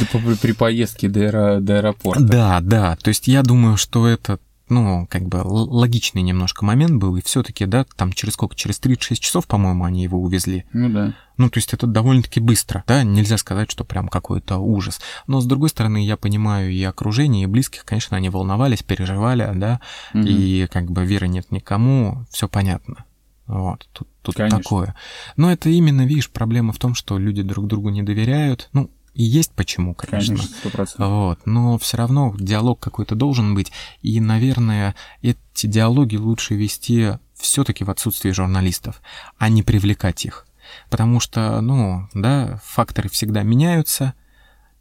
при 0.53 0.57
поездке 0.57 1.07
до, 1.09 1.19
аэро- 1.21 1.59
до 1.59 1.77
аэропорта. 1.77 2.23
да, 2.23 2.59
да. 2.61 2.95
То 2.97 3.09
есть 3.09 3.27
я 3.27 3.43
думаю, 3.43 3.77
что 3.77 4.07
это 4.07 4.39
ну, 4.71 5.07
как 5.09 5.23
бы 5.23 5.37
логичный 5.43 6.21
немножко 6.21 6.63
момент 6.63 7.01
был, 7.01 7.15
и 7.15 7.23
все-таки, 7.23 7.65
да, 7.65 7.85
там 7.95 8.13
через 8.13 8.33
сколько, 8.33 8.55
через 8.55 8.77
36 8.77 9.19
часов, 9.19 9.47
по-моему, 9.47 9.83
они 9.83 10.03
его 10.03 10.21
увезли. 10.21 10.63
Ну 10.73 10.89
да. 10.89 11.15
Ну, 11.37 11.49
то 11.49 11.57
есть 11.57 11.73
это 11.73 11.87
довольно-таки 11.87 12.39
быстро, 12.39 12.83
да, 12.85 13.01
нельзя 13.03 13.37
сказать, 13.39 13.71
что 13.71 13.83
прям 13.83 14.07
какой-то 14.09 14.57
ужас. 14.59 14.99
Но, 15.25 15.41
с 15.41 15.45
другой 15.47 15.69
стороны, 15.69 16.05
я 16.05 16.17
понимаю 16.17 16.71
и 16.71 16.83
окружение, 16.83 17.43
и 17.45 17.47
близких, 17.47 17.83
конечно, 17.83 18.15
они 18.15 18.29
волновались, 18.29 18.83
переживали, 18.83 19.49
да, 19.55 19.79
Мгм. 20.13 20.27
и 20.27 20.67
как 20.67 20.91
бы 20.91 21.03
веры 21.03 21.27
нет 21.27 21.51
никому, 21.51 22.25
все 22.29 22.47
понятно. 22.47 23.05
Вот, 23.47 23.89
тут, 23.93 24.07
тут 24.21 24.35
Конечно. 24.35 24.59
такое. 24.59 24.95
Но 25.35 25.51
это 25.51 25.69
именно, 25.69 26.05
видишь, 26.05 26.29
проблема 26.29 26.73
в 26.73 26.77
том, 26.77 26.93
что 26.93 27.17
люди 27.17 27.41
друг 27.41 27.65
другу 27.65 27.89
не 27.89 28.03
доверяют. 28.03 28.69
Ну, 28.73 28.91
и 29.13 29.23
есть 29.23 29.51
почему, 29.53 29.93
конечно. 29.93 30.35
Конечно, 30.35 30.55
сто 30.59 30.69
процентов. 30.69 31.09
Вот, 31.09 31.45
но 31.45 31.77
все 31.77 31.97
равно 31.97 32.33
диалог 32.37 32.79
какой-то 32.79 33.15
должен 33.15 33.55
быть. 33.55 33.71
И, 34.01 34.19
наверное, 34.19 34.95
эти 35.21 35.67
диалоги 35.67 36.15
лучше 36.15 36.55
вести 36.55 37.13
все-таки 37.35 37.83
в 37.83 37.89
отсутствии 37.89 38.31
журналистов, 38.31 39.01
а 39.37 39.49
не 39.49 39.63
привлекать 39.63 40.25
их. 40.25 40.45
Потому 40.89 41.19
что, 41.19 41.61
ну, 41.61 42.07
да, 42.13 42.61
факторы 42.63 43.09
всегда 43.09 43.43
меняются. 43.43 44.13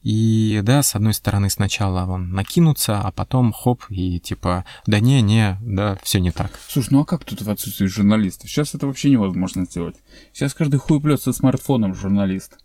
И, 0.03 0.61
да, 0.63 0.83
с 0.83 0.95
одной 0.95 1.13
стороны, 1.13 1.51
сначала 1.51 2.07
он 2.07 2.31
накинутся, 2.31 3.01
а 3.01 3.11
потом 3.11 3.53
хоп, 3.53 3.85
и 3.89 4.21
типа, 4.21 4.65
да 4.87 5.01
не, 5.01 5.21
не, 5.23 5.59
да, 5.61 5.99
все 6.03 6.21
не 6.21 6.31
так. 6.31 6.53
Слушай, 6.69 6.91
ну 6.93 7.01
а 7.01 7.05
как 7.05 7.25
тут 7.25 7.43
в 7.43 7.51
отсутствии 7.51 7.87
журналистов? 7.87 8.49
Сейчас 8.49 8.75
это 8.75 8.87
вообще 8.87 9.11
невозможно 9.11 9.65
сделать. 9.65 9.97
Сейчас 10.33 10.55
каждый 10.55 10.79
хуй 10.79 11.01
плет 11.01 11.21
со 11.21 11.33
смартфоном 11.33 11.95
журналист. 11.95 12.59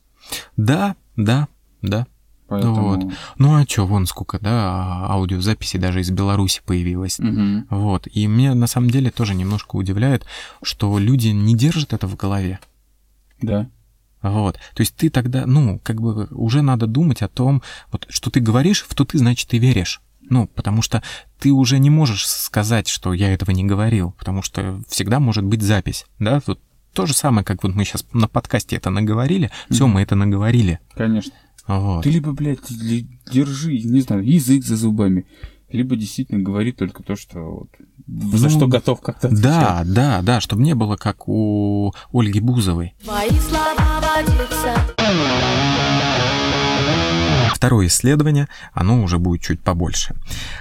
Да, 0.57 0.95
да, 1.15 1.47
да. 1.81 2.07
Поэтому... 2.47 2.81
Вот. 2.81 3.13
Ну 3.37 3.55
а 3.55 3.65
чё, 3.65 3.85
вон 3.85 4.05
сколько, 4.05 4.39
да, 4.39 5.07
аудиозаписей 5.07 5.79
даже 5.79 6.01
из 6.01 6.11
Беларуси 6.11 6.61
появилось. 6.65 7.19
Мгм. 7.19 7.67
Вот. 7.69 8.07
И 8.07 8.27
меня 8.27 8.53
на 8.53 8.67
самом 8.67 8.89
деле 8.89 9.11
тоже 9.11 9.33
немножко 9.33 9.75
удивляет, 9.75 10.25
что 10.61 10.97
люди 10.99 11.29
не 11.29 11.55
держат 11.55 11.93
это 11.93 12.07
в 12.07 12.15
голове. 12.15 12.59
Да. 13.41 13.69
Вот. 14.21 14.55
То 14.73 14.81
есть 14.81 14.95
ты 14.95 15.09
тогда, 15.09 15.45
ну, 15.45 15.79
как 15.83 16.01
бы 16.01 16.27
уже 16.31 16.61
надо 16.61 16.87
думать 16.87 17.21
о 17.21 17.27
том, 17.27 17.61
вот, 17.91 18.05
что 18.09 18.29
ты 18.29 18.39
говоришь, 18.39 18.85
в 18.87 18.93
то 18.95 19.03
ты, 19.03 19.17
значит, 19.17 19.49
ты 19.49 19.57
веришь. 19.57 20.01
Ну, 20.21 20.47
потому 20.47 20.81
что 20.81 21.03
ты 21.39 21.51
уже 21.51 21.79
не 21.79 21.89
можешь 21.89 22.25
сказать, 22.25 22.87
что 22.87 23.13
я 23.13 23.33
этого 23.33 23.51
не 23.51 23.65
говорил, 23.65 24.11
потому 24.17 24.41
что 24.41 24.81
всегда 24.87 25.19
может 25.19 25.43
быть 25.43 25.61
запись, 25.61 26.05
да, 26.19 26.41
вот 26.45 26.59
то 26.93 27.05
же 27.05 27.13
самое, 27.13 27.43
как 27.43 27.63
вот 27.63 27.75
мы 27.75 27.85
сейчас 27.85 28.05
на 28.13 28.27
подкасте 28.27 28.75
это 28.75 28.89
наговорили, 28.89 29.51
все, 29.69 29.87
мы 29.87 30.01
это 30.01 30.15
наговорили. 30.15 30.79
Конечно. 30.95 31.33
Вот. 31.67 32.03
Ты 32.03 32.09
либо, 32.11 32.33
блядь, 32.33 32.59
держи, 33.31 33.79
не 33.79 34.01
знаю, 34.01 34.23
язык 34.23 34.63
за 34.65 34.75
зубами, 34.75 35.25
либо 35.71 35.95
действительно 35.95 36.41
говори 36.41 36.71
только 36.71 37.03
то, 37.03 37.15
что 37.15 37.39
вот, 37.39 37.69
за 38.37 38.43
Ну, 38.43 38.49
что 38.49 38.67
готов 38.67 39.01
как-то 39.01 39.27
отвечать. 39.27 39.43
Да, 39.43 39.83
да, 39.85 40.21
да, 40.21 40.41
чтобы 40.41 40.61
не 40.61 40.75
было 40.75 40.97
как 40.97 41.27
у 41.27 41.93
Ольги 42.11 42.39
Бузовой. 42.39 42.93
Твои 43.03 43.29
слова 43.39 44.01
водятся. 44.01 44.75
Второе 47.55 47.87
исследование, 47.87 48.49
оно 48.73 49.01
уже 49.01 49.17
будет 49.19 49.41
чуть 49.41 49.61
побольше. 49.61 50.15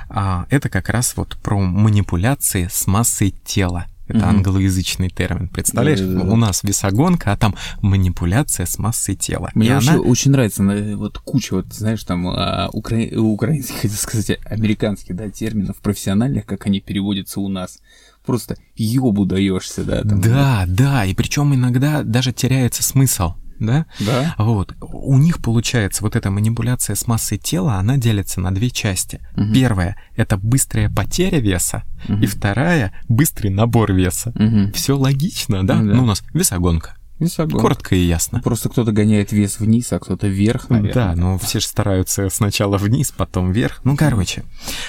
А, 0.08 0.46
Это 0.50 0.68
как 0.68 0.88
раз 0.88 1.16
вот 1.16 1.36
про 1.42 1.58
манипуляции 1.58 2.68
с 2.70 2.86
массой 2.86 3.34
тела. 3.44 3.86
Это 4.08 4.18
Мгм. 4.18 4.28
англоязычный 4.28 5.08
термин. 5.10 5.48
Представляешь, 5.48 6.00
Да-да-да. 6.00 6.30
у 6.32 6.36
нас 6.36 6.62
весогонка, 6.64 7.32
а 7.32 7.36
там 7.36 7.54
манипуляция 7.80 8.66
с 8.66 8.78
массой 8.78 9.14
тела. 9.14 9.50
Мне 9.54 9.68
И 9.68 9.70
вообще 9.72 9.90
она- 9.90 10.00
очень 10.00 10.30
нравится 10.32 10.62
на- 10.62 10.96
вот 10.96 11.18
куча, 11.18 11.54
вот, 11.54 11.72
знаешь, 11.72 12.02
там 12.04 12.26
а, 12.28 12.68
укра- 12.72 13.16
украинских, 13.16 13.76
хотел 13.82 13.96
сказать, 13.96 14.38
американских, 14.44 15.14
да, 15.16 15.30
терминов 15.30 15.76
профессиональных, 15.76 16.46
как 16.46 16.66
они 16.66 16.80
переводятся 16.80 17.40
у 17.40 17.48
нас. 17.48 17.78
Просто 18.26 18.56
ёбу 18.76 19.24
даешься, 19.24 19.84
да. 19.84 20.02
Там, 20.02 20.20
Да, 20.20 20.64
да, 20.68 21.04
и 21.04 21.14
причем 21.14 21.54
иногда 21.54 22.02
даже 22.02 22.32
теряется 22.32 22.82
смысл, 22.82 23.34
да? 23.66 23.86
Да? 24.00 24.34
Вот. 24.38 24.74
У 24.80 25.16
них 25.18 25.40
получается 25.40 26.02
вот 26.02 26.16
эта 26.16 26.30
манипуляция 26.30 26.96
с 26.96 27.06
массой 27.06 27.38
тела, 27.38 27.74
она 27.76 27.96
делится 27.96 28.40
на 28.40 28.54
две 28.54 28.70
части. 28.70 29.20
Мгм. 29.36 29.52
Первая— 29.54 29.96
это 30.16 30.36
быстрая 30.36 30.90
потеря 30.90 31.38
веса, 31.40 31.84
Мгм. 32.08 32.22
и 32.22 32.26
вторая— 32.26 32.92
быстрый 33.08 33.48
набор 33.48 33.92
веса. 33.92 34.30
Угу. 34.34 34.72
Все 34.74 34.96
логично, 34.96 35.66
да? 35.66 35.76
Ну 35.76 35.88
да. 35.88 35.94
Ну, 35.96 36.02
у 36.02 36.06
нас 36.06 36.22
весогонка. 36.34 36.96
Не 37.22 37.28
согласен. 37.28 37.60
Коротко 37.60 37.94
и 37.94 38.00
ясно. 38.00 38.40
Просто 38.42 38.68
кто-то 38.68 38.92
гоняет 38.92 39.32
вес 39.32 39.60
вниз, 39.60 39.92
а 39.92 39.98
кто-то 39.98 40.26
вверх, 40.26 40.68
наверное. 40.70 40.92
Да, 40.92 41.14
но 41.14 41.38
все 41.38 41.60
же 41.60 41.66
стараются 41.66 42.28
сначала 42.30 42.78
вниз, 42.78 43.12
потом 43.16 43.52
вверх. 43.52 43.80
Ну, 43.84 43.96
короче. 43.96 44.44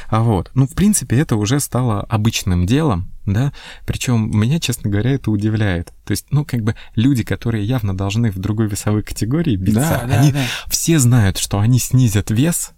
А 0.07 0.21
вот. 0.23 0.51
Ну, 0.53 0.67
в 0.67 0.73
принципе, 0.73 1.17
это 1.19 1.35
уже 1.35 1.59
стало 1.59 2.01
обычным 2.01 2.65
делом, 2.65 3.11
да. 3.25 3.53
Причем 3.85 4.31
меня, 4.37 4.59
честно 4.59 4.89
говоря, 4.89 5.11
это 5.11 5.31
удивляет. 5.31 5.93
То 6.05 6.11
есть, 6.11 6.25
ну, 6.31 6.43
как 6.43 6.61
бы 6.61 6.75
люди, 6.95 7.23
которые 7.23 7.63
явно 7.63 7.95
должны 7.95 8.31
в 8.31 8.39
другой 8.39 8.67
весовой 8.67 9.03
категории 9.03 9.55
биться, 9.55 10.01
Да, 10.01 10.07
да, 10.07 10.19
они 10.19 10.31
да. 10.31 10.43
все 10.67 10.99
знают, 10.99 11.37
что 11.37 11.59
они 11.59 11.79
снизят 11.79 12.31
вес, 12.31 12.72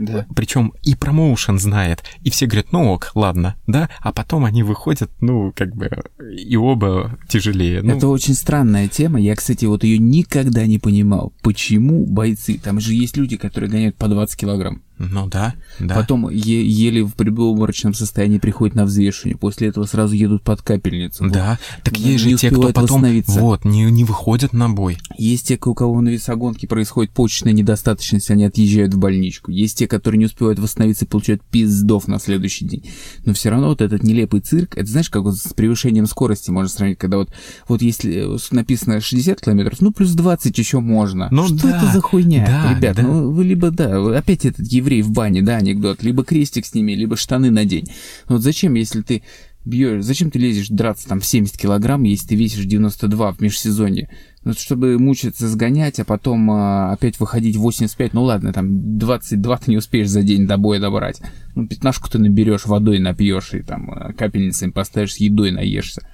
Да. 0.00 0.26
причем 0.34 0.72
и 0.82 0.94
промоушен 0.94 1.58
знает, 1.58 2.02
и 2.22 2.30
все 2.30 2.46
говорят, 2.46 2.72
ну 2.72 2.90
ок, 2.90 3.12
ладно, 3.14 3.56
да, 3.66 3.90
а 4.00 4.12
потом 4.12 4.44
они 4.46 4.62
выходят, 4.62 5.10
ну, 5.20 5.52
как 5.54 5.76
бы, 5.76 5.90
и 6.34 6.56
оба 6.56 7.18
тяжелее. 7.28 7.82
Ну, 7.82 7.96
Это 7.96 8.08
очень 8.08 8.34
странная 8.34 8.88
тема. 8.88 9.20
Я, 9.20 9.36
кстати, 9.36 9.66
вот 9.66 9.84
ее 9.84 9.98
никогда 9.98 10.66
не 10.66 10.78
понимал. 10.78 11.34
Почему 11.42 12.06
бойцы? 12.06 12.58
Там 12.62 12.80
же 12.80 12.94
есть 12.94 13.16
люди, 13.16 13.36
которые 13.36 13.70
гоняют 13.70 13.96
по 13.96 14.08
20 14.08 14.40
килограмм. 14.40 14.82
Ну 15.00 15.28
да, 15.28 15.54
да. 15.78 15.94
Потом 15.94 16.28
е- 16.28 16.66
еле 16.66 17.02
в 17.02 17.14
предобморочном 17.14 17.94
состоянии 17.94 18.36
приходят 18.36 18.76
на 18.76 18.84
взвешивание. 18.84 19.38
После 19.38 19.68
этого 19.68 19.86
сразу 19.86 20.14
едут 20.14 20.42
под 20.42 20.60
капельницу. 20.60 21.24
Вот. 21.24 21.32
Да, 21.32 21.58
так 21.82 21.96
есть 21.96 22.22
же 22.22 22.36
те, 22.36 22.50
кто 22.50 22.70
потом 22.70 23.06
вот 23.26 23.64
не, 23.64 23.84
не 23.90 24.04
выходят 24.04 24.52
на 24.52 24.68
бой. 24.68 24.98
Есть 25.16 25.48
те, 25.48 25.58
у 25.64 25.74
кого 25.74 25.98
на 26.02 26.10
весогонке 26.10 26.68
происходит 26.68 27.12
почечная 27.12 27.54
недостаточность, 27.54 28.30
они 28.30 28.44
отъезжают 28.44 28.92
в 28.92 28.98
больничку. 28.98 29.50
Есть 29.50 29.78
те, 29.78 29.88
которые 29.88 30.18
не 30.18 30.26
успевают 30.26 30.58
восстановиться 30.58 31.06
и 31.06 31.08
получают 31.08 31.42
пиздов 31.44 32.06
на 32.06 32.18
следующий 32.18 32.66
день. 32.66 32.84
Но 33.24 33.32
все 33.32 33.48
равно 33.48 33.68
вот 33.68 33.80
этот 33.80 34.02
нелепый 34.02 34.40
цирк, 34.40 34.76
это 34.76 34.86
знаешь, 34.90 35.08
как 35.08 35.22
вот 35.22 35.36
с 35.36 35.54
превышением 35.54 36.04
скорости 36.04 36.50
можно 36.50 36.68
сравнить, 36.68 36.98
когда 36.98 37.16
вот, 37.16 37.32
вот 37.68 37.80
если 37.80 38.36
э, 38.36 38.38
написано 38.50 39.00
60 39.00 39.40
километров, 39.40 39.80
ну 39.80 39.92
плюс 39.92 40.10
20 40.10 40.58
еще 40.58 40.80
можно. 40.80 41.28
Ну 41.30 41.46
Что 41.46 41.68
да, 41.68 41.78
это 41.78 41.86
за 41.86 42.00
хуйня? 42.02 42.44
да, 42.46 42.74
Ребят, 42.74 42.96
да. 42.96 43.02
ну 43.02 43.30
вы 43.30 43.44
либо, 43.44 43.70
да, 43.70 44.18
опять 44.18 44.44
этот 44.44 44.70
еврей 44.70 44.89
в 44.96 45.10
бане, 45.10 45.42
да, 45.42 45.56
анекдот, 45.56 46.02
либо 46.02 46.24
крестик 46.24 46.66
сними, 46.66 46.94
либо 46.94 47.16
штаны 47.16 47.50
надень. 47.50 47.88
Вот 48.28 48.42
зачем, 48.42 48.74
если 48.74 49.02
ты 49.02 49.22
бьешь, 49.64 50.02
зачем 50.02 50.30
ты 50.30 50.38
лезешь 50.38 50.68
драться 50.68 51.08
там 51.08 51.20
в 51.20 51.26
70 51.26 51.56
килограмм, 51.56 52.02
если 52.04 52.28
ты 52.28 52.34
весишь 52.34 52.64
92 52.64 53.32
в 53.32 53.40
межсезонье? 53.40 54.08
Ну, 54.42 54.54
чтобы 54.54 54.98
мучиться, 54.98 55.48
сгонять, 55.48 56.00
а 56.00 56.04
потом 56.04 56.50
а, 56.50 56.92
опять 56.92 57.20
выходить 57.20 57.56
в 57.56 57.60
85, 57.60 58.14
ну 58.14 58.22
ладно, 58.22 58.52
там 58.52 58.98
22 58.98 59.56
ты 59.58 59.70
не 59.70 59.76
успеешь 59.76 60.08
за 60.08 60.22
день 60.22 60.46
до 60.46 60.56
боя 60.56 60.80
добрать. 60.80 61.20
Ну, 61.54 61.66
пятнашку 61.66 62.08
ты 62.08 62.18
наберешь, 62.18 62.64
водой 62.64 63.00
напьешь 63.00 63.52
и 63.52 63.60
там 63.60 63.90
а, 63.90 64.12
капельницами 64.14 64.70
поставишь, 64.70 65.14
с 65.14 65.20
едой 65.20 65.50
наешься. 65.50 66.08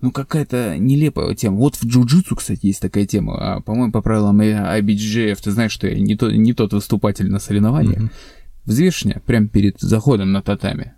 Ну, 0.00 0.12
какая-то 0.12 0.76
нелепая 0.78 1.34
тема. 1.34 1.56
Вот 1.56 1.74
в 1.76 1.84
джиу-джитсу, 1.84 2.36
кстати, 2.36 2.66
есть 2.66 2.80
такая 2.80 3.04
тема. 3.06 3.56
А, 3.56 3.60
по-моему, 3.60 3.92
по 3.92 4.00
правилам 4.00 4.40
IBJJF, 4.40 5.38
ты 5.42 5.50
знаешь, 5.50 5.72
что 5.72 5.88
я 5.88 5.98
не, 5.98 6.16
то, 6.16 6.30
не 6.30 6.52
тот 6.52 6.72
выступатель 6.72 7.28
на 7.28 7.40
соревнованиях. 7.40 7.98
Мгм. 7.98 8.10
Взвешивание 8.64 9.20
прямо 9.26 9.48
перед 9.48 9.80
заходом 9.80 10.30
на 10.30 10.42
татами. 10.42 10.94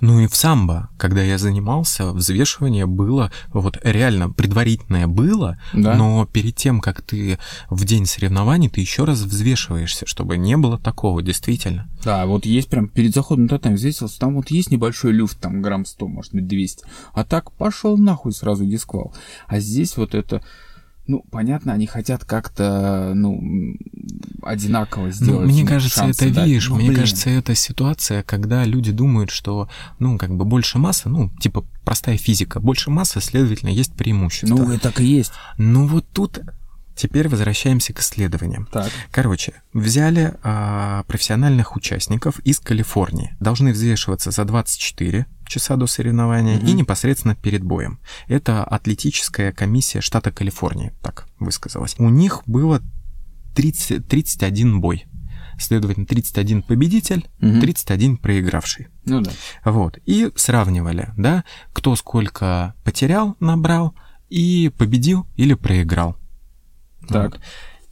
Ну 0.00 0.20
и 0.20 0.26
в 0.26 0.36
самбо, 0.36 0.88
когда 0.98 1.22
я 1.22 1.38
занимался, 1.38 2.12
взвешивание 2.12 2.86
было, 2.86 3.30
вот 3.52 3.78
реально 3.82 4.30
предварительное 4.30 5.06
было, 5.06 5.58
Да? 5.72 5.94
но 5.94 6.26
перед 6.26 6.56
тем, 6.56 6.80
как 6.80 7.02
ты 7.02 7.38
в 7.70 7.84
день 7.84 8.06
соревнований, 8.06 8.68
ты 8.68 8.80
еще 8.80 9.04
раз 9.04 9.20
взвешиваешься, 9.20 10.06
чтобы 10.06 10.36
не 10.36 10.56
было 10.56 10.78
такого, 10.78 11.22
действительно. 11.22 11.88
Да, 12.02 12.26
вот 12.26 12.44
есть 12.46 12.68
прям 12.68 12.88
перед 12.88 13.14
заходом 13.14 13.44
на 13.44 13.48
татами 13.50 13.74
взвесился, 13.74 14.18
там 14.18 14.34
вот 14.34 14.50
есть 14.50 14.70
небольшой 14.70 15.12
люфт, 15.12 15.38
там 15.40 15.62
грамм 15.62 15.84
100, 15.86 16.06
может 16.08 16.32
быть 16.34 16.46
200. 16.46 16.84
А 17.14 17.24
так 17.24 17.52
пошел 17.52 17.96
нахуй 17.96 18.32
сразу 18.32 18.64
дисквал. 18.66 19.14
А 19.46 19.58
здесь 19.60 19.96
вот 19.96 20.14
это, 20.14 20.42
ну, 21.06 21.24
понятно, 21.30 21.72
они 21.72 21.86
хотят 21.86 22.24
как-то, 22.24 23.12
ну, 23.14 23.40
одинаково 24.42 25.06
Ну, 25.06 25.10
сделать. 25.12 25.46
мне 25.46 25.60
им 25.62 25.66
кажется, 25.66 26.04
это, 26.04 26.30
дать. 26.32 26.46
видишь, 26.46 26.68
Ну, 26.68 26.76
мне 26.76 26.88
блин. 26.88 27.00
кажется, 27.00 27.30
это 27.30 27.54
ситуация, 27.54 28.22
когда 28.22 28.64
люди 28.64 28.92
думают, 28.92 29.30
что, 29.30 29.68
ну, 29.98 30.18
как 30.18 30.34
бы 30.36 30.44
больше 30.44 30.78
массы, 30.78 31.08
ну, 31.08 31.30
типа 31.40 31.64
простая 31.84 32.16
физика, 32.16 32.60
больше 32.60 32.90
массы, 32.90 33.20
следовательно, 33.20 33.70
есть 33.70 33.92
преимущество. 33.94 34.54
Ну, 34.56 34.72
и 34.72 34.78
так 34.78 35.00
и 35.00 35.04
есть. 35.04 35.32
Ну, 35.58 35.86
вот 35.86 36.06
тут 36.12 36.40
теперь 36.96 37.28
возвращаемся 37.28 37.92
к 37.92 38.00
исследованиям. 38.00 38.68
Так. 38.70 38.90
Короче, 39.10 39.54
взяли 39.72 40.34
а, 40.42 41.02
профессиональных 41.08 41.74
участников 41.76 42.38
из 42.40 42.60
Калифорнии. 42.60 43.34
Должны 43.40 43.72
взвешиваться 43.72 44.30
за 44.30 44.44
24 44.44 45.26
часа 45.54 45.76
до 45.76 45.86
соревнования 45.86 46.56
Мгм. 46.58 46.66
и 46.66 46.72
непосредственно 46.72 47.34
перед 47.36 47.62
боем. 47.62 47.98
Это 48.26 48.64
атлетическая 48.64 49.52
комиссия 49.52 50.00
штата 50.00 50.30
Калифорния, 50.32 50.92
так 51.02 51.26
высказалась. 51.38 51.94
У 51.98 52.08
них 52.08 52.42
было 52.46 52.80
30, 53.54 54.06
31 54.08 54.80
бой. 54.80 55.04
Следовательно, 55.58 56.06
31 56.06 56.62
победитель, 56.62 57.28
Мгм. 57.38 57.60
31 57.60 58.16
проигравший. 58.16 58.88
Ну 59.04 59.20
да. 59.20 59.30
Вот. 59.64 59.98
И 60.04 60.30
сравнивали, 60.34 61.10
да, 61.16 61.44
кто 61.72 61.94
сколько 61.94 62.74
потерял, 62.84 63.36
набрал, 63.38 63.94
и 64.30 64.72
победил 64.76 65.26
или 65.36 65.54
проиграл. 65.54 66.16
Так. 67.08 67.32
Вот. 67.34 67.40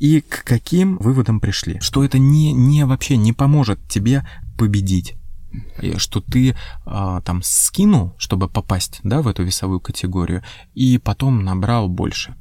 И 0.00 0.20
к 0.20 0.42
каким 0.42 0.96
выводам 0.98 1.38
пришли? 1.38 1.78
Что 1.80 2.02
это 2.02 2.18
не, 2.18 2.52
не 2.52 2.84
вообще 2.84 3.16
не 3.16 3.32
поможет 3.32 3.78
тебе 3.88 4.26
победить. 4.58 5.14
Что 5.96 6.20
ты 6.20 6.54
а, 6.84 7.20
там 7.22 7.42
скинул, 7.42 8.14
чтобы 8.18 8.48
попасть 8.48 9.00
да, 9.02 9.22
в 9.22 9.28
эту 9.28 9.42
весовую 9.42 9.80
категорию, 9.80 10.42
и 10.74 10.98
потом 10.98 11.44
набрал 11.44 11.88
больше. 11.88 12.34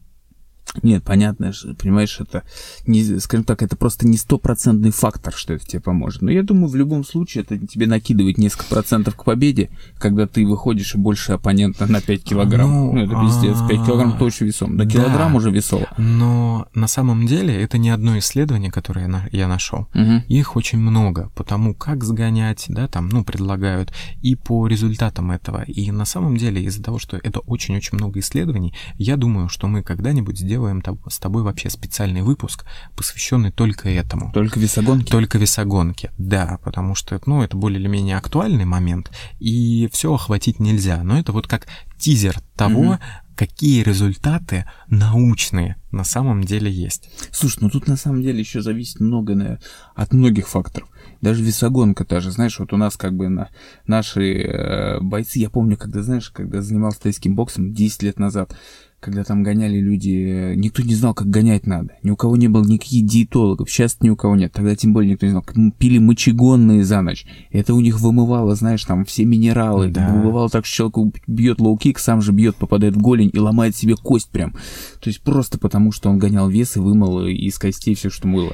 Нет, 0.84 1.04
понятно, 1.04 1.52
понимаешь, 1.80 2.18
это, 2.20 2.44
не, 2.88 3.20
скажем 3.20 3.44
так, 3.44 3.62
это 3.62 3.76
просто 3.76 4.08
не 4.08 4.18
стопроцентный 4.18 4.92
фактор, 4.92 5.34
что 5.34 5.54
это 5.54 5.66
тебе 5.66 5.82
поможет. 5.82 6.22
Но 6.22 6.32
я 6.32 6.44
думаю, 6.44 6.68
в 6.70 6.76
любом 6.76 7.04
случае 7.04 7.44
это 7.44 7.58
тебе 7.68 7.88
накидывает 7.88 8.38
несколько 8.38 8.66
процентов 8.66 9.16
к 9.16 9.24
победе, 9.26 9.70
когда 9.98 10.28
ты 10.28 10.46
выходишь 10.46 10.96
и 10.96 10.98
больше 10.98 11.34
оппонента 11.34 11.88
на 11.92 12.00
5 12.00 12.24
килограмм. 12.24 12.70
Ну, 12.72 12.94
Ну, 12.94 13.00
это 13.02 13.20
пиздец, 13.20 13.58
5 13.68 13.86
килограмм 13.86 14.16
а, 14.20 14.24
очень 14.24 14.46
весомо. 14.46 14.78
До 14.78 14.86
да. 14.86 14.90
килограмм 14.90 15.36
уже 15.36 15.52
весомо. 15.52 15.88
Но 15.98 16.68
на 16.74 16.88
самом 16.88 17.26
деле 17.28 17.54
это 17.62 17.78
не 17.78 17.90
одно 17.90 18.18
исследование, 18.20 18.72
которое 18.72 19.02
я, 19.02 19.08
на- 19.08 19.28
я 19.32 19.48
нашел. 19.50 19.88
Мгм. 19.94 20.24
Их 20.30 20.56
очень 20.56 20.80
много, 20.80 21.32
потому 21.36 21.74
как 21.76 22.04
сгонять, 22.06 22.66
да, 22.70 22.88
там, 22.88 23.10
ну, 23.10 23.26
предлагают, 23.26 23.92
и 24.22 24.36
по 24.36 24.68
результатам 24.68 25.32
этого. 25.32 25.64
И 25.64 25.92
на 25.92 26.06
самом 26.06 26.38
деле 26.38 26.64
из-за 26.64 26.82
того, 26.82 26.98
что 26.98 27.18
это 27.22 27.40
очень-очень 27.42 27.98
много 27.98 28.20
исследований, 28.20 28.74
я 28.98 29.18
думаю, 29.18 29.50
что 29.50 29.68
мы 29.68 29.84
когда-нибудь 29.84 30.38
сделаем 30.40 30.61
там 30.82 31.00
с 31.08 31.20
тобой 31.20 31.44
вообще 31.44 31.70
специальный 31.70 32.22
выпуск, 32.22 32.66
посвященный 32.96 33.52
только 33.52 33.90
этому. 33.90 34.32
Только 34.34 34.60
весогонки? 34.60 35.12
Только 35.12 35.38
весогонки, 35.38 36.12
да, 36.18 36.60
потому 36.64 36.96
что, 36.96 37.20
ну, 37.26 37.42
это 37.44 37.58
более 37.58 37.80
или 37.80 37.88
менее 37.88 38.18
актуальный 38.18 38.66
момент, 38.66 39.12
и 39.40 39.90
все 39.92 40.14
охватить 40.14 40.60
нельзя. 40.60 41.04
Но 41.04 41.18
это 41.20 41.32
вот 41.32 41.48
как 41.48 41.68
тизер 41.98 42.40
того, 42.56 42.84
Мгм. 42.84 43.00
какие 43.36 43.82
результаты 43.84 44.66
научные 44.88 45.76
на 45.92 46.04
самом 46.04 46.44
деле 46.44 46.72
есть. 46.72 47.10
Слушай, 47.32 47.60
ну 47.62 47.70
тут 47.70 47.88
на 47.88 47.96
самом 47.98 48.22
деле 48.22 48.40
еще 48.40 48.62
зависит 48.62 49.00
много 49.00 49.36
наверное, 49.36 49.62
от 49.96 50.14
многих 50.14 50.48
факторов. 50.48 50.90
Даже 51.22 51.44
весогонка 51.44 52.06
та 52.06 52.20
же, 52.20 52.32
знаешь, 52.32 52.58
вот 52.60 52.74
у 52.74 52.78
нас 52.78 52.98
как 52.98 53.16
бы 53.16 53.30
на, 53.30 53.50
наши 53.86 54.42
э, 54.42 55.00
бойцы, 55.02 55.40
я 55.40 55.50
помню, 55.50 55.78
когда, 55.78 56.02
знаешь, 56.02 56.30
когда 56.30 56.62
занимался 56.62 57.02
тайским 57.02 57.36
боксом 57.36 57.74
10 57.74 58.04
лет 58.04 58.20
назад, 58.20 58.56
когда 59.02 59.24
там 59.24 59.42
гоняли 59.42 59.80
люди, 59.80 60.54
э, 60.54 60.56
никто 60.56 60.84
не 60.84 60.94
знал, 60.94 61.16
как 61.16 61.28
гонять 61.28 61.66
надо. 61.66 61.90
Ни 62.04 62.12
у 62.12 62.16
кого 62.16 62.38
не 62.38 62.48
было 62.48 62.64
никаких 62.64 63.06
диетологов, 63.06 63.70
сейчас 63.70 63.98
ни 64.00 64.10
у 64.10 64.16
кого 64.16 64.36
нет. 64.36 64.54
Тогда 64.54 64.76
тем 64.76 64.94
более 64.94 65.14
никто 65.14 65.26
не 65.26 65.32
знал. 65.32 65.44
Пили 65.80 65.98
мочегонные 65.98 66.86
за 66.86 67.02
ночь. 67.02 67.26
Это 67.50 67.74
у 67.74 67.82
них 67.82 68.00
вымывало, 68.00 68.56
знаешь, 68.56 68.86
там 68.86 69.04
все 69.04 69.26
минералы. 69.26 69.90
Да. 69.90 70.06
Это 70.06 70.14
Бывало 70.22 70.50
так, 70.50 70.68
что 70.68 70.92
человек 70.92 71.16
бьет 71.26 71.60
лоу-кик, 71.60 71.98
сам 71.98 72.22
же 72.22 72.32
бьет, 72.32 72.56
попадает 72.56 72.96
в 72.96 73.02
голень 73.02 73.32
и 73.34 73.40
ломает 73.40 73.76
себе 73.76 73.96
кость 73.96 74.30
прям. 74.30 74.52
То 75.02 75.10
есть 75.10 75.22
просто 75.22 75.58
потому, 75.58 75.92
что 75.92 76.10
он 76.10 76.20
гонял 76.20 76.48
вес 76.48 76.78
и 76.78 76.80
вымыл 76.80 77.26
из 77.26 77.58
костей 77.58 77.96
все, 77.96 78.12
что 78.12 78.28
было. 78.28 78.54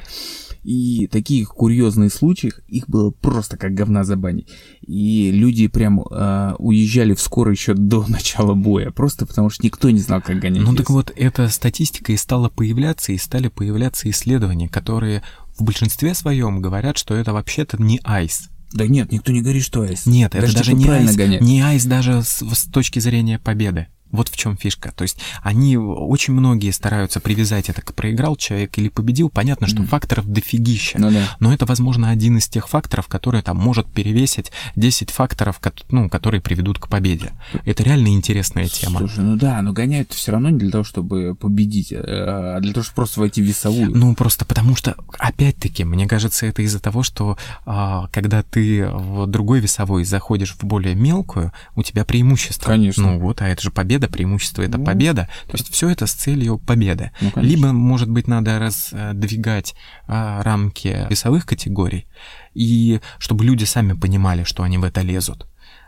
И 0.67 1.07
таких 1.07 1.47
курьезных 1.51 2.11
случаев, 2.13 2.59
их 2.67 2.89
было 2.89 3.09
просто 3.09 3.55
как 3.55 3.73
говна 3.73 4.03
за 4.03 4.17
баней. 4.17 4.47
И 4.85 5.31
люди 5.31 5.69
прям 5.69 6.03
а, 6.11 6.55
уезжали 6.59 7.13
в 7.13 7.21
скорой 7.21 7.53
еще 7.53 7.73
до 7.73 8.05
начала 8.09 8.53
боя, 8.53 8.91
просто 8.91 9.25
потому 9.25 9.49
что 9.49 9.63
никто 9.65 9.89
не 9.89 9.99
знал, 9.99 10.21
как 10.21 10.39
гонять 10.39 10.61
Ну 10.61 10.71
вес. 10.71 10.77
так 10.79 10.89
вот, 10.89 11.09
эта 11.15 11.47
статистика 11.47 12.11
и 12.11 12.17
стала 12.17 12.49
появляться, 12.49 13.13
и 13.13 13.17
стали 13.17 13.47
появляться 13.47 14.09
исследования, 14.09 14.67
которые 14.67 15.23
в 15.57 15.63
большинстве 15.63 16.13
своем 16.13 16.61
говорят, 16.61 16.97
что 16.97 17.15
это 17.15 17.31
вообще-то 17.31 17.81
не 17.81 18.01
айс. 18.03 18.49
Да 18.73 18.85
нет, 18.87 19.09
никто 19.13 19.31
не 19.31 19.39
говорит, 19.41 19.63
что 19.63 19.83
айс. 19.83 20.05
Нет, 20.05 20.35
это 20.35 20.47
Даже 20.47 20.57
даже 20.57 20.73
не 20.73 20.85
айс, 20.89 21.15
гонять. 21.15 21.39
не 21.39 21.61
айс 21.61 21.85
даже 21.85 22.23
с, 22.23 22.41
с 22.43 22.65
точки 22.65 22.99
зрения 22.99 23.39
победы. 23.39 23.87
Вот 24.11 24.29
в 24.29 24.37
чем 24.37 24.57
фишка. 24.57 24.91
То 24.95 25.03
есть 25.03 25.17
они 25.43 25.77
очень 25.77 26.33
многие 26.33 26.71
стараются 26.71 27.19
привязать 27.19 27.69
это 27.69 27.81
к 27.81 27.93
проиграл 27.93 28.35
человек 28.35 28.77
или 28.77 28.89
победил. 28.89 29.29
Понятно, 29.29 29.67
что 29.67 29.79
Мгм. 29.79 29.87
факторов 29.87 30.27
дофигища. 30.31 30.99
Ну 30.99 31.11
да. 31.11 31.35
Но 31.39 31.53
это, 31.53 31.65
возможно, 31.65 32.09
один 32.09 32.37
из 32.37 32.47
тех 32.47 32.67
факторов, 32.69 33.07
который 33.07 33.41
там 33.41 33.57
может 33.57 33.87
перевесить 33.87 34.51
10 34.75 35.09
факторов, 35.11 35.59
ну, 35.89 36.09
которые 36.09 36.41
приведут 36.41 36.79
к 36.79 36.87
победе. 36.87 37.31
Это 37.65 37.83
реально 37.83 38.09
интересная 38.09 38.67
тема. 38.67 38.99
Слушай, 38.99 39.23
ну 39.23 39.35
да, 39.35 39.61
но 39.61 39.73
гоняют 39.73 40.13
все 40.13 40.31
равно 40.31 40.49
не 40.49 40.59
для 40.59 40.71
того, 40.71 40.83
чтобы 40.83 41.35
победить, 41.35 41.91
а 41.95 42.59
для 42.61 42.73
того, 42.73 42.83
чтобы 42.83 42.95
просто 42.95 43.19
войти 43.21 43.41
в 43.41 43.45
весовую. 43.45 43.91
Ну, 43.95 44.13
просто 44.15 44.45
потому 44.45 44.75
что, 44.75 44.95
опять-таки, 45.17 45.83
мне 45.83 46.07
кажется, 46.07 46.45
это 46.45 46.61
из-за 46.61 46.79
того, 46.79 47.01
что 47.03 47.37
а, 47.65 48.07
когда 48.11 48.43
ты 48.43 48.87
в 48.87 49.25
другой 49.27 49.59
весовой 49.59 50.03
заходишь 50.05 50.53
в 50.57 50.63
более 50.63 50.93
мелкую, 50.93 51.51
у 51.75 51.81
тебя 51.83 52.05
преимущество. 52.05 52.69
Конечно. 52.69 53.03
Ну 53.03 53.19
вот, 53.19 53.41
а 53.41 53.47
это 53.47 53.61
же 53.61 53.71
победа, 53.71 53.96
преимущество 54.07 54.61
это 54.61 54.77
Ну, 54.77 54.85
победа. 54.85 55.27
То 55.47 55.53
есть 55.53 55.73
все 55.73 55.89
это 55.89 56.05
с 56.05 56.13
целью 56.13 56.59
победы. 56.59 57.11
Ну, 57.21 57.31
конечно. 57.31 57.55
Либо, 57.55 57.71
может 57.71 58.09
быть, 58.09 58.27
надо 58.27 58.59
раздвигать 58.59 59.73
а, 60.07 60.43
рамки 60.43 61.07
весовых 61.09 61.47
категорий, 61.47 62.05
и 62.53 63.01
чтобы 63.17 63.43
люди 63.45 63.63
сами 63.63 63.93
понимали, 63.93 64.43
что 64.43 64.61
они 64.63 64.77
в 64.77 64.83
это 64.83 65.01
лезут. 65.01 65.47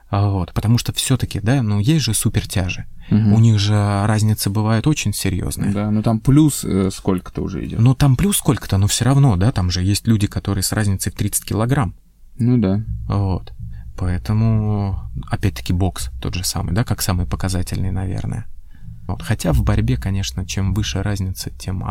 А, 0.09 0.29
Вот, 0.29 0.53
потому 0.53 0.79
что 0.79 0.91
все-таки, 0.93 1.39
да, 1.39 1.61
ну 1.61 1.79
есть 1.79 2.03
же 2.05 2.15
супертяжи. 2.15 2.85
Мгм. 3.11 3.33
У 3.33 3.39
них 3.39 3.59
же 3.59 3.73
разница 4.05 4.49
бывает 4.49 4.87
очень 4.87 5.13
серьезная. 5.13 5.71
Да, 5.71 5.91
ну 5.91 6.01
там 6.01 6.19
плюс 6.19 6.63
э, 6.63 6.89
сколько-то 6.91 7.41
уже 7.41 7.63
идет. 7.65 7.79
Ну, 7.79 7.93
там 7.93 8.15
плюс 8.15 8.37
сколько-то, 8.37 8.77
но 8.77 8.87
все 8.87 9.05
равно, 9.05 9.35
да, 9.35 9.51
там 9.51 9.69
же 9.69 9.83
есть 9.83 10.07
люди, 10.07 10.27
которые 10.27 10.63
с 10.63 10.71
разницей 10.71 11.11
в 11.11 11.15
30 11.15 11.45
килограмм. 11.45 11.95
Ну 12.39 12.57
да. 12.57 12.83
Вот. 13.07 13.53
Поэтому, 13.99 14.97
опять-таки, 15.29 15.73
бокс 15.73 16.09
тот 16.21 16.33
же 16.33 16.45
самый, 16.45 16.73
да, 16.73 16.85
как 16.85 17.01
самый 17.01 17.25
показательный, 17.25 17.91
наверное. 17.91 18.47
Вот. 19.07 19.21
Хотя 19.21 19.51
в 19.51 19.61
борьбе, 19.63 19.97
конечно, 19.97 20.45
чем 20.45 20.73
выше 20.73 21.03
разница, 21.03 21.49
тем. 21.49 21.83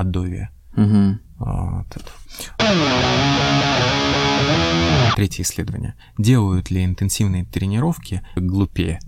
Вот 1.39 1.87
это. 1.95 2.11
Третье 5.17 5.43
исследование. 5.43 5.97
Делают 6.17 6.71
ли 6.71 6.83
интенсивные 6.83 7.45
тренировки 7.45 8.23
глупее? 8.37 9.01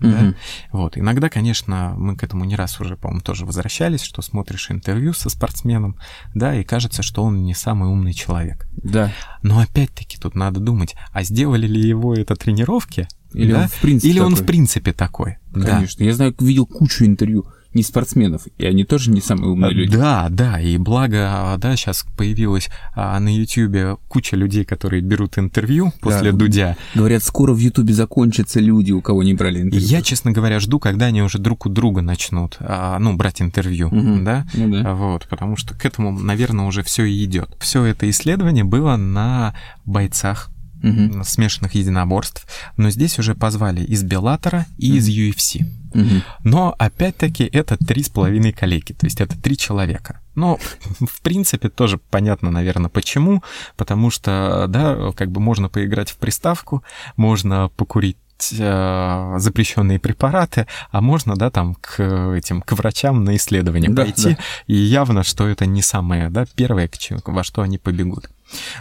Да? 0.00 0.08
Мгм. 0.08 0.36
Вот. 0.72 0.96
Иногда, 0.96 1.28
конечно, 1.28 1.94
мы 1.96 2.16
к 2.16 2.22
этому 2.22 2.44
не 2.44 2.56
раз 2.56 2.80
уже, 2.80 2.96
по-моему, 2.96 3.20
тоже 3.20 3.44
возвращались, 3.44 4.02
что 4.02 4.22
смотришь 4.22 4.70
интервью 4.70 5.12
со 5.12 5.28
спортсменом, 5.28 5.96
да, 6.34 6.54
и 6.54 6.64
кажется, 6.64 7.02
что 7.02 7.24
он 7.24 7.42
не 7.42 7.54
самый 7.54 7.88
умный 7.88 8.12
человек. 8.12 8.68
Да. 8.76 9.12
Но 9.42 9.58
опять-таки 9.58 10.18
тут 10.18 10.34
надо 10.34 10.60
думать, 10.60 10.94
а 11.12 11.22
сделали 11.22 11.66
ли 11.66 11.80
его 11.80 12.14
это 12.14 12.36
тренировки? 12.36 13.08
Или 13.32 13.52
да? 13.52 13.62
он 13.62 13.68
в 13.68 13.80
принципе 13.80 14.10
Или 14.10 14.20
он 14.20 14.30
такой? 14.30 14.42
в 14.42 14.46
принципе 14.46 14.92
такой? 14.92 15.38
Да. 15.50 15.76
Конечно. 15.76 16.04
Я 16.04 16.14
знаю, 16.14 16.34
видел 16.38 16.66
кучу 16.66 17.04
интервью 17.04 17.46
не 17.74 17.82
спортсменов, 17.82 18.42
и 18.56 18.64
они 18.64 18.84
тоже 18.84 19.10
не 19.10 19.20
самые 19.20 19.50
умные 19.50 19.72
люди. 19.72 19.94
Да, 19.96 20.28
да, 20.30 20.58
и 20.60 20.78
благо, 20.78 21.54
да, 21.58 21.76
сейчас 21.76 22.04
появилась 22.16 22.68
а, 22.94 23.18
на 23.20 23.28
Ютьюбе 23.34 23.96
куча 24.08 24.36
людей, 24.36 24.64
которые 24.64 25.02
берут 25.02 25.38
интервью 25.38 25.92
после 26.00 26.32
Да. 26.32 26.38
Дудя. 26.38 26.76
Говорят, 26.94 27.22
скоро 27.22 27.52
в 27.52 27.58
Ютубе 27.58 27.92
закончатся 27.92 28.60
люди, 28.60 28.92
у 28.92 29.00
кого 29.02 29.22
не 29.22 29.34
брали 29.34 29.60
интервью. 29.62 29.86
я, 29.86 30.00
честно 30.02 30.32
говоря, 30.32 30.60
жду, 30.60 30.78
когда 30.78 31.06
они 31.06 31.22
уже 31.22 31.38
друг 31.38 31.66
у 31.66 31.68
друга 31.68 32.00
начнут, 32.00 32.56
а, 32.60 32.98
ну, 32.98 33.14
брать 33.16 33.42
интервью, 33.42 33.88
Мгм. 33.92 34.24
да, 34.24 34.46
Ну 34.54 34.82
да. 34.82 34.94
вот, 34.94 35.26
потому 35.28 35.56
что 35.56 35.74
к 35.74 35.84
этому, 35.84 36.10
наверное, 36.12 36.64
уже 36.66 36.82
все 36.82 37.04
и 37.04 37.22
идет. 37.24 37.54
Все 37.60 37.84
это 37.84 38.08
исследование 38.08 38.64
было 38.64 38.96
на 38.96 39.54
бойцах 39.84 40.50
Мгм. 40.82 41.24
смешанных 41.24 41.74
единоборств, 41.74 42.46
но 42.76 42.90
здесь 42.90 43.18
уже 43.18 43.34
позвали 43.34 43.82
из 43.82 44.02
Беллатора 44.04 44.66
и 44.78 44.96
из 44.96 45.08
UFC. 45.08 45.66
Мгм. 45.94 46.22
Но, 46.44 46.74
опять-таки, 46.78 47.44
это 47.44 47.76
три 47.78 48.02
с 48.02 48.08
половиной 48.08 48.52
коллеги, 48.52 48.92
то 48.92 49.06
есть 49.06 49.20
это 49.20 49.36
три 49.40 49.56
человека. 49.56 50.20
Но, 50.34 50.58
в 51.00 51.20
принципе, 51.22 51.68
тоже 51.68 51.98
понятно, 51.98 52.50
наверное, 52.50 52.90
почему. 52.90 53.42
Потому 53.76 54.10
что, 54.10 54.66
да, 54.68 55.12
как 55.16 55.30
бы 55.32 55.40
можно 55.40 55.68
поиграть 55.68 56.10
в 56.10 56.16
приставку, 56.18 56.82
можно 57.16 57.70
покурить 57.76 58.16
э, 58.56 59.34
запрещенные 59.38 59.98
препараты, 59.98 60.66
а 60.92 61.00
можно, 61.00 61.34
да, 61.36 61.50
там 61.50 61.74
к 61.74 62.00
этим 62.36 62.60
к 62.62 62.72
врачам 62.72 63.24
на 63.24 63.34
исследование 63.36 63.90
Да, 63.90 64.04
пойти, 64.04 64.34
да. 64.34 64.38
и 64.68 64.76
явно, 64.76 65.24
что 65.24 65.48
это 65.48 65.66
не 65.66 65.82
самое, 65.82 66.30
да, 66.30 66.46
первое, 66.54 66.88
во 67.24 67.42
что 67.42 67.62
они 67.62 67.78
побегут. 67.78 68.30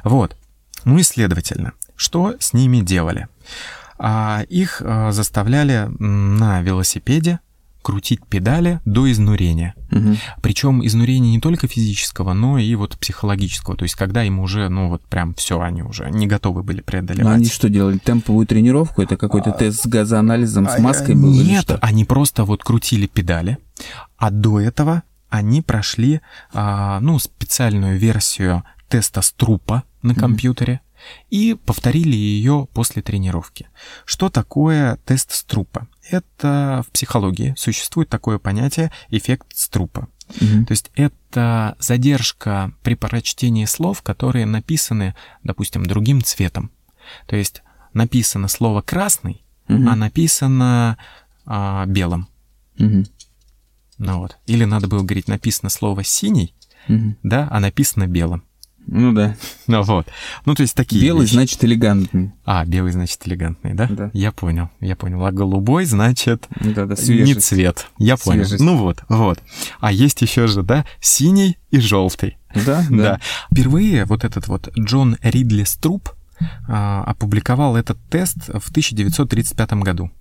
Вот. 0.04 0.36
Ну 0.86 1.00
и 1.00 1.04
следовательно, 1.04 1.74
что 1.98 2.36
с 2.40 2.54
ними 2.54 2.80
делали? 2.80 3.28
А, 4.00 4.44
их 4.48 4.82
а, 4.86 5.12
заставляли 5.12 5.90
на 6.00 6.62
велосипеде 6.62 7.40
крутить 7.88 8.26
педали 8.26 8.82
до 8.84 9.10
изнурения. 9.10 9.74
Мгм. 9.92 10.18
Причем 10.42 10.86
изнурение 10.86 11.32
не 11.32 11.40
только 11.40 11.70
физического, 11.70 12.34
но 12.34 12.58
и 12.58 12.76
вот 12.76 12.98
психологического. 12.98 13.78
То 13.78 13.84
есть, 13.84 13.96
когда 13.96 14.26
им 14.26 14.42
уже, 14.42 14.68
ну 14.68 14.90
вот 14.90 15.04
прям 15.04 15.34
все, 15.36 15.62
они 15.62 15.84
уже 15.84 16.12
не 16.12 16.28
готовы 16.28 16.64
были 16.64 16.82
преодолевать. 16.82 17.36
они 17.36 17.46
что 17.46 17.70
делали? 17.70 17.98
Темповую 17.98 18.46
тренировку? 18.46 19.02
Это 19.02 19.16
какой-то 19.16 19.52
тест 19.54 19.84
с 19.84 19.88
газоанализом, 19.88 20.68
с 20.68 20.76
А, 20.76 20.80
маской 20.80 21.16
был 21.16 21.34
или 21.34 21.50
Нет, 21.50 21.72
они 21.80 22.04
просто 22.04 22.44
вот 22.44 22.62
крутили 22.62 23.08
педали, 23.08 23.58
а 24.18 24.32
до 24.32 24.60
этого 24.60 25.04
они 25.30 25.62
прошли, 25.62 26.20
а, 26.54 27.00
ну, 27.00 27.20
специальную 27.20 27.98
версию 27.98 28.64
теста 28.90 29.22
струпа 29.22 29.84
на 30.02 30.14
компьютере 30.14 30.82
и 31.30 31.54
повторили 31.54 32.16
ее 32.16 32.68
после 32.74 33.02
тренировки. 33.02 33.68
Что 34.06 34.30
такое 34.30 34.98
тест 35.06 35.32
струпа? 35.32 35.88
Это 36.10 36.84
в 36.88 36.92
психологии 36.92 37.54
существует 37.58 38.10
такое 38.10 38.40
понятие 38.40 38.92
эффект 39.10 39.48
струпа. 39.54 40.08
Мгм. 40.42 40.66
То 40.66 40.72
есть 40.72 40.92
это 40.96 41.76
задержка 41.80 42.74
при 42.84 42.96
прочтении 42.96 43.66
слов, 43.66 44.02
которые 44.02 44.46
написаны, 44.46 45.16
допустим, 45.44 45.86
другим 45.86 46.22
цветом. 46.22 46.72
То 47.28 47.36
есть 47.36 47.62
написано 47.94 48.48
слово 48.48 48.82
красный, 48.82 49.44
Мгм. 49.68 49.90
а 49.90 49.96
написано 49.96 50.98
а, 51.46 51.86
белым. 51.86 52.28
Мгм. 52.78 53.06
Ну 53.98 54.20
вот. 54.20 54.38
Или 54.46 54.66
надо 54.66 54.88
было 54.88 55.02
говорить, 55.02 55.28
написано 55.28 55.70
слово 55.70 56.04
синий, 56.04 56.54
Мгм. 56.88 57.18
да, 57.24 57.48
а 57.50 57.60
написано 57.60 58.06
белым. 58.08 58.44
Ну 58.88 59.12
да. 59.14 59.36
Ну 59.68 59.82
вот. 59.84 60.08
Ну, 60.46 60.56
то 60.56 60.62
есть 60.62 60.76
такие 60.76 61.02
Белый 61.04 61.24
вещи. 61.24 61.34
значит 61.34 61.64
элегантный. 61.64 62.32
А, 62.46 62.66
белый 62.66 62.94
значит 62.94 63.20
элегантный, 63.28 63.74
да? 63.74 63.88
Да. 63.90 64.10
Я 64.14 64.32
понял, 64.32 64.70
я 64.80 64.96
понял. 64.96 65.24
А 65.26 65.32
голубой 65.32 65.84
значит 65.86 66.48
Да, 66.62 66.86
да, 66.86 66.96
не 66.96 67.36
цвет. 67.36 67.88
Я 67.98 68.16
понял. 68.16 68.46
Свежесть. 68.46 68.64
Ну 68.64 68.78
вот, 68.78 69.04
вот. 69.10 69.40
А 69.80 69.92
есть 69.92 70.22
еще 70.22 70.48
же, 70.48 70.64
да, 70.64 70.86
синий 71.02 71.58
и 71.70 71.80
желтый. 71.80 72.38
Да, 72.56 72.86
Да. 72.90 72.96
да. 72.98 73.20
Впервые 73.52 74.06
вот 74.06 74.24
этот 74.24 74.48
вот 74.48 74.70
Джон 74.78 75.18
Ридли 75.22 75.64
Струп 75.64 76.10
а, 76.68 77.04
опубликовал 77.04 77.76
этот 77.76 78.00
тест 78.10 78.38
в 78.48 78.70
1935 78.70 79.74
году. 79.74 80.12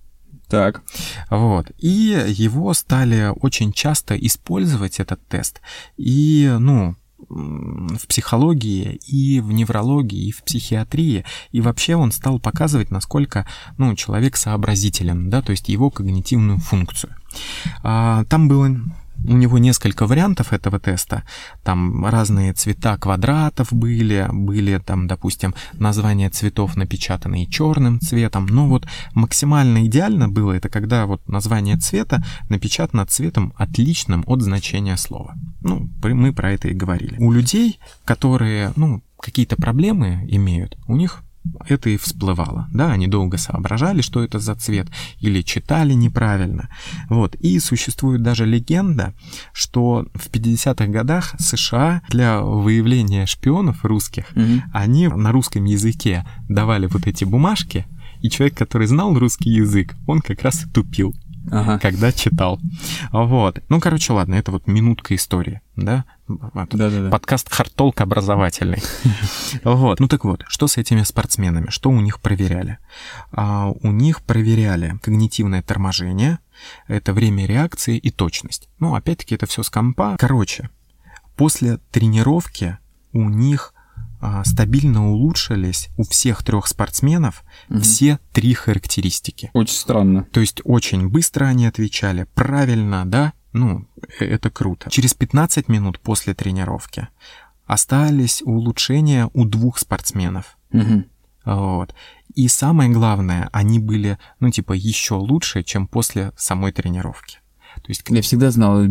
Так. 0.49 0.81
Вот. 1.29 1.71
И 1.77 2.23
его 2.27 2.73
стали 2.73 3.31
очень 3.41 3.73
часто 3.73 4.15
использовать, 4.17 4.99
этот 4.99 5.25
тест. 5.27 5.61
И, 5.97 6.53
ну, 6.59 6.95
в 7.29 8.07
психологии, 8.07 8.99
и 9.07 9.39
в 9.39 9.51
неврологии, 9.51 10.27
и 10.27 10.31
в 10.31 10.43
психиатрии. 10.43 11.25
И 11.51 11.61
вообще 11.61 11.95
он 11.95 12.11
стал 12.11 12.39
показывать, 12.39 12.91
насколько, 12.91 13.45
ну, 13.77 13.95
человек 13.95 14.37
сообразителен, 14.37 15.29
да, 15.29 15.41
то 15.41 15.51
есть 15.51 15.69
его 15.69 15.89
когнитивную 15.89 16.59
функцию. 16.59 17.15
А, 17.83 18.23
Там 18.25 18.47
было 18.47 18.75
у 19.25 19.33
него 19.33 19.57
несколько 19.57 20.05
вариантов 20.05 20.53
этого 20.53 20.79
теста. 20.79 21.23
Там 21.63 22.05
разные 22.05 22.53
цвета 22.53 22.97
квадратов 22.97 23.73
были, 23.73 24.27
были 24.31 24.77
там, 24.79 25.07
допустим, 25.07 25.53
названия 25.73 26.29
цветов 26.29 26.75
напечатанные 26.75 27.45
черным 27.45 27.99
цветом. 27.99 28.45
Но 28.47 28.67
вот 28.67 28.87
максимально 29.13 29.85
идеально 29.85 30.29
было 30.29 30.53
это, 30.53 30.69
когда 30.69 31.05
вот 31.05 31.27
название 31.27 31.77
цвета 31.77 32.23
напечатано 32.49 33.05
цветом 33.05 33.53
отличным 33.57 34.23
от 34.27 34.41
значения 34.41 34.97
слова. 34.97 35.35
Ну, 35.61 35.89
мы 36.03 36.33
про 36.33 36.51
это 36.51 36.69
и 36.69 36.73
говорили. 36.73 37.15
У 37.19 37.31
людей, 37.31 37.79
которые, 38.05 38.71
ну, 38.75 39.01
какие-то 39.19 39.55
проблемы 39.55 40.25
имеют, 40.29 40.77
у 40.87 40.95
них 40.95 41.23
это 41.67 41.89
и 41.89 41.97
всплывало, 41.97 42.67
да, 42.73 42.91
они 42.91 43.07
долго 43.07 43.37
соображали, 43.37 44.01
что 44.01 44.23
это 44.23 44.39
за 44.39 44.55
цвет, 44.55 44.87
или 45.19 45.41
читали 45.41 45.93
неправильно, 45.93 46.69
вот, 47.09 47.35
и 47.35 47.59
существует 47.59 48.21
даже 48.21 48.45
легенда, 48.45 49.13
что 49.53 50.07
в 50.13 50.29
50-х 50.29 50.87
годах 50.87 51.35
США 51.39 52.01
для 52.09 52.41
выявления 52.41 53.25
шпионов 53.25 53.83
русских, 53.85 54.25
Мгм. 54.35 54.63
они 54.73 55.07
на 55.07 55.31
русском 55.31 55.65
языке 55.65 56.25
давали 56.49 56.87
вот 56.87 57.07
эти 57.07 57.23
бумажки, 57.23 57.85
и 58.21 58.29
человек, 58.29 58.57
который 58.57 58.87
знал 58.87 59.13
русский 59.17 59.49
язык, 59.51 59.95
он 60.07 60.21
как 60.21 60.41
раз 60.41 60.63
и 60.65 60.69
тупил 60.69 61.15
Ага. 61.51 61.79
когда 61.79 62.11
читал. 62.11 62.59
Вот. 63.11 63.61
Ну, 63.69 63.79
короче, 63.79 64.13
ладно, 64.13 64.35
это 64.35 64.51
вот 64.51 64.67
минутка 64.67 65.15
истории, 65.15 65.61
да? 65.75 66.05
Вот. 66.27 66.69
Да-да-да. 66.71 67.09
Подкаст 67.09 67.51
«Хартолк» 67.51 68.01
образовательный. 68.01 68.81
Вот. 69.63 69.99
Ну 69.99 70.07
так 70.07 70.25
вот, 70.25 70.43
что 70.47 70.67
с 70.67 70.77
этими 70.77 71.03
спортсменами? 71.03 71.69
Что 71.69 71.89
у 71.89 71.99
них 72.01 72.19
проверяли? 72.19 72.77
А, 73.31 73.69
у 73.69 73.91
них 73.91 74.21
проверяли 74.21 74.97
когнитивное 75.01 75.61
торможение, 75.61 76.39
это 76.87 77.13
время 77.13 77.45
реакции 77.45 77.97
и 77.97 78.11
точность. 78.11 78.69
Ну, 78.79 78.95
опять-таки, 78.95 79.35
это 79.35 79.45
все 79.45 79.63
с 79.63 79.69
компа. 79.69 80.15
Короче, 80.19 80.69
после 81.35 81.77
тренировки 81.91 82.77
у 83.13 83.29
них 83.29 83.73
стабильно 84.45 85.09
улучшились 85.09 85.89
у 85.97 86.03
всех 86.03 86.43
трех 86.43 86.67
спортсменов 86.67 87.43
Мгм. 87.69 87.81
все 87.81 88.19
три 88.33 88.53
характеристики. 88.53 89.49
Очень 89.53 89.75
странно. 89.75 90.23
То 90.31 90.39
есть 90.39 90.61
очень 90.63 91.07
быстро 91.09 91.45
они 91.45 91.65
отвечали, 91.67 92.27
правильно, 92.35 93.05
да? 93.05 93.33
Ну, 93.53 93.87
э- 94.19 94.25
это 94.25 94.49
круто. 94.49 94.89
Через 94.89 95.13
15 95.13 95.67
минут 95.69 95.99
после 95.99 96.33
тренировки 96.33 97.07
остались 97.65 98.41
улучшения 98.43 99.29
у 99.33 99.45
двух 99.45 99.77
спортсменов. 99.79 100.57
Мгм. 100.71 101.05
Вот. 101.45 101.93
И 102.35 102.47
самое 102.49 102.89
главное, 102.91 103.49
они 103.53 103.79
были, 103.79 104.17
ну, 104.39 104.51
типа, 104.51 104.73
еще 104.73 105.15
лучше, 105.15 105.63
чем 105.63 105.87
после 105.87 106.33
самой 106.37 106.71
тренировки. 106.71 107.39
То 107.81 107.89
есть, 107.89 108.03
Я 108.09 108.21
всегда 108.21 108.51
знал, 108.51 108.83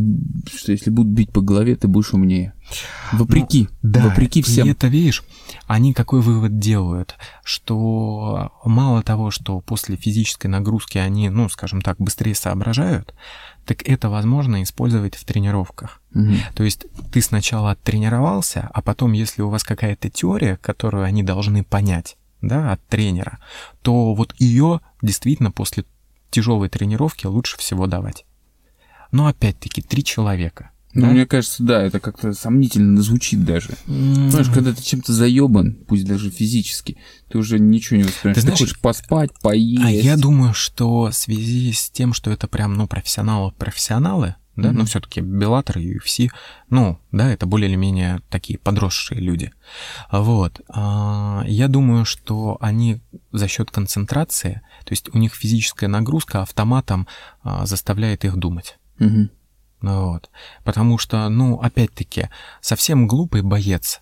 что 0.54 0.72
если 0.72 0.90
будут 0.90 1.12
бить 1.12 1.30
по 1.32 1.40
голове, 1.40 1.76
ты 1.76 1.88
будешь 1.88 2.12
умнее. 2.12 2.54
Вопреки. 3.12 3.68
да, 3.82 4.04
Вопреки 4.08 4.40
и 4.40 4.42
всем. 4.42 4.68
это, 4.68 4.88
видишь, 4.88 5.22
они 5.66 5.92
какой 5.92 6.20
вывод 6.20 6.58
делают, 6.58 7.16
что 7.44 8.52
мало 8.64 9.02
того, 9.02 9.30
что 9.30 9.60
после 9.60 9.96
физической 9.96 10.48
нагрузки 10.48 10.98
они, 10.98 11.28
ну, 11.28 11.48
скажем 11.48 11.80
так, 11.82 11.98
быстрее 11.98 12.34
соображают, 12.34 13.14
так 13.64 13.82
это 13.88 14.08
возможно 14.08 14.62
использовать 14.62 15.14
в 15.14 15.24
тренировках. 15.24 16.00
Мгм. 16.12 16.38
То 16.54 16.64
есть 16.64 16.86
ты 17.12 17.20
сначала 17.20 17.72
оттренировался, 17.72 18.68
а 18.72 18.82
потом, 18.82 19.12
если 19.12 19.42
у 19.42 19.48
вас 19.48 19.64
какая-то 19.64 20.08
теория, 20.10 20.56
которую 20.56 21.04
они 21.04 21.22
должны 21.22 21.64
понять, 21.64 22.16
да, 22.42 22.72
от 22.72 22.86
тренера, 22.86 23.38
то 23.82 24.14
вот 24.14 24.34
ее 24.38 24.80
действительно 25.02 25.50
после 25.50 25.84
тяжелой 26.30 26.68
тренировки 26.68 27.26
лучше 27.26 27.56
всего 27.56 27.86
давать. 27.86 28.25
Но 29.12 29.26
опять-таки 29.26 29.82
три 29.82 30.04
человека. 30.04 30.70
Ну, 30.94 31.02
да? 31.02 31.08
мне 31.08 31.26
кажется, 31.26 31.62
да, 31.62 31.82
это 31.82 32.00
как-то 32.00 32.32
сомнительно 32.32 33.02
звучит 33.02 33.44
даже. 33.44 33.70
М, 33.86 34.30
Знаешь, 34.30 34.48
когда 34.48 34.72
ты 34.72 34.82
чем-то 34.82 35.12
заебан, 35.12 35.74
пусть 35.86 36.06
даже 36.06 36.30
физически, 36.30 36.96
ты 37.28 37.36
уже 37.36 37.58
ничего 37.58 37.98
не 37.98 38.04
воспринимаешь. 38.04 38.34
Ты 38.36 38.40
Ты, 38.40 38.46
знаешь, 38.46 38.58
хочешь 38.60 38.80
поспать, 38.80 39.30
поесть. 39.42 39.82
А 39.84 39.90
я 39.90 40.16
думаю, 40.16 40.54
что 40.54 41.10
в 41.10 41.12
связи 41.12 41.72
с 41.72 41.90
тем, 41.90 42.14
что 42.14 42.30
это 42.30 42.48
прям, 42.48 42.72
ну, 42.74 42.86
профессионалы-профессионалы, 42.88 44.36
да, 44.56 44.68
Мгм. 44.70 44.78
но 44.78 44.84
все-таки 44.86 45.20
Беллатор 45.20 45.76
и 45.78 45.98
UFC, 45.98 46.30
ну, 46.70 46.98
да, 47.12 47.30
это 47.30 47.44
более 47.44 47.68
или 47.68 47.76
менее 47.76 48.22
такие 48.30 48.58
подросшие 48.58 49.20
люди. 49.20 49.52
Вот. 50.10 50.62
а, 50.70 51.44
Я 51.46 51.68
думаю, 51.68 52.06
что 52.06 52.56
они 52.60 53.02
за 53.32 53.48
счет 53.48 53.70
концентрации, 53.70 54.62
то 54.86 54.92
есть 54.92 55.10
у 55.14 55.18
них 55.18 55.34
физическая 55.34 55.90
нагрузка 55.90 56.40
автоматом 56.40 57.06
а, 57.42 57.66
заставляет 57.66 58.24
их 58.24 58.36
думать. 58.36 58.78
Ну 58.98 59.28
Вот. 59.80 60.30
Потому 60.64 60.98
что, 60.98 61.28
ну, 61.28 61.60
опять-таки, 61.60 62.30
совсем 62.60 63.06
глупый 63.06 63.42
боец 63.42 64.00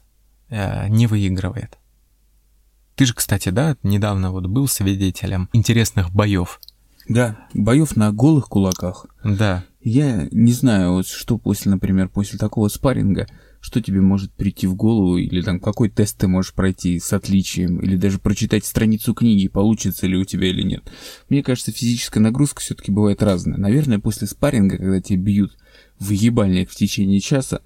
э, 0.49 0.89
не 0.89 1.07
выигрывает. 1.07 1.79
Ты 2.95 3.07
же, 3.07 3.15
кстати, 3.15 3.49
да, 3.49 3.77
недавно 3.83 4.31
вот 4.31 4.47
был 4.47 4.69
свидетелем 4.69 5.49
интересных 5.53 6.13
боев. 6.13 6.61
Да, 7.09 7.37
боев 7.53 7.97
на 7.97 8.13
голых 8.13 8.49
кулаках. 8.49 9.07
Да. 9.25 9.65
Я 9.83 10.29
не 10.31 10.53
знаю, 10.53 10.93
вот 10.93 11.07
что 11.07 11.37
после, 11.37 11.71
например, 11.71 12.09
после 12.09 12.39
такого 12.39 12.69
спарринга, 12.69 13.27
что 13.65 13.81
тебе 13.81 14.03
может 14.03 14.31
прийти 14.31 14.67
в 14.67 14.75
голову, 14.75 15.17
или 15.17 15.41
там 15.41 15.59
какой 15.59 15.89
тест 15.89 16.19
ты 16.19 16.29
можешь 16.29 16.53
пройти 16.53 17.01
с 17.01 17.11
отличием, 17.15 17.79
или 17.79 17.97
даже 17.97 18.19
прочитать 18.19 18.67
страницу 18.67 19.15
книги, 19.15 19.49
получится 19.49 20.07
ли 20.07 20.19
у 20.19 20.25
тебя 20.27 20.49
или 20.49 20.61
нет. 20.61 20.83
Мне 21.31 21.43
кажется, 21.43 21.73
физическая 21.73 22.23
нагрузка 22.23 22.61
все-таки 22.61 22.93
бывает 22.93 23.23
разная. 23.23 23.57
Наверное, 23.57 24.01
после 24.01 24.27
спарринга, 24.27 24.77
когда 24.77 25.01
тебе 25.01 25.19
бьют 25.19 25.57
в 25.99 26.11
ебальник 26.11 26.69
в 26.71 26.77
течение 26.77 27.21
часа, 27.21 27.63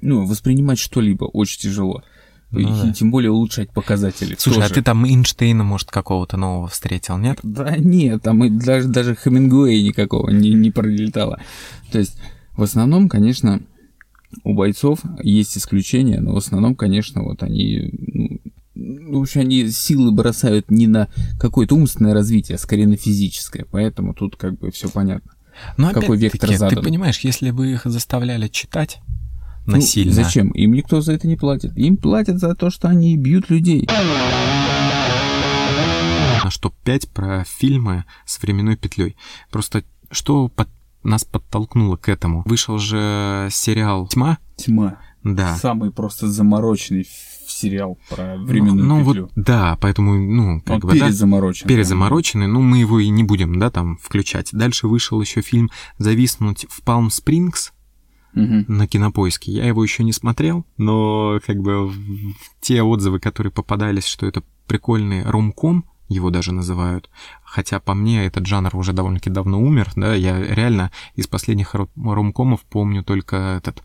ну, 0.00 0.26
воспринимать 0.26 0.78
что-либо 0.78 1.24
очень 1.24 1.60
тяжело. 1.60 2.04
Ну 2.52 2.60
и 2.60 2.64
да. 2.64 2.92
тем 2.92 3.10
более 3.10 3.32
улучшать 3.32 3.72
показатели. 3.72 4.36
Слушай, 4.38 4.60
тоже. 4.60 4.70
а 4.70 4.74
ты 4.74 4.82
там 4.82 5.04
Эйнштейна, 5.04 5.64
может, 5.64 5.90
какого-то 5.90 6.36
нового 6.36 6.68
встретил, 6.68 7.18
нет? 7.18 7.40
Да 7.42 7.76
нет, 7.76 8.22
там 8.22 8.44
и 8.44 8.48
даже, 8.48 8.86
даже 8.86 9.16
Хемингуэя 9.16 9.82
никакого 9.82 10.30
не, 10.30 10.50
не 10.54 10.70
пролетало. 10.70 11.40
То 11.90 11.98
есть, 11.98 12.16
в 12.56 12.62
основном, 12.62 13.08
конечно, 13.08 13.60
у 14.42 14.54
бойцов 14.54 15.00
есть 15.22 15.56
исключения, 15.56 16.20
но 16.20 16.32
в 16.34 16.36
основном, 16.36 16.74
конечно, 16.74 17.22
вот 17.22 17.42
они... 17.42 17.90
ну, 17.92 18.40
Ну, 18.74 19.18
в 19.20 19.22
общем, 19.22 19.42
они 19.42 19.68
силы 19.70 20.10
бросают 20.12 20.70
не 20.70 20.86
на 20.86 21.08
какое-то 21.38 21.74
умственное 21.76 22.12
развитие, 22.14 22.56
а 22.56 22.58
скорее 22.58 22.86
на 22.88 22.96
физическое. 22.96 23.64
Поэтому 23.70 24.14
тут 24.14 24.36
как 24.36 24.58
бы 24.58 24.70
все 24.72 24.88
понятно. 24.88 25.30
Но 25.76 25.90
Какой 25.92 26.18
вектор 26.18 26.50
Ты 26.50 26.58
задан? 26.58 26.82
понимаешь, 26.82 27.20
если 27.20 27.50
бы 27.52 27.70
их 27.70 27.82
заставляли 27.84 28.48
читать 28.48 28.98
Ну, 29.66 29.76
насильно... 29.76 30.12
зачем? 30.12 30.50
Им 30.50 30.72
никто 30.72 31.00
за 31.00 31.12
это 31.12 31.28
не 31.28 31.36
платит. 31.36 31.76
Им 31.78 31.96
платят 31.96 32.40
за 32.40 32.54
то, 32.56 32.70
что 32.70 32.88
они 32.88 33.16
бьют 33.16 33.50
людей. 33.50 33.86
на 36.44 36.50
что 36.50 36.72
5 36.84 37.08
про 37.10 37.44
фильмы 37.44 38.04
с 38.26 38.40
временной 38.42 38.76
петлей. 38.76 39.16
Просто 39.50 39.82
что 40.10 40.48
под- 40.48 40.68
нас 41.04 41.24
подтолкнуло 41.24 41.96
к 41.96 42.08
этому? 42.08 42.42
Вышел 42.46 42.78
же 42.78 43.48
сериал 43.50 44.06
«Тьма», 44.08 44.38
Тьма. 44.56 44.98
да. 45.22 45.56
Самый 45.56 45.90
просто 45.90 46.28
замороченный 46.28 47.06
сериал 47.46 47.98
про 48.08 48.36
временную 48.36 48.86
ну, 48.86 49.04
петлю. 49.04 49.22
вот, 49.24 49.32
да, 49.36 49.78
поэтому, 49.80 50.14
ну, 50.14 50.60
как 50.62 50.76
Он 50.84 50.90
бы, 50.90 50.98
да, 50.98 51.06
перезаморочен. 51.06 51.68
перезамороченный, 51.68 52.46
ну, 52.46 52.60
мы 52.62 52.78
его 52.78 52.98
и 52.98 53.08
не 53.10 53.22
будем, 53.22 53.58
да, 53.58 53.70
там, 53.70 53.98
включать. 53.98 54.48
Дальше 54.52 54.88
вышел 54.88 55.20
еще 55.20 55.40
фильм 55.42 55.70
«Зависнуть 55.98 56.66
в 56.68 56.82
Палм 56.82 57.10
Спрингс», 57.10 57.72
Мгм. 58.32 58.64
на 58.66 58.88
кинопоиске. 58.88 59.52
Я 59.52 59.66
его 59.66 59.82
еще 59.84 60.02
не 60.02 60.12
смотрел, 60.12 60.66
но 60.76 61.38
как 61.46 61.58
бы 61.58 61.92
те 62.60 62.82
отзывы, 62.82 63.20
которые 63.20 63.52
попадались, 63.52 64.06
что 64.06 64.26
это 64.26 64.42
прикольный 64.66 65.22
ромком, 65.22 65.84
его 66.08 66.30
даже 66.30 66.50
называют. 66.52 67.08
Хотя 67.54 67.78
по 67.78 67.94
мне 67.94 68.26
этот 68.26 68.46
жанр 68.46 68.74
уже 68.74 68.92
довольно-таки 68.92 69.30
давно 69.30 69.60
умер, 69.60 69.92
да, 69.94 70.12
я 70.12 70.36
реально 70.42 70.90
из 71.14 71.28
последних 71.28 71.76
ром- 71.76 71.88
ромкомов 71.94 72.62
помню 72.62 73.04
только 73.04 73.36
этот 73.36 73.84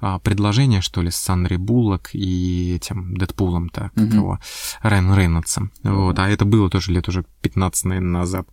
а, 0.00 0.18
предложение, 0.18 0.80
что 0.80 1.00
ли, 1.00 1.12
с 1.12 1.16
Сандрой 1.16 1.58
Буллок 1.58 2.10
и 2.12 2.74
этим 2.74 3.16
Дэдпулом, 3.16 3.68
так, 3.68 3.94
как 3.94 4.04
Мгм. 4.08 4.16
его, 4.16 4.38
Райан 4.82 5.14
Рейнольдсом. 5.14 5.70
Вот, 5.84 6.18
а 6.18 6.28
это 6.28 6.44
было 6.44 6.68
тоже 6.68 6.90
лет 6.90 7.08
уже 7.08 7.24
15, 7.40 7.84
наверное, 7.84 8.20
назад. 8.20 8.48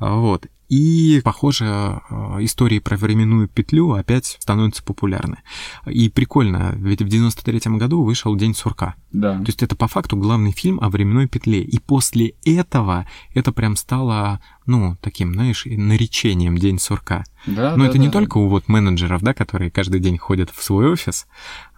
Вот. 0.00 0.48
И, 0.72 1.20
похоже, 1.22 1.66
э, 1.66 2.38
истории 2.40 2.78
про 2.78 2.96
временную 2.96 3.46
петлю 3.46 3.92
опять 3.92 4.38
становятся 4.40 4.82
популярны. 4.82 5.36
И 5.84 6.08
прикольно, 6.08 6.72
ведь 6.76 7.02
в 7.02 7.08
93 7.08 7.76
году 7.76 8.02
вышел 8.02 8.34
День 8.36 8.54
сурка. 8.54 8.94
Да. 9.12 9.36
То 9.36 9.48
есть 9.48 9.62
это 9.62 9.76
по 9.76 9.86
факту 9.86 10.16
главный 10.16 10.52
фильм 10.52 10.80
о 10.80 10.88
временной 10.88 11.28
петле. 11.28 11.60
И 11.60 11.78
после 11.78 12.32
этого 12.46 13.06
это 13.34 13.52
прям 13.52 13.76
стало, 13.76 14.40
ну, 14.66 14.96
таким, 15.00 15.34
знаешь, 15.34 15.64
наречением 15.66 16.56
День 16.58 16.78
сурка. 16.78 17.24
Да, 17.46 17.76
Но 17.76 17.84
да, 17.84 17.90
это 17.90 17.98
не 17.98 18.06
да. 18.06 18.12
только 18.12 18.38
у 18.38 18.48
вот 18.48 18.68
менеджеров, 18.68 19.22
да, 19.22 19.34
которые 19.34 19.70
каждый 19.70 20.00
день 20.00 20.16
ходят 20.16 20.50
в 20.50 20.62
свой 20.62 20.88
офис, 20.88 21.26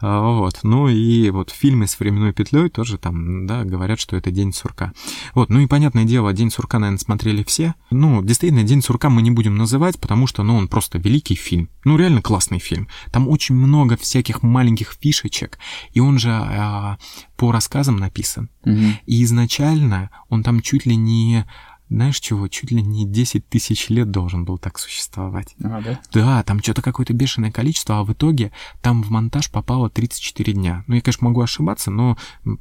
а, 0.01 0.21
вот, 0.21 0.61
но 0.63 0.91
и 0.91 1.31
вот 1.31 1.51
фильмы 1.51 1.87
с 1.87 1.99
временной 1.99 2.35
петлей 2.35 2.69
тоже 2.69 2.99
там, 2.99 3.47
да, 3.47 3.65
говорят, 3.65 3.99
что 3.99 4.17
это 4.17 4.31
День 4.31 4.53
сурка. 4.53 4.93
Вот, 5.35 5.49
ну 5.49 5.61
и 5.61 5.67
понятное 5.67 6.05
дело, 6.05 6.33
День 6.35 6.51
сурка, 6.51 6.79
наверное, 6.79 6.99
смотрели 6.99 7.43
все. 7.45 7.75
Ну, 7.91 8.23
действительно, 8.23 8.63
День 8.63 8.83
сурка 8.83 9.09
мы 9.09 9.23
не 9.23 9.31
будем 9.31 9.57
называть, 9.57 9.99
потому 9.99 10.27
что, 10.27 10.43
ну, 10.43 10.57
он 10.57 10.69
просто 10.69 10.99
великий 10.99 11.35
фильм. 11.35 11.71
Ну, 11.85 11.97
реально 11.97 12.21
классный 12.21 12.59
фильм. 12.59 12.89
Там 13.11 13.29
очень 13.29 13.55
много 13.55 13.97
всяких 13.97 14.43
маленьких 14.43 14.97
фишечек, 15.01 15.59
и 15.93 16.01
он 16.01 16.19
же 16.19 16.31
а, 16.31 16.99
по 17.37 17.53
рассказам 17.53 17.97
написан. 17.97 18.51
Мгм. 18.65 18.99
И 19.07 19.23
изначально 19.25 20.11
он 20.29 20.43
там 20.43 20.61
чуть 20.61 20.87
ли 20.87 20.97
не, 20.97 21.47
знаешь 21.95 22.19
чего, 22.19 22.49
чуть 22.49 22.71
ли 22.73 22.83
не 22.83 23.07
10 23.07 23.49
тысяч 23.49 23.89
лет 23.89 24.11
должен 24.11 24.45
был 24.45 24.59
так 24.59 24.79
существовать. 24.79 25.55
А, 25.63 25.81
да? 25.81 26.01
Да, 26.13 26.43
там 26.43 26.61
что-то 26.61 26.83
какое-то 26.83 27.13
бешеное 27.13 27.53
количество, 27.53 28.01
а 28.01 28.05
в 28.05 28.13
итоге 28.13 28.51
там 28.83 29.03
в 29.03 29.11
монтаж 29.11 29.51
попало 29.51 29.89
34 29.91 30.53
дня. 30.53 30.85
Ну, 30.87 30.97
я, 30.97 31.01
конечно, 31.01 31.27
могу 31.29 31.41
ошибаться, 31.41 31.91
но, 31.91 32.19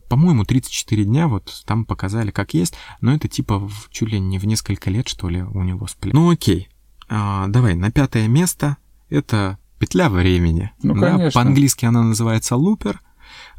по-моему, 0.08 0.44
34 0.46 1.04
дня 1.04 1.28
вот 1.28 1.64
там 1.66 1.86
показали 1.86 2.30
как 2.32 2.54
есть, 2.54 2.76
но 3.02 3.14
это 3.14 3.28
типа 3.28 3.58
в- 3.60 3.90
чуть 3.90 4.10
ли 4.10 4.20
не 4.20 4.38
в 4.38 4.46
несколько 4.46 4.90
лет, 4.92 5.08
что 5.08 5.30
ли, 5.30 5.42
у 5.42 5.64
него 5.64 5.88
сплит. 5.88 6.14
Ну, 6.14 6.30
окей. 6.30 6.70
А, 7.10 7.48
давай, 7.48 7.76
на 7.76 7.92
пятое 7.92 8.28
место 8.28 8.78
это 9.10 9.58
«Петля 9.80 10.10
времени». 10.10 10.72
Ну, 10.84 10.94
Да. 10.96 11.30
По-английски 11.34 11.86
она 11.86 12.04
называется 12.04 12.56
«Лупер». 12.56 13.02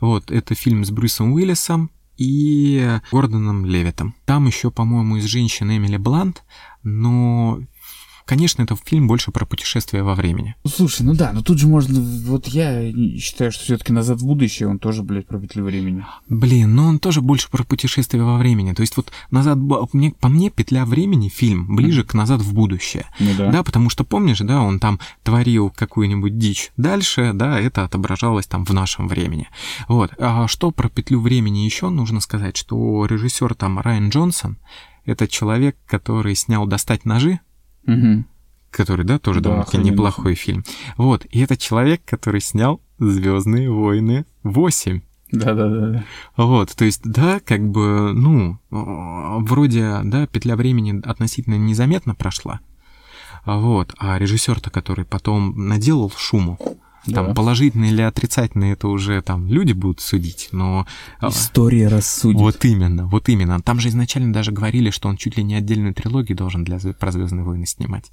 Вот, 0.01 0.31
это 0.31 0.55
фильм 0.55 0.85
с 0.85 0.91
Брюсом 0.91 1.33
Уиллисом 1.33 1.91
и 2.17 3.01
Гордоном 3.11 3.67
Левитом. 3.67 4.15
Там 4.25 4.47
еще, 4.47 4.71
по-моему, 4.71 5.17
из 5.17 5.25
женщин 5.25 5.71
Эмили 5.71 5.97
Блант, 5.97 6.45
но, 6.83 7.61
конечно, 8.25 8.63
это 8.63 8.77
фильм 8.85 9.07
больше 9.07 9.31
про 9.31 9.45
путешествие 9.47 10.03
во 10.03 10.15
времени. 10.15 10.55
Ну, 10.65 10.71
Слушай, 10.71 11.03
ну 11.03 11.15
да, 11.15 11.33
но 11.33 11.43
тут 11.43 11.59
же 11.59 11.67
можно... 11.67 12.01
Вот 12.01 12.47
я 12.49 12.91
считаю, 13.19 13.53
что 13.53 13.65
все-таки 13.65 13.93
«Назад 13.93 14.21
в 14.21 14.27
будущее» 14.27 14.69
он 14.69 14.79
тоже, 14.79 15.03
блядь, 15.03 15.27
про 15.27 15.39
петлю 15.39 15.65
времени. 15.65 16.05
Блин, 16.29 16.75
но 16.75 16.87
он 16.87 16.99
тоже 16.99 17.21
больше 17.21 17.51
про 17.51 17.65
путешествие 17.65 18.23
во 18.25 18.39
времени. 18.39 18.73
То 18.73 18.81
есть 18.83 18.97
вот 18.97 19.13
назад, 19.31 19.59
б- 19.59 19.87
мне, 19.93 20.13
по 20.13 20.29
мне, 20.29 20.51
петля 20.51 20.85
времени 20.85 21.29
фильм 21.29 21.77
ближе 21.77 22.05
к 22.05 22.15
назад 22.15 22.41
в 22.41 22.55
будущее. 22.55 23.07
Ну 23.19 23.31
да. 23.37 23.51
Да, 23.51 23.63
потому 23.63 23.91
что 23.91 24.05
помнишь, 24.05 24.39
да, 24.41 24.63
он 24.63 24.79
там 24.81 24.99
творил 25.23 25.71
какую-нибудь 25.71 26.39
дичь. 26.39 26.73
Дальше, 26.77 27.33
да, 27.35 27.59
это 27.59 27.85
отображалось 27.85 28.47
там 28.47 28.65
в 28.65 28.71
нашем 28.73 29.09
времени. 29.09 29.49
Вот. 29.89 30.13
А 30.19 30.49
что 30.49 30.71
про 30.71 30.89
петлю 30.89 31.21
времени 31.21 31.59
еще 31.61 31.91
нужно 31.91 32.21
сказать, 32.21 32.57
что 32.57 33.07
режиссер 33.07 33.55
там 33.55 33.79
Райан 33.79 34.09
Джонсон, 34.09 34.59
это 35.05 35.29
человек, 35.29 35.77
который 35.87 36.35
снял 36.35 36.67
«Достать 36.67 37.05
ножи», 37.05 37.41
Мгм. 37.87 38.27
который, 38.71 39.05
да, 39.05 39.19
тоже 39.19 39.41
Да, 39.41 39.45
довольно-таки 39.45 39.79
неплохой 39.79 40.35
фильм. 40.35 40.65
Вот, 40.97 41.27
и 41.31 41.41
это 41.41 41.57
человек, 41.57 42.03
который 42.05 42.41
снял 42.41 42.81
Звездные 42.99 43.71
войны 43.71 44.25
8. 44.43 45.01
Да-да-да. 45.33 46.05
Вот, 46.37 46.75
то 46.77 46.85
есть, 46.85 47.03
да, 47.05 47.41
как 47.41 47.61
бы, 47.69 48.13
ну, 48.13 48.59
вроде, 48.71 50.01
да, 50.05 50.27
петля 50.27 50.55
времени 50.55 51.01
относительно 51.05 51.57
незаметно 51.57 52.15
прошла. 52.15 52.61
Вот, 53.45 53.95
а 53.99 54.19
режиссер-то, 54.19 54.71
который 54.71 55.05
потом 55.05 55.69
наделал 55.69 56.11
шуму, 56.17 56.59
там 57.13 57.27
Да. 57.29 57.35
положительный 57.35 57.89
или 57.91 58.03
отрицательный, 58.03 58.73
это 58.73 58.89
уже 58.89 59.21
там 59.23 59.47
люди 59.49 59.73
будут 59.73 60.01
судить, 60.01 60.49
но... 60.53 60.87
а, 61.21 61.29
История 61.29 61.89
рассудит. 61.89 62.41
Вот 62.41 62.65
именно, 62.65 63.07
вот 63.07 63.29
именно. 63.29 63.61
Там 63.61 63.81
же 63.81 63.89
изначально 63.89 64.33
даже 64.33 64.53
говорили, 64.53 64.91
что 64.91 65.09
он 65.09 65.17
чуть 65.17 65.37
ли 65.37 65.43
не 65.43 65.55
отдельную 65.55 65.95
трилогию 65.95 66.37
должен 66.37 66.65
для 66.65 66.77
«Звё- 66.77 66.95
про 66.95 67.13
Звездные 67.13 67.45
войны 67.45 67.67
снимать. 67.67 68.11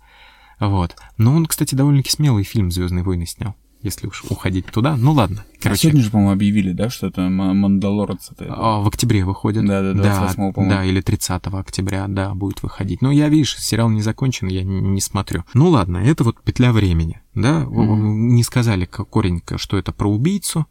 Вот. 0.59 0.95
Но 1.17 1.33
он, 1.35 1.45
кстати, 1.47 1.73
довольно-таки 1.75 2.11
смелый 2.11 2.43
фильм 2.43 2.69
Звездные 2.71 3.03
войны 3.03 3.25
снял, 3.25 3.55
если 3.83 4.07
уж 4.07 4.23
уходить 4.29 4.65
туда. 4.67 4.95
Ну 4.95 5.11
ладно. 5.13 5.43
А 5.59 5.63
Короче, 5.63 5.81
сегодня 5.83 6.01
же, 6.01 6.11
по-моему, 6.11 6.31
объявили, 6.33 6.71
да, 6.71 6.89
что 6.89 7.07
это 7.07 7.21
Мандалорец 7.21 8.31
это. 8.31 8.47
а, 8.49 8.79
в 8.81 8.87
октябре 8.87 9.23
выходит. 9.25 9.65
Да, 9.65 9.93
да, 9.93 10.27
28-го, 10.27 10.51
по-моему. 10.53 10.75
Да, 10.75 10.85
или 10.85 11.01
30 11.01 11.47
октября, 11.47 12.07
да, 12.07 12.33
будет 12.33 12.63
выходить. 12.63 13.01
Но 13.01 13.11
я, 13.11 13.29
видишь, 13.29 13.57
сериал 13.57 13.89
не 13.89 14.01
закончен, 14.01 14.47
я 14.47 14.63
не 14.63 15.01
смотрю. 15.01 15.43
Ну 15.53 15.69
ладно, 15.69 15.97
это 15.97 16.23
вот 16.23 16.41
петля 16.43 16.71
времени, 16.73 17.21
да. 17.35 17.59
Мгм. 17.61 18.29
Не 18.35 18.43
сказали 18.43 18.85
коренько, 18.85 19.57
что 19.57 19.77
это 19.77 19.91
про 19.91 20.09
убийцу, 20.09 20.65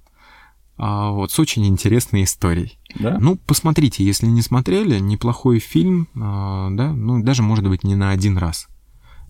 а 0.83 1.11
вот 1.11 1.31
с 1.31 1.39
очень 1.39 1.67
интересной 1.67 2.25
историей. 2.25 2.79
Да? 2.99 3.19
Ну, 3.21 3.37
посмотрите, 3.37 4.03
если 4.03 4.27
не 4.27 4.41
смотрели, 4.41 4.99
неплохой 4.99 5.59
фильм, 5.59 6.09
а, 6.19 6.71
да, 6.71 6.93
ну, 6.93 7.23
даже, 7.23 7.43
может 7.43 7.69
быть, 7.69 7.85
не 7.85 7.97
на 7.97 8.11
один 8.11 8.39
раз. 8.39 8.67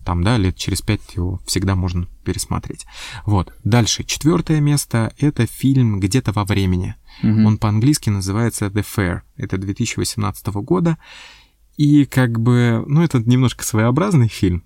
Там, 0.03 0.23
да, 0.23 0.37
лет 0.37 0.55
через 0.55 0.81
пять 0.81 1.15
его 1.15 1.39
всегда 1.45 1.75
можно 1.75 2.07
пересмотреть. 2.23 2.85
Вот. 3.25 3.53
Дальше. 3.63 4.03
Четвертое 4.03 4.59
место— 4.59 5.13
это 5.17 5.45
фильм 5.45 5.99
«Где-то 5.99 6.31
во 6.31 6.43
времени». 6.43 6.95
Мгм. 7.21 7.45
Он 7.45 7.57
по-английски 7.57 8.09
называется 8.09 8.67
The 8.67 8.83
Fair. 8.83 9.21
Это 9.37 9.57
2018 9.57 10.47
года. 10.61 10.97
И 11.77 12.05
как 12.05 12.39
бы, 12.39 12.83
ну, 12.87 13.03
это 13.03 13.19
немножко 13.19 13.63
своеобразный 13.63 14.27
фильм. 14.27 14.63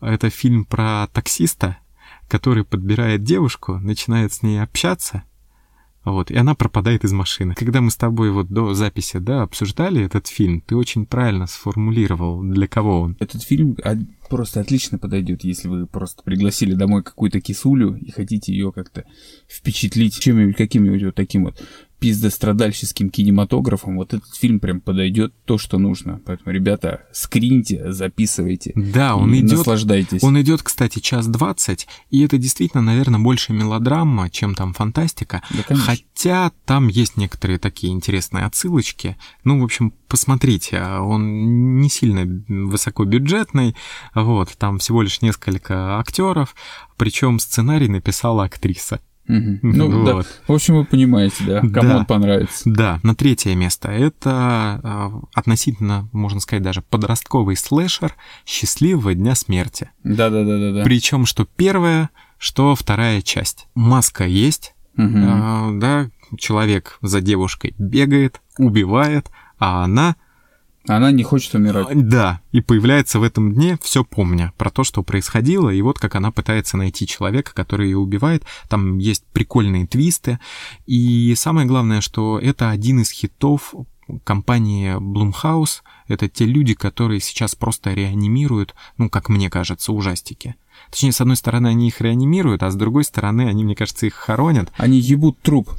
Это 0.00 0.30
фильм 0.30 0.64
про 0.64 1.08
таксиста, 1.12 1.78
который 2.28 2.64
подбирает 2.64 3.22
девушку, 3.22 3.78
начинает 3.78 4.32
с 4.32 4.42
ней 4.42 4.62
общаться, 4.62 5.24
вот, 6.04 6.30
и 6.30 6.36
она 6.36 6.54
пропадает 6.54 7.04
из 7.04 7.12
машины. 7.12 7.54
Когда 7.54 7.80
мы 7.80 7.90
с 7.90 7.96
тобой 7.96 8.30
вот 8.30 8.48
до 8.48 8.72
записи, 8.74 9.18
да, 9.18 9.42
обсуждали 9.42 10.02
этот 10.02 10.28
фильм, 10.28 10.62
ты 10.62 10.74
очень 10.74 11.04
правильно 11.04 11.46
сформулировал, 11.46 12.42
для 12.42 12.66
кого 12.66 13.02
он. 13.02 13.16
Этот 13.20 13.42
фильм 13.42 13.76
просто 14.30 14.60
отлично 14.60 14.96
подойдет, 14.96 15.44
если 15.44 15.68
вы 15.68 15.86
просто 15.86 16.22
пригласили 16.22 16.74
домой 16.74 17.02
какую-то 17.02 17.40
кисулю 17.40 17.96
и 17.96 18.10
хотите 18.10 18.52
ее 18.52 18.72
как-то 18.72 19.04
впечатлить 19.48 20.18
чем-нибудь, 20.18 20.56
каким-нибудь 20.56 21.02
вот 21.02 21.14
таким 21.14 21.44
вот 21.44 21.62
пиздострадальческим 22.00 23.10
кинематографом, 23.10 23.96
вот 23.96 24.14
этот 24.14 24.34
фильм 24.34 24.58
прям 24.58 24.80
подойдет 24.80 25.32
то, 25.44 25.58
что 25.58 25.78
нужно. 25.78 26.20
Поэтому, 26.24 26.52
ребята, 26.52 27.02
скриньте, 27.12 27.92
записывайте. 27.92 28.72
Да, 28.74 29.14
он 29.16 29.38
идет. 29.38 29.58
Наслаждайтесь. 29.58 30.22
Он 30.24 30.40
идет, 30.40 30.62
кстати, 30.62 30.98
час 30.98 31.28
двадцать, 31.28 31.86
и 32.10 32.22
это 32.22 32.38
действительно, 32.38 32.82
наверное, 32.82 33.20
больше 33.20 33.52
мелодрама, 33.52 34.30
чем 34.30 34.54
там 34.54 34.72
фантастика. 34.72 35.42
Да, 35.50 35.62
конечно. 35.62 35.86
Хотя 35.86 36.52
там 36.64 36.88
есть 36.88 37.16
некоторые 37.16 37.58
такие 37.58 37.92
интересные 37.92 38.46
отсылочки. 38.46 39.18
Ну, 39.44 39.60
в 39.60 39.64
общем, 39.64 39.92
посмотрите, 40.08 40.82
он 40.82 41.80
не 41.80 41.90
сильно 41.90 42.42
высокобюджетный, 42.48 43.76
вот, 44.14 44.56
там 44.56 44.78
всего 44.78 45.02
лишь 45.02 45.20
несколько 45.20 45.98
актеров, 45.98 46.54
причем 46.96 47.38
сценарий 47.38 47.88
написала 47.88 48.44
актриса. 48.44 49.00
Ну, 49.62 50.04
да. 50.04 50.14
Вот. 50.14 50.26
В 50.48 50.52
общем, 50.52 50.76
вы 50.76 50.84
понимаете, 50.84 51.44
да, 51.44 51.60
кому 51.60 51.88
Да. 51.88 51.96
он 51.98 52.06
понравится. 52.06 52.62
Да, 52.64 53.00
на 53.02 53.14
третье 53.14 53.54
место. 53.54 53.88
Это 53.90 54.30
а, 54.82 55.12
относительно, 55.34 56.08
можно 56.12 56.40
сказать, 56.40 56.62
даже 56.62 56.82
подростковый 56.82 57.56
слэшер 57.56 58.14
«Счастливого 58.46 59.14
дня 59.14 59.34
смерти». 59.34 59.90
Да-да-да-да-да. 60.04 60.82
Причем 60.84 61.26
что 61.26 61.44
первая, 61.44 62.10
что 62.38 62.74
вторая 62.74 63.22
часть. 63.22 63.68
Маска 63.74 64.24
есть, 64.26 64.74
Мгм. 64.96 65.24
а, 65.28 65.70
да, 65.74 66.10
человек 66.38 66.98
за 67.02 67.20
девушкой 67.20 67.74
бегает, 67.78 68.40
убивает, 68.58 69.30
а 69.58 69.84
она, 69.84 70.16
Она 70.88 71.10
не 71.10 71.22
хочет 71.22 71.54
умирать. 71.54 72.08
да, 72.08 72.40
и 72.52 72.60
появляется 72.60 73.18
в 73.18 73.22
этом 73.22 73.52
дне, 73.52 73.78
все 73.82 74.02
помня 74.02 74.52
про 74.56 74.70
то, 74.70 74.82
что 74.82 75.02
происходило, 75.02 75.68
и 75.68 75.82
вот 75.82 75.98
как 75.98 76.14
она 76.14 76.32
пытается 76.32 76.76
найти 76.76 77.06
человека, 77.06 77.52
который 77.54 77.86
ее 77.88 77.98
убивает. 77.98 78.44
Там 78.68 78.98
есть 78.98 79.24
прикольные 79.32 79.86
твисты. 79.86 80.38
И 80.86 81.34
самое 81.36 81.66
главное, 81.66 82.00
что 82.00 82.38
это 82.38 82.70
один 82.70 83.00
из 83.00 83.10
хитов 83.10 83.74
компании 84.24 84.96
Blumhouse. 84.98 85.82
Это 86.08 86.28
те 86.28 86.44
люди, 86.44 86.74
которые 86.74 87.20
сейчас 87.20 87.54
просто 87.54 87.92
реанимируют, 87.92 88.74
ну, 88.96 89.08
как 89.08 89.28
мне 89.28 89.50
кажется, 89.50 89.92
ужастики. 89.92 90.56
Точнее, 90.90 91.12
с 91.12 91.20
одной 91.20 91.36
стороны, 91.36 91.68
они 91.68 91.88
их 91.88 92.00
реанимируют, 92.00 92.62
а 92.62 92.70
с 92.70 92.74
другой 92.74 93.04
стороны, 93.04 93.42
они, 93.42 93.64
мне 93.64 93.74
кажется, 93.74 94.06
их 94.06 94.14
хоронят. 94.14 94.72
Они 94.76 94.98
ебут 94.98 95.40
труп. 95.40 95.70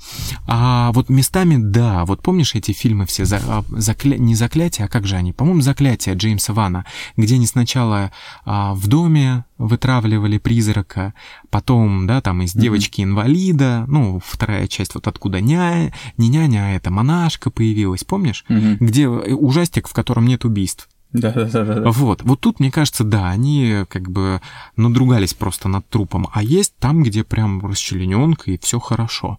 А 0.48 0.92
вот 0.94 1.10
местами, 1.10 1.58
да, 1.58 2.06
вот 2.06 2.22
помнишь 2.22 2.56
эти 2.56 2.72
фильмы 2.72 3.06
все, 3.06 3.26
за, 3.26 3.42
а, 3.48 3.64
закля- 3.72 4.18
не 4.18 4.36
заклятие, 4.36 4.86
а 4.86 4.90
как 4.90 5.08
же 5.08 5.16
они? 5.16 5.34
По-моему, 5.34 5.62
заклятие 5.62 6.16
Джеймса 6.16 6.54
Вана, 6.54 6.86
где 7.18 7.36
они 7.36 7.46
сначала 7.46 8.12
а, 8.46 8.74
в 8.74 8.88
доме 8.88 9.46
вытравливали 9.58 10.38
призрака, 10.38 11.14
потом, 11.50 12.08
да, 12.08 12.22
там 12.22 12.42
из 12.42 12.54
девочки-инвалида, 12.54 13.86
ну, 13.88 14.20
вторая 14.26 14.68
часть, 14.68 14.96
вот 14.96 15.08
откуда 15.08 15.40
ня... 15.40 15.94
не 16.18 16.30
няня, 16.30 16.66
а 16.66 16.70
эта 16.72 16.90
монашка 16.90 17.52
появилась, 17.52 18.04
помнишь? 18.04 18.46
Мгм. 18.50 18.78
Где 18.80 19.04
э, 19.04 19.34
ужастик, 19.34 19.88
в 19.88 19.94
котором 19.94 20.26
нет 20.26 20.46
убийств. 20.46 20.90
Да-да-да-да. 21.14 21.92
Вот, 21.92 22.24
вот 22.24 22.40
тут, 22.40 22.60
мне 22.60 22.72
кажется, 22.72 23.04
да, 23.04 23.30
они 23.30 23.86
как 23.90 24.10
бы 24.10 24.42
надругались 24.78 25.34
просто 25.34 25.68
над 25.68 25.88
трупом, 25.90 26.30
а 26.32 26.42
есть 26.42 26.74
там, 26.78 27.04
где 27.04 27.24
прям 27.24 27.66
расчлененка 27.66 28.52
и 28.52 28.58
все 28.58 28.80
хорошо. 28.80 29.38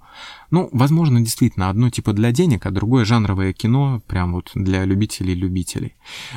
Ну, 0.52 0.68
возможно, 0.70 1.20
действительно, 1.20 1.70
одно 1.70 1.88
типа 1.88 2.12
для 2.12 2.30
денег, 2.30 2.66
а 2.66 2.70
другое 2.70 3.06
жанровое 3.06 3.54
кино, 3.54 4.02
прям 4.06 4.34
вот 4.34 4.50
для 4.54 4.84
любителей-любителей. 4.84 5.94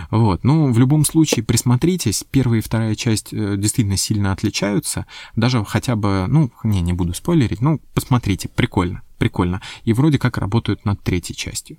Вот, 0.10 0.46
ну, 0.46 0.72
в 0.72 0.80
любом 0.80 1.04
случае, 1.04 1.44
присмотритесь, 1.44 2.24
первая 2.32 2.60
и 2.60 2.64
вторая 2.64 2.96
часть 2.96 3.34
э, 3.34 3.58
действительно 3.58 3.98
сильно 3.98 4.32
отличаются, 4.32 5.06
даже 5.36 5.64
хотя 5.66 5.98
бы, 5.98 6.26
ну, 6.30 6.50
не, 6.64 6.80
не 6.80 6.94
буду 6.94 7.14
спойлерить, 7.14 7.60
ну, 7.60 7.82
посмотрите, 7.94 8.48
прикольно, 8.48 9.02
прикольно. 9.18 9.62
И 9.84 9.92
вроде 9.92 10.18
как 10.18 10.38
работают 10.38 10.86
над 10.86 11.02
третьей 11.02 11.36
частью. 11.36 11.78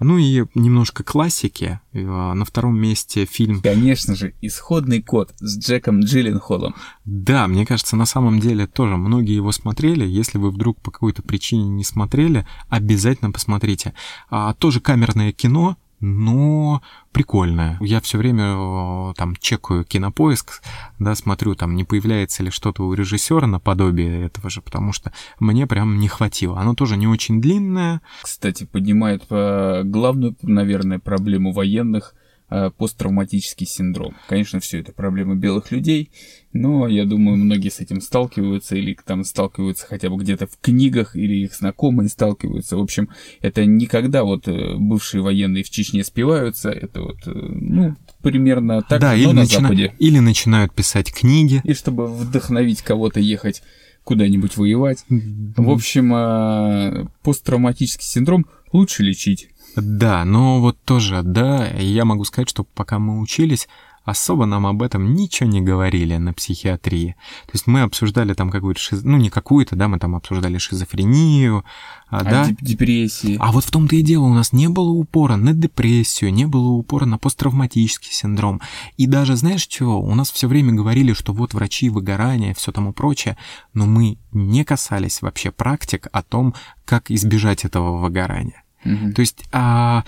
Ну 0.00 0.18
и 0.18 0.44
немножко 0.54 1.04
классики. 1.04 1.80
Э, 1.92 2.32
На 2.34 2.44
втором 2.44 2.78
месте 2.78 3.24
фильм 3.24 3.62
Конечно 3.62 4.14
же, 4.14 4.34
исходный 4.40 5.02
код 5.02 5.34
с 5.38 5.58
Джеком 5.58 6.00
Джилленхолом. 6.00 6.74
Да, 7.04 7.46
мне 7.46 7.64
кажется, 7.64 7.96
на 7.96 8.06
самом 8.06 8.40
деле 8.40 8.66
тоже 8.66 8.96
многие 8.96 9.34
его 9.34 9.52
смотрели. 9.52 10.04
Если 10.04 10.38
вы 10.38 10.50
вдруг 10.50 10.80
по 10.80 10.90
какой-то 10.90 11.22
причине 11.22 11.55
не 11.62 11.84
смотрели, 11.84 12.46
обязательно 12.68 13.30
посмотрите. 13.30 13.94
А, 14.30 14.54
тоже 14.54 14.80
камерное 14.80 15.32
кино, 15.32 15.76
но 16.00 16.82
прикольное. 17.12 17.78
Я 17.80 18.00
все 18.00 18.18
время 18.18 18.54
э, 18.54 19.14
там 19.16 19.34
чекаю 19.36 19.84
кинопоиск, 19.84 20.62
да, 20.98 21.14
смотрю, 21.14 21.54
там 21.54 21.74
не 21.74 21.84
появляется 21.84 22.42
ли 22.42 22.50
что-то 22.50 22.86
у 22.86 22.92
режиссера 22.92 23.46
наподобие 23.46 24.26
этого 24.26 24.50
же, 24.50 24.60
потому 24.60 24.92
что 24.92 25.12
мне 25.40 25.66
прям 25.66 25.98
не 25.98 26.08
хватило. 26.08 26.60
Оно 26.60 26.74
тоже 26.74 26.96
не 26.96 27.06
очень 27.06 27.40
длинное. 27.40 28.02
Кстати, 28.22 28.64
поднимает 28.64 29.24
э, 29.30 29.82
главную, 29.84 30.36
наверное, 30.42 30.98
проблему 30.98 31.52
военных 31.52 32.14
посттравматический 32.48 33.66
синдром. 33.66 34.16
Конечно, 34.28 34.60
все 34.60 34.80
это 34.80 34.92
проблемы 34.92 35.34
белых 35.36 35.70
людей, 35.72 36.10
но 36.52 36.86
я 36.86 37.04
думаю, 37.04 37.36
многие 37.36 37.70
с 37.70 37.80
этим 37.80 38.00
сталкиваются 38.00 38.76
или 38.76 38.96
там 39.04 39.24
сталкиваются 39.24 39.86
хотя 39.86 40.10
бы 40.10 40.16
где-то 40.16 40.46
в 40.46 40.56
книгах, 40.60 41.16
или 41.16 41.44
их 41.44 41.54
знакомые 41.54 42.08
сталкиваются. 42.08 42.76
В 42.76 42.80
общем, 42.80 43.08
это 43.40 43.64
никогда 43.64 44.24
вот 44.24 44.48
э, 44.48 44.76
бывшие 44.76 45.22
военные 45.22 45.64
в 45.64 45.70
Чечне 45.70 46.04
спиваются, 46.04 46.70
это 46.70 47.02
вот, 47.02 47.18
э, 47.26 47.30
ну, 47.32 47.96
примерно 48.22 48.82
так, 48.82 49.00
да, 49.00 49.14
или, 49.14 49.26
на 49.26 49.32
начина- 49.32 49.62
Западе. 49.62 49.94
или 49.98 50.18
начинают 50.18 50.72
писать 50.72 51.12
книги. 51.12 51.60
И 51.64 51.74
чтобы 51.74 52.06
вдохновить 52.06 52.82
кого-то 52.82 53.20
ехать 53.20 53.62
куда-нибудь 54.04 54.56
воевать. 54.56 55.04
В 55.08 55.68
общем, 55.68 56.14
э, 56.14 57.06
посттравматический 57.22 58.06
синдром 58.06 58.46
лучше 58.72 59.02
лечить. 59.02 59.48
Да, 59.76 60.24
но 60.24 60.60
вот 60.60 60.78
тоже, 60.84 61.22
да, 61.22 61.66
я 61.68 62.04
могу 62.04 62.24
сказать, 62.24 62.48
что 62.48 62.64
пока 62.64 62.98
мы 62.98 63.20
учились, 63.20 63.68
особо 64.06 64.46
нам 64.46 64.66
об 64.66 64.82
этом 64.82 65.14
ничего 65.14 65.48
не 65.48 65.60
говорили 65.60 66.16
на 66.16 66.32
психиатрии. 66.32 67.16
То 67.46 67.50
есть 67.54 67.66
мы 67.66 67.82
обсуждали 67.82 68.32
там 68.34 68.50
какую-то 68.50 68.80
шиз... 68.80 69.02
ну 69.02 69.16
не 69.18 69.28
какую-то, 69.30 69.74
да, 69.76 69.88
мы 69.88 69.98
там 69.98 70.14
обсуждали 70.14 70.58
шизофрению, 70.58 71.64
а, 72.08 72.20
А 72.20 72.24
да. 72.24 72.44
деп- 72.46 72.62
депрессии. 72.62 73.36
А 73.40 73.50
вот 73.50 73.64
в 73.64 73.70
том-то 73.70 73.96
и 73.96 74.02
дело, 74.02 74.24
у 74.24 74.32
нас 74.32 74.52
не 74.52 74.68
было 74.68 74.90
упора 74.90 75.36
на 75.36 75.52
депрессию, 75.52 76.32
не 76.32 76.46
было 76.46 76.68
упора 76.68 77.04
на 77.04 77.18
посттравматический 77.18 78.12
синдром. 78.12 78.60
И 78.96 79.06
даже, 79.06 79.36
знаешь 79.36 79.66
чего, 79.66 80.00
у 80.00 80.14
нас 80.14 80.30
все 80.30 80.46
время 80.46 80.72
говорили, 80.72 81.12
что 81.12 81.32
вот 81.32 81.52
врачи, 81.52 81.90
выгорание, 81.90 82.54
все 82.54 82.70
тому 82.70 82.92
прочее, 82.92 83.36
но 83.74 83.86
мы 83.86 84.18
не 84.30 84.64
касались 84.64 85.20
вообще 85.20 85.50
практик 85.50 86.06
о 86.12 86.22
том, 86.22 86.54
как 86.84 87.10
избежать 87.10 87.64
этого 87.64 87.98
выгорания. 87.98 88.62
Мгм. 88.86 89.14
То 89.14 89.20
есть 89.20 89.44
а, 89.52 90.04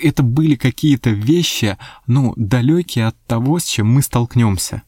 это 0.00 0.22
были 0.22 0.54
какие-то 0.56 1.10
вещи, 1.10 1.76
ну, 2.06 2.32
далекие 2.36 3.06
от 3.06 3.16
того, 3.26 3.58
с 3.58 3.64
чем 3.64 3.88
мы 3.88 4.02
столкнемся. 4.02 4.82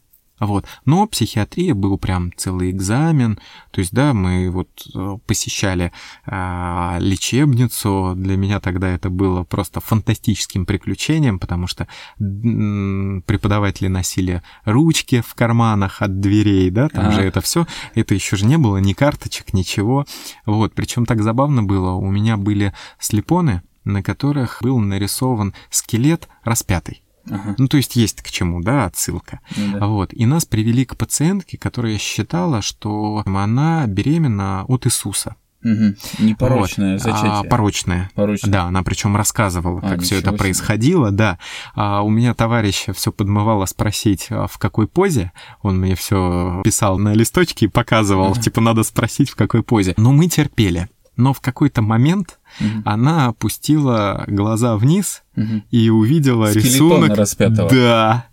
Вот. 0.45 0.67
Но 0.85 1.07
психиатрия 1.07 1.75
был 1.75 1.99
прям 1.99 2.33
целый 2.37 2.71
экзамен. 2.71 3.39
То 3.71 3.81
есть, 3.81 3.93
да, 3.93 4.15
мы 4.15 4.51
вот 4.51 4.69
э, 4.95 5.19
посещали 5.27 5.93
а, 6.27 6.99
лечебницу. 7.01 8.15
Для 8.17 8.37
меня 8.37 8.61
тогда 8.61 8.89
это 8.89 9.11
было 9.11 9.45
просто 9.45 9.81
фантастическим 9.81 10.67
приключением, 10.67 11.39
потому 11.39 11.67
что 11.67 11.87
преподаватели 12.19 13.89
носили 13.89 14.43
ручки 14.65 15.21
в 15.21 15.35
карманах 15.35 16.03
от 16.03 16.21
дверей, 16.21 16.71
да, 16.71 16.89
там 16.89 17.07
А. 17.09 17.13
же 17.13 17.23
это 17.23 17.41
все. 17.41 17.67
Это 17.95 18.15
еще 18.15 18.37
же 18.37 18.47
не 18.47 18.59
было 18.59 18.79
ни 18.79 18.93
карточек, 18.93 19.53
ничего. 19.53 20.05
Вот. 20.47 20.75
Причем 20.75 21.07
так 21.07 21.23
забавно 21.23 21.63
было. 21.63 21.93
У 21.93 22.11
меня 22.11 22.37
были 22.37 22.75
слепоны, 22.99 23.63
на 23.85 24.03
которых 24.03 24.59
был 24.63 24.79
нарисован 24.79 25.55
скелет 25.71 26.29
распятый. 26.43 27.04
Ага, 27.31 27.55
Ну, 27.59 27.69
то 27.69 27.77
есть 27.77 27.97
есть 27.97 28.21
к 28.23 28.31
чему, 28.31 28.61
да, 28.63 28.85
отсылка. 28.87 29.41
ну 29.57 29.79
да. 29.79 29.87
Вот. 29.87 30.13
И 30.13 30.27
нас 30.27 30.45
привели 30.45 30.85
к 30.85 30.97
пациентке, 30.97 31.57
которая 31.59 31.97
считала, 31.99 32.61
что 32.63 33.23
она 33.25 33.87
беременна 33.87 34.65
от 34.69 34.87
Иисуса. 34.87 35.37
Мгм. 35.63 35.97
Непорочное 36.19 36.93
Вот. 36.99 37.03
зачатие. 37.03 37.31
А, 37.33 37.43
порочное. 37.45 38.11
Порочное. 38.15 38.51
Да, 38.53 38.65
она 38.65 38.83
причем 38.83 39.17
рассказывала, 39.17 39.81
А, 39.83 39.89
как 39.89 40.03
все 40.03 40.17
это 40.17 40.29
себе. 40.29 40.37
происходило, 40.39 41.11
да. 41.11 41.39
А 41.75 42.03
у 42.03 42.11
меня 42.11 42.35
товарища 42.35 42.93
все 42.93 43.11
подмывало 43.11 43.65
спросить, 43.65 44.27
а 44.29 44.47
в 44.47 44.59
какой 44.59 44.87
позе. 44.87 45.33
Он 45.63 45.79
мне 45.81 45.95
все 45.95 46.61
писал 46.65 46.99
на 46.99 47.15
листочке 47.15 47.65
и 47.65 47.69
показывал, 47.69 48.33
Ага. 48.33 48.43
типа, 48.43 48.61
надо 48.61 48.83
спросить, 48.83 49.31
в 49.31 49.37
какой 49.37 49.63
позе. 49.63 49.95
Но 49.97 50.13
мы 50.13 50.29
терпели. 50.29 50.91
Но 51.17 51.33
в 51.33 51.41
какой-то 51.41 51.81
момент 51.83 52.39
Мгм. 52.61 52.83
она 52.85 53.27
опустила 53.29 54.25
глаза 54.27 54.77
вниз 54.77 55.23
Мгм. 55.37 55.65
и 55.71 55.89
увидела 55.91 56.47
Скелетона 56.51 56.67
рисунок. 57.07 57.17
распятого. 57.19 57.71
Да. 57.71 58.27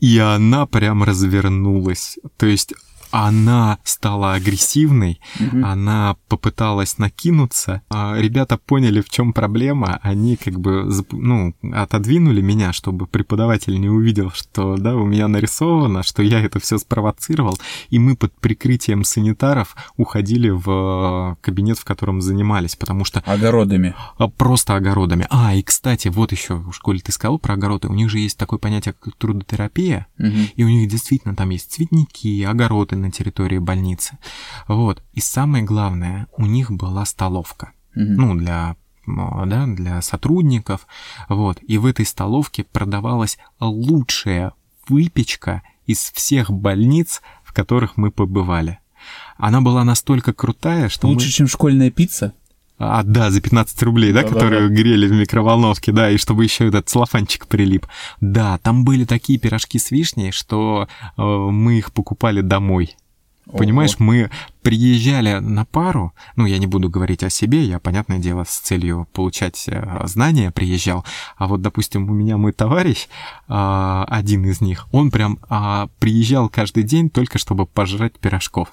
И 0.00 0.18
она 0.18 0.66
прям 0.66 1.02
развернулась. 1.02 2.18
То 2.36 2.46
есть 2.46 2.74
она 3.16 3.78
стала 3.84 4.34
агрессивной, 4.34 5.20
Мгм. 5.38 5.64
она 5.64 6.16
попыталась 6.28 6.98
накинуться. 6.98 7.82
А 7.90 8.16
ребята 8.18 8.58
поняли, 8.58 9.00
в 9.00 9.08
чем 9.08 9.32
проблема. 9.32 10.00
Они 10.02 10.36
как 10.36 10.58
бы 10.58 10.90
ну, 11.12 11.54
отодвинули 11.72 12.40
меня, 12.40 12.72
чтобы 12.72 13.06
преподаватель 13.06 13.80
не 13.80 13.88
увидел, 13.88 14.30
что 14.32 14.76
да, 14.76 14.96
у 14.96 15.06
меня 15.06 15.28
нарисовано, 15.28 16.02
что 16.02 16.22
я 16.22 16.40
это 16.40 16.58
все 16.58 16.76
спровоцировал. 16.78 17.56
И 17.90 17.98
мы 18.00 18.16
под 18.16 18.32
прикрытием 18.40 19.04
санитаров 19.04 19.76
уходили 19.96 20.50
в 20.50 20.64
э, 20.68 21.36
кабинет, 21.40 21.78
в 21.78 21.84
котором 21.84 22.20
занимались, 22.20 22.74
потому 22.74 23.04
что 23.04 23.20
Огородами. 23.26 23.94
а, 24.18 24.26
Просто 24.28 24.74
огородами. 24.74 25.26
А, 25.30 25.54
и, 25.54 25.62
кстати, 25.62 26.08
вот 26.08 26.32
еще, 26.32 26.56
в 26.56 26.72
школе 26.72 26.98
ты 27.00 27.12
сказал 27.12 27.38
про 27.38 27.54
огороды, 27.54 27.86
у 27.88 27.94
них 27.94 28.10
же 28.10 28.18
есть 28.18 28.36
такое 28.38 28.58
понятие, 28.58 28.94
как 29.00 29.14
трудотерапия, 29.16 30.06
Мгм. 30.18 30.48
и 30.56 30.64
у 30.64 30.68
них 30.68 30.88
действительно 30.88 31.36
там 31.36 31.50
есть 31.50 31.70
цветники, 31.72 32.42
огороды 32.42 32.96
на 33.04 33.10
территории 33.10 33.58
больницы. 33.58 34.18
Вот. 34.68 35.02
И 35.12 35.20
самое 35.20 35.64
главное, 35.64 36.26
у 36.36 36.46
них 36.46 36.70
была 36.70 37.04
столовка. 37.04 37.72
Мгм. 37.94 38.14
Ну, 38.16 38.34
для 38.34 38.76
да, 39.06 39.66
для 39.66 40.00
сотрудников, 40.00 40.86
вот, 41.28 41.58
и 41.62 41.76
в 41.76 41.84
этой 41.84 42.06
столовке 42.06 42.64
продавалась 42.64 43.36
лучшая 43.60 44.52
выпечка 44.88 45.62
из 45.86 45.98
всех 46.12 46.50
больниц, 46.50 47.20
в 47.42 47.52
которых 47.52 47.96
мы 47.98 48.10
побывали. 48.10 48.78
Она 49.36 49.60
была 49.60 49.84
настолько 49.84 50.32
крутая, 50.32 50.88
что 50.88 51.06
мы- 51.06 51.14
Лучше, 51.14 51.30
чем 51.30 51.46
школьная 51.48 51.90
пицца? 51.90 52.32
А, 52.90 53.02
да, 53.02 53.30
за 53.30 53.40
15 53.40 53.82
рублей, 53.82 54.12
да, 54.12 54.22
Да-да-да. 54.22 54.40
которые 54.40 54.68
грели 54.68 55.06
в 55.06 55.12
микроволновке, 55.12 55.92
да, 55.92 56.10
и 56.10 56.16
чтобы 56.16 56.44
еще 56.44 56.68
этот 56.68 56.88
целлофанчик 56.88 57.46
прилип. 57.46 57.86
Да, 58.20 58.58
там 58.58 58.84
были 58.84 59.04
такие 59.04 59.38
пирожки 59.38 59.78
с 59.78 59.90
вишней, 59.90 60.30
что 60.30 60.88
э, 61.16 61.22
мы 61.22 61.78
их 61.78 61.92
покупали 61.92 62.40
домой. 62.40 62.96
Понимаешь, 63.52 63.96
мы 63.98 64.30
приезжали 64.62 65.38
на 65.38 65.66
пару, 65.66 66.14
ну, 66.34 66.46
я 66.46 66.56
не 66.58 66.66
буду 66.66 66.88
говорить 66.88 67.22
о 67.22 67.30
себе, 67.30 67.62
я, 67.64 67.78
понятное 67.78 68.18
дело, 68.18 68.44
с 68.44 68.58
целью 68.58 69.06
получать 69.12 69.64
э, 69.68 70.00
знания 70.06 70.50
приезжал, 70.50 71.04
а 71.36 71.46
вот, 71.46 71.60
допустим, 71.60 72.08
у 72.08 72.14
меня 72.14 72.38
мой 72.38 72.52
товарищ, 72.52 73.06
а, 73.46 74.06
один 74.08 74.46
из 74.46 74.62
них, 74.62 74.86
он 74.92 75.10
прям 75.10 75.38
а, 75.48 75.88
приезжал 75.98 76.48
каждый 76.48 76.84
день 76.84 77.10
только 77.10 77.38
чтобы 77.38 77.66
пожрать 77.66 78.18
пирожков. 78.18 78.68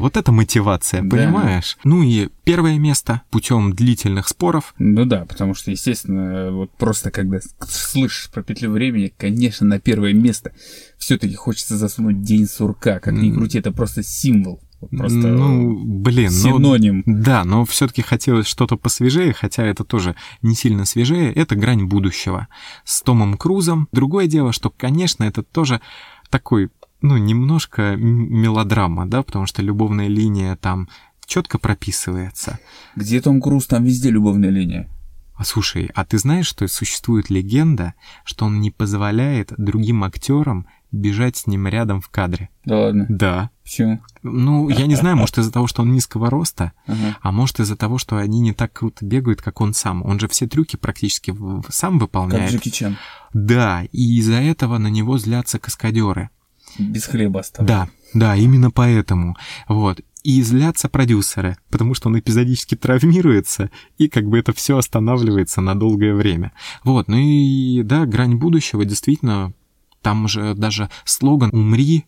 Вот 0.00 0.16
это 0.16 0.32
мотивация, 0.32 1.02
Да. 1.02 1.16
понимаешь? 1.16 1.78
Ну 1.84 2.02
и 2.02 2.28
первое 2.44 2.78
место 2.78 3.22
путем 3.30 3.72
длительных 3.72 4.28
споров. 4.28 4.74
Ну 4.78 5.04
да, 5.04 5.24
потому 5.24 5.54
что, 5.54 5.70
естественно, 5.70 6.50
вот 6.52 6.70
просто 6.76 7.10
когда 7.10 7.38
слышишь 7.66 8.30
про 8.30 8.42
петлю 8.42 8.70
времени, 8.70 9.12
конечно, 9.16 9.66
на 9.66 9.78
первое 9.80 10.12
место 10.12 10.52
все-таки 10.98 11.34
хочется 11.34 11.76
засунуть 11.76 12.22
день 12.22 12.46
сурка. 12.46 13.00
Как 13.00 13.14
ни 13.14 13.32
крути, 13.32 13.58
это 13.58 13.72
просто 13.72 14.02
символ. 14.02 14.60
Просто 14.90 15.28
ну, 15.28 15.78
блин, 15.84 16.30
ну, 16.32 16.58
синоним. 16.58 17.02
Да, 17.06 17.44
но 17.44 17.64
все-таки 17.64 18.02
хотелось 18.02 18.46
что-то 18.48 18.76
посвежее, 18.76 19.32
хотя 19.32 19.64
это 19.64 19.84
тоже 19.84 20.16
не 20.42 20.56
сильно 20.56 20.84
свежее. 20.84 21.32
Это 21.32 21.54
«Грань 21.54 21.84
будущего» 21.84 22.48
с 22.84 23.00
Томом 23.02 23.36
Крузом. 23.36 23.88
Другое 23.92 24.26
дело, 24.26 24.52
что, 24.52 24.70
конечно, 24.70 25.22
это 25.22 25.44
тоже 25.44 25.80
такой, 26.30 26.70
ну, 27.02 27.16
немножко 27.16 27.96
мелодрама, 27.96 29.06
да, 29.06 29.22
потому 29.22 29.46
что 29.46 29.62
любовная 29.62 30.08
линия 30.08 30.56
там 30.56 30.88
четко 31.26 31.58
прописывается. 31.58 32.58
Где 32.96 33.20
Том 33.20 33.40
Круз, 33.40 33.66
там 33.66 33.84
везде 33.84 34.10
любовная 34.10 34.50
линия. 34.50 34.88
А 35.34 35.44
слушай, 35.44 35.90
а 35.94 36.04
ты 36.04 36.18
знаешь, 36.18 36.46
что 36.46 36.68
существует 36.68 37.30
легенда, 37.30 37.94
что 38.24 38.44
он 38.44 38.60
не 38.60 38.70
позволяет 38.70 39.52
другим 39.56 40.04
актерам 40.04 40.66
бежать 40.92 41.36
с 41.36 41.46
ним 41.46 41.66
рядом 41.66 42.00
в 42.00 42.10
кадре? 42.10 42.50
Да 42.64 42.78
ладно. 42.78 43.06
Да. 43.08 43.50
Почему? 43.64 44.02
Ну, 44.22 44.68
я 44.68 44.86
не 44.86 44.94
знаю, 44.94 45.16
может 45.16 45.38
из-за 45.38 45.50
того, 45.50 45.66
что 45.66 45.82
он 45.82 45.92
низкого 45.92 46.28
роста, 46.30 46.72
Ага. 46.86 47.16
а 47.22 47.32
может 47.32 47.60
из-за 47.60 47.76
того, 47.76 47.96
что 47.98 48.18
они 48.18 48.40
не 48.40 48.52
так 48.52 48.72
круто 48.72 49.04
бегают, 49.04 49.40
как 49.40 49.60
он 49.60 49.72
сам. 49.72 50.04
Он 50.04 50.20
же 50.20 50.28
все 50.28 50.46
трюки 50.46 50.76
практически 50.76 51.34
сам 51.70 51.94
Как 51.94 52.02
выполняет. 52.02 52.52
Джеки 52.52 52.68
Чан. 52.68 52.96
Да, 53.32 53.84
и 53.90 54.18
из-за 54.18 54.34
этого 54.34 54.78
на 54.78 54.88
него 54.88 55.16
злятся 55.18 55.58
каскадеры. 55.58 56.28
Без 56.78 57.04
хлеба 57.06 57.40
остался. 57.40 57.66
Да, 57.66 57.88
да, 58.14 58.36
именно 58.36 58.70
поэтому. 58.70 59.36
Вот. 59.68 60.00
И 60.22 60.40
злятся 60.42 60.88
продюсеры, 60.88 61.56
потому 61.70 61.94
что 61.94 62.08
он 62.08 62.18
эпизодически 62.18 62.76
травмируется, 62.76 63.70
и 63.98 64.08
как 64.08 64.24
бы 64.28 64.38
это 64.38 64.52
все 64.52 64.78
останавливается 64.78 65.60
на 65.60 65.74
долгое 65.74 66.14
время. 66.14 66.52
Вот, 66.84 67.08
ну 67.08 67.16
и 67.18 67.82
да, 67.82 68.06
грань 68.06 68.36
будущего 68.36 68.84
действительно, 68.84 69.52
там 70.00 70.28
же 70.28 70.54
даже 70.54 70.90
слоган 71.04 71.50
«Умри, 71.52 72.06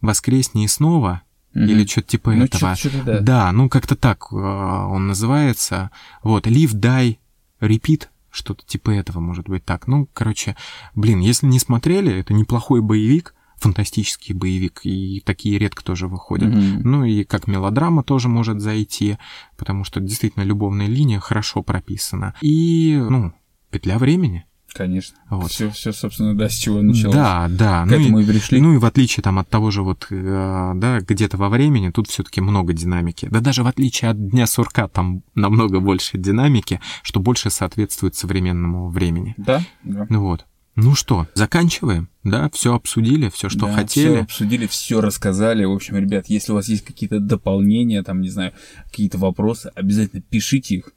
воскресни 0.00 0.64
и 0.64 0.68
снова», 0.68 1.22
Мгм. 1.54 1.64
или 1.66 1.86
что-то 1.86 2.08
типа 2.08 2.30
Ну, 2.34 2.44
этого. 2.44 2.76
чё-то 2.76 3.02
да. 3.02 3.20
Да, 3.20 3.52
ну 3.52 3.68
как-то 3.68 3.96
так 3.96 4.26
э, 4.30 4.36
он 4.36 5.06
называется. 5.08 5.90
Вот, 6.22 6.46
live, 6.46 6.74
die, 6.74 7.16
repeat, 7.60 8.06
что-то 8.30 8.64
типа 8.66 8.90
этого 8.90 9.18
может 9.18 9.48
быть 9.48 9.64
так. 9.64 9.86
Ну, 9.88 10.06
короче, 10.12 10.56
блин, 10.94 11.20
если 11.20 11.46
не 11.46 11.58
смотрели, 11.58 12.12
это 12.20 12.34
неплохой 12.34 12.80
боевик, 12.82 13.34
фантастический 13.60 14.34
боевик, 14.34 14.80
и 14.84 15.22
такие 15.24 15.58
редко 15.58 15.84
тоже 15.84 16.06
выходят. 16.06 16.48
Мгм. 16.54 16.80
Ну 16.82 17.04
и 17.04 17.24
как 17.24 17.46
мелодрама 17.46 18.02
тоже 18.02 18.28
может 18.28 18.60
зайти, 18.60 19.18
потому 19.56 19.84
что 19.84 20.00
действительно 20.00 20.44
любовная 20.44 20.86
линия 20.86 21.20
хорошо 21.20 21.62
прописана. 21.62 22.34
И, 22.40 22.96
ну, 23.08 23.32
петля 23.70 23.98
времени. 23.98 24.44
Конечно. 24.74 25.16
Вот. 25.30 25.50
Все, 25.50 25.70
все, 25.70 25.92
собственно, 25.92 26.36
да, 26.36 26.48
с 26.48 26.52
чего 26.54 26.82
началось. 26.82 27.14
Да, 27.14 27.48
да. 27.48 27.84
К 27.84 27.86
ну 27.90 27.96
и- 27.96 28.02
этому 28.02 28.18
и 28.20 28.24
пришли. 28.26 28.60
ну 28.60 28.74
и 28.74 28.76
в 28.76 28.84
отличие 28.84 29.22
там 29.22 29.38
от 29.38 29.48
того 29.48 29.70
же 29.70 29.82
вот, 29.82 30.06
э, 30.10 30.72
да, 30.76 31.00
где-то 31.00 31.38
во 31.38 31.48
времени, 31.48 31.88
тут 31.90 32.08
все-таки 32.08 32.40
много 32.42 32.74
динамики. 32.74 33.26
Да 33.30 33.40
даже 33.40 33.62
в 33.62 33.66
отличие 33.66 34.10
от 34.10 34.28
Дня 34.28 34.46
сурка 34.46 34.86
там 34.86 35.22
намного 35.34 35.80
больше 35.80 36.18
динамики, 36.18 36.80
что 37.02 37.18
больше 37.18 37.48
соответствует 37.50 38.14
современному 38.14 38.90
времени. 38.90 39.34
Да, 39.38 39.62
да. 39.84 40.06
Ну 40.10 40.20
вот. 40.20 40.44
Ну 40.80 40.94
что, 40.94 41.26
заканчиваем? 41.34 42.08
Да, 42.22 42.48
все 42.52 42.72
обсудили, 42.72 43.30
все, 43.30 43.48
что 43.48 43.66
Да, 43.66 43.72
хотели. 43.74 44.10
всё 44.14 44.22
обсудили, 44.22 44.68
все 44.68 45.00
рассказали. 45.00 45.64
В 45.64 45.72
общем, 45.72 45.96
ребят, 45.96 46.26
если 46.28 46.52
у 46.52 46.54
вас 46.54 46.68
есть 46.68 46.84
какие-то 46.84 47.18
дополнения, 47.18 48.00
там, 48.04 48.20
не 48.20 48.28
знаю, 48.28 48.52
какие-то 48.84 49.18
вопросы, 49.18 49.72
обязательно 49.74 50.22
пишите 50.22 50.76
их. 50.76 50.92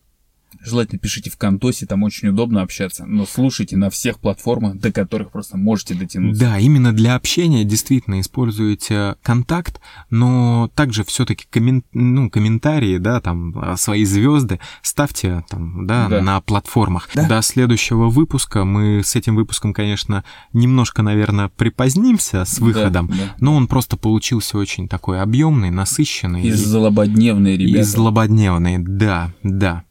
Желательно 0.63 0.99
пишите 0.99 1.29
в 1.29 1.37
Контосе, 1.37 1.85
там 1.85 2.03
очень 2.03 2.27
удобно 2.29 2.61
общаться. 2.61 3.05
Но 3.05 3.25
слушайте 3.25 3.77
на 3.77 3.89
всех 3.89 4.19
платформах, 4.19 4.77
до 4.77 4.91
которых 4.91 5.31
просто 5.31 5.57
можете 5.57 5.95
дотянуться. 5.95 6.39
Да, 6.39 6.59
именно 6.59 6.93
для 6.93 7.15
общения 7.15 7.63
действительно 7.63 8.19
используете 8.21 9.15
контакт, 9.23 9.79
но 10.09 10.69
также 10.75 11.03
все-таки 11.03 11.45
ну, 11.93 12.29
комментарии, 12.29 12.97
да, 12.97 13.21
там 13.21 13.53
а, 13.57 13.77
свои 13.77 14.05
звезды 14.05 14.59
ставьте 14.81 15.43
там, 15.49 15.87
да, 15.87 16.07
Да. 16.09 16.21
на 16.21 16.41
платформах. 16.41 17.09
Да. 17.15 17.27
До 17.27 17.41
следующего 17.41 18.09
выпуска 18.09 18.63
мы 18.65 19.01
с 19.03 19.15
этим 19.15 19.35
выпуском, 19.35 19.73
конечно, 19.73 20.23
немножко, 20.53 21.01
наверное, 21.01 21.49
припозднимся 21.49 22.45
с 22.45 22.57
Да, 22.57 22.65
выходом, 22.65 23.07
да. 23.07 23.35
но 23.39 23.55
он 23.55 23.67
просто 23.67 23.97
получился 23.97 24.57
очень 24.57 24.87
такой 24.87 25.21
объемный, 25.21 25.71
насыщенный 25.71 26.43
И 26.43 26.47
и, 26.49 26.51
злободневные, 26.51 27.55
и 27.55 27.57
ребята. 27.57 27.85
злободневный. 27.85 28.77
Да, 28.79 29.31
да. 29.43 29.83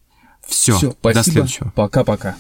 Все, 0.51 0.77
Всё, 0.77 0.89
до 0.89 0.97
спасибо. 1.01 1.25
следующего. 1.25 1.73
Пока-пока. 1.75 2.37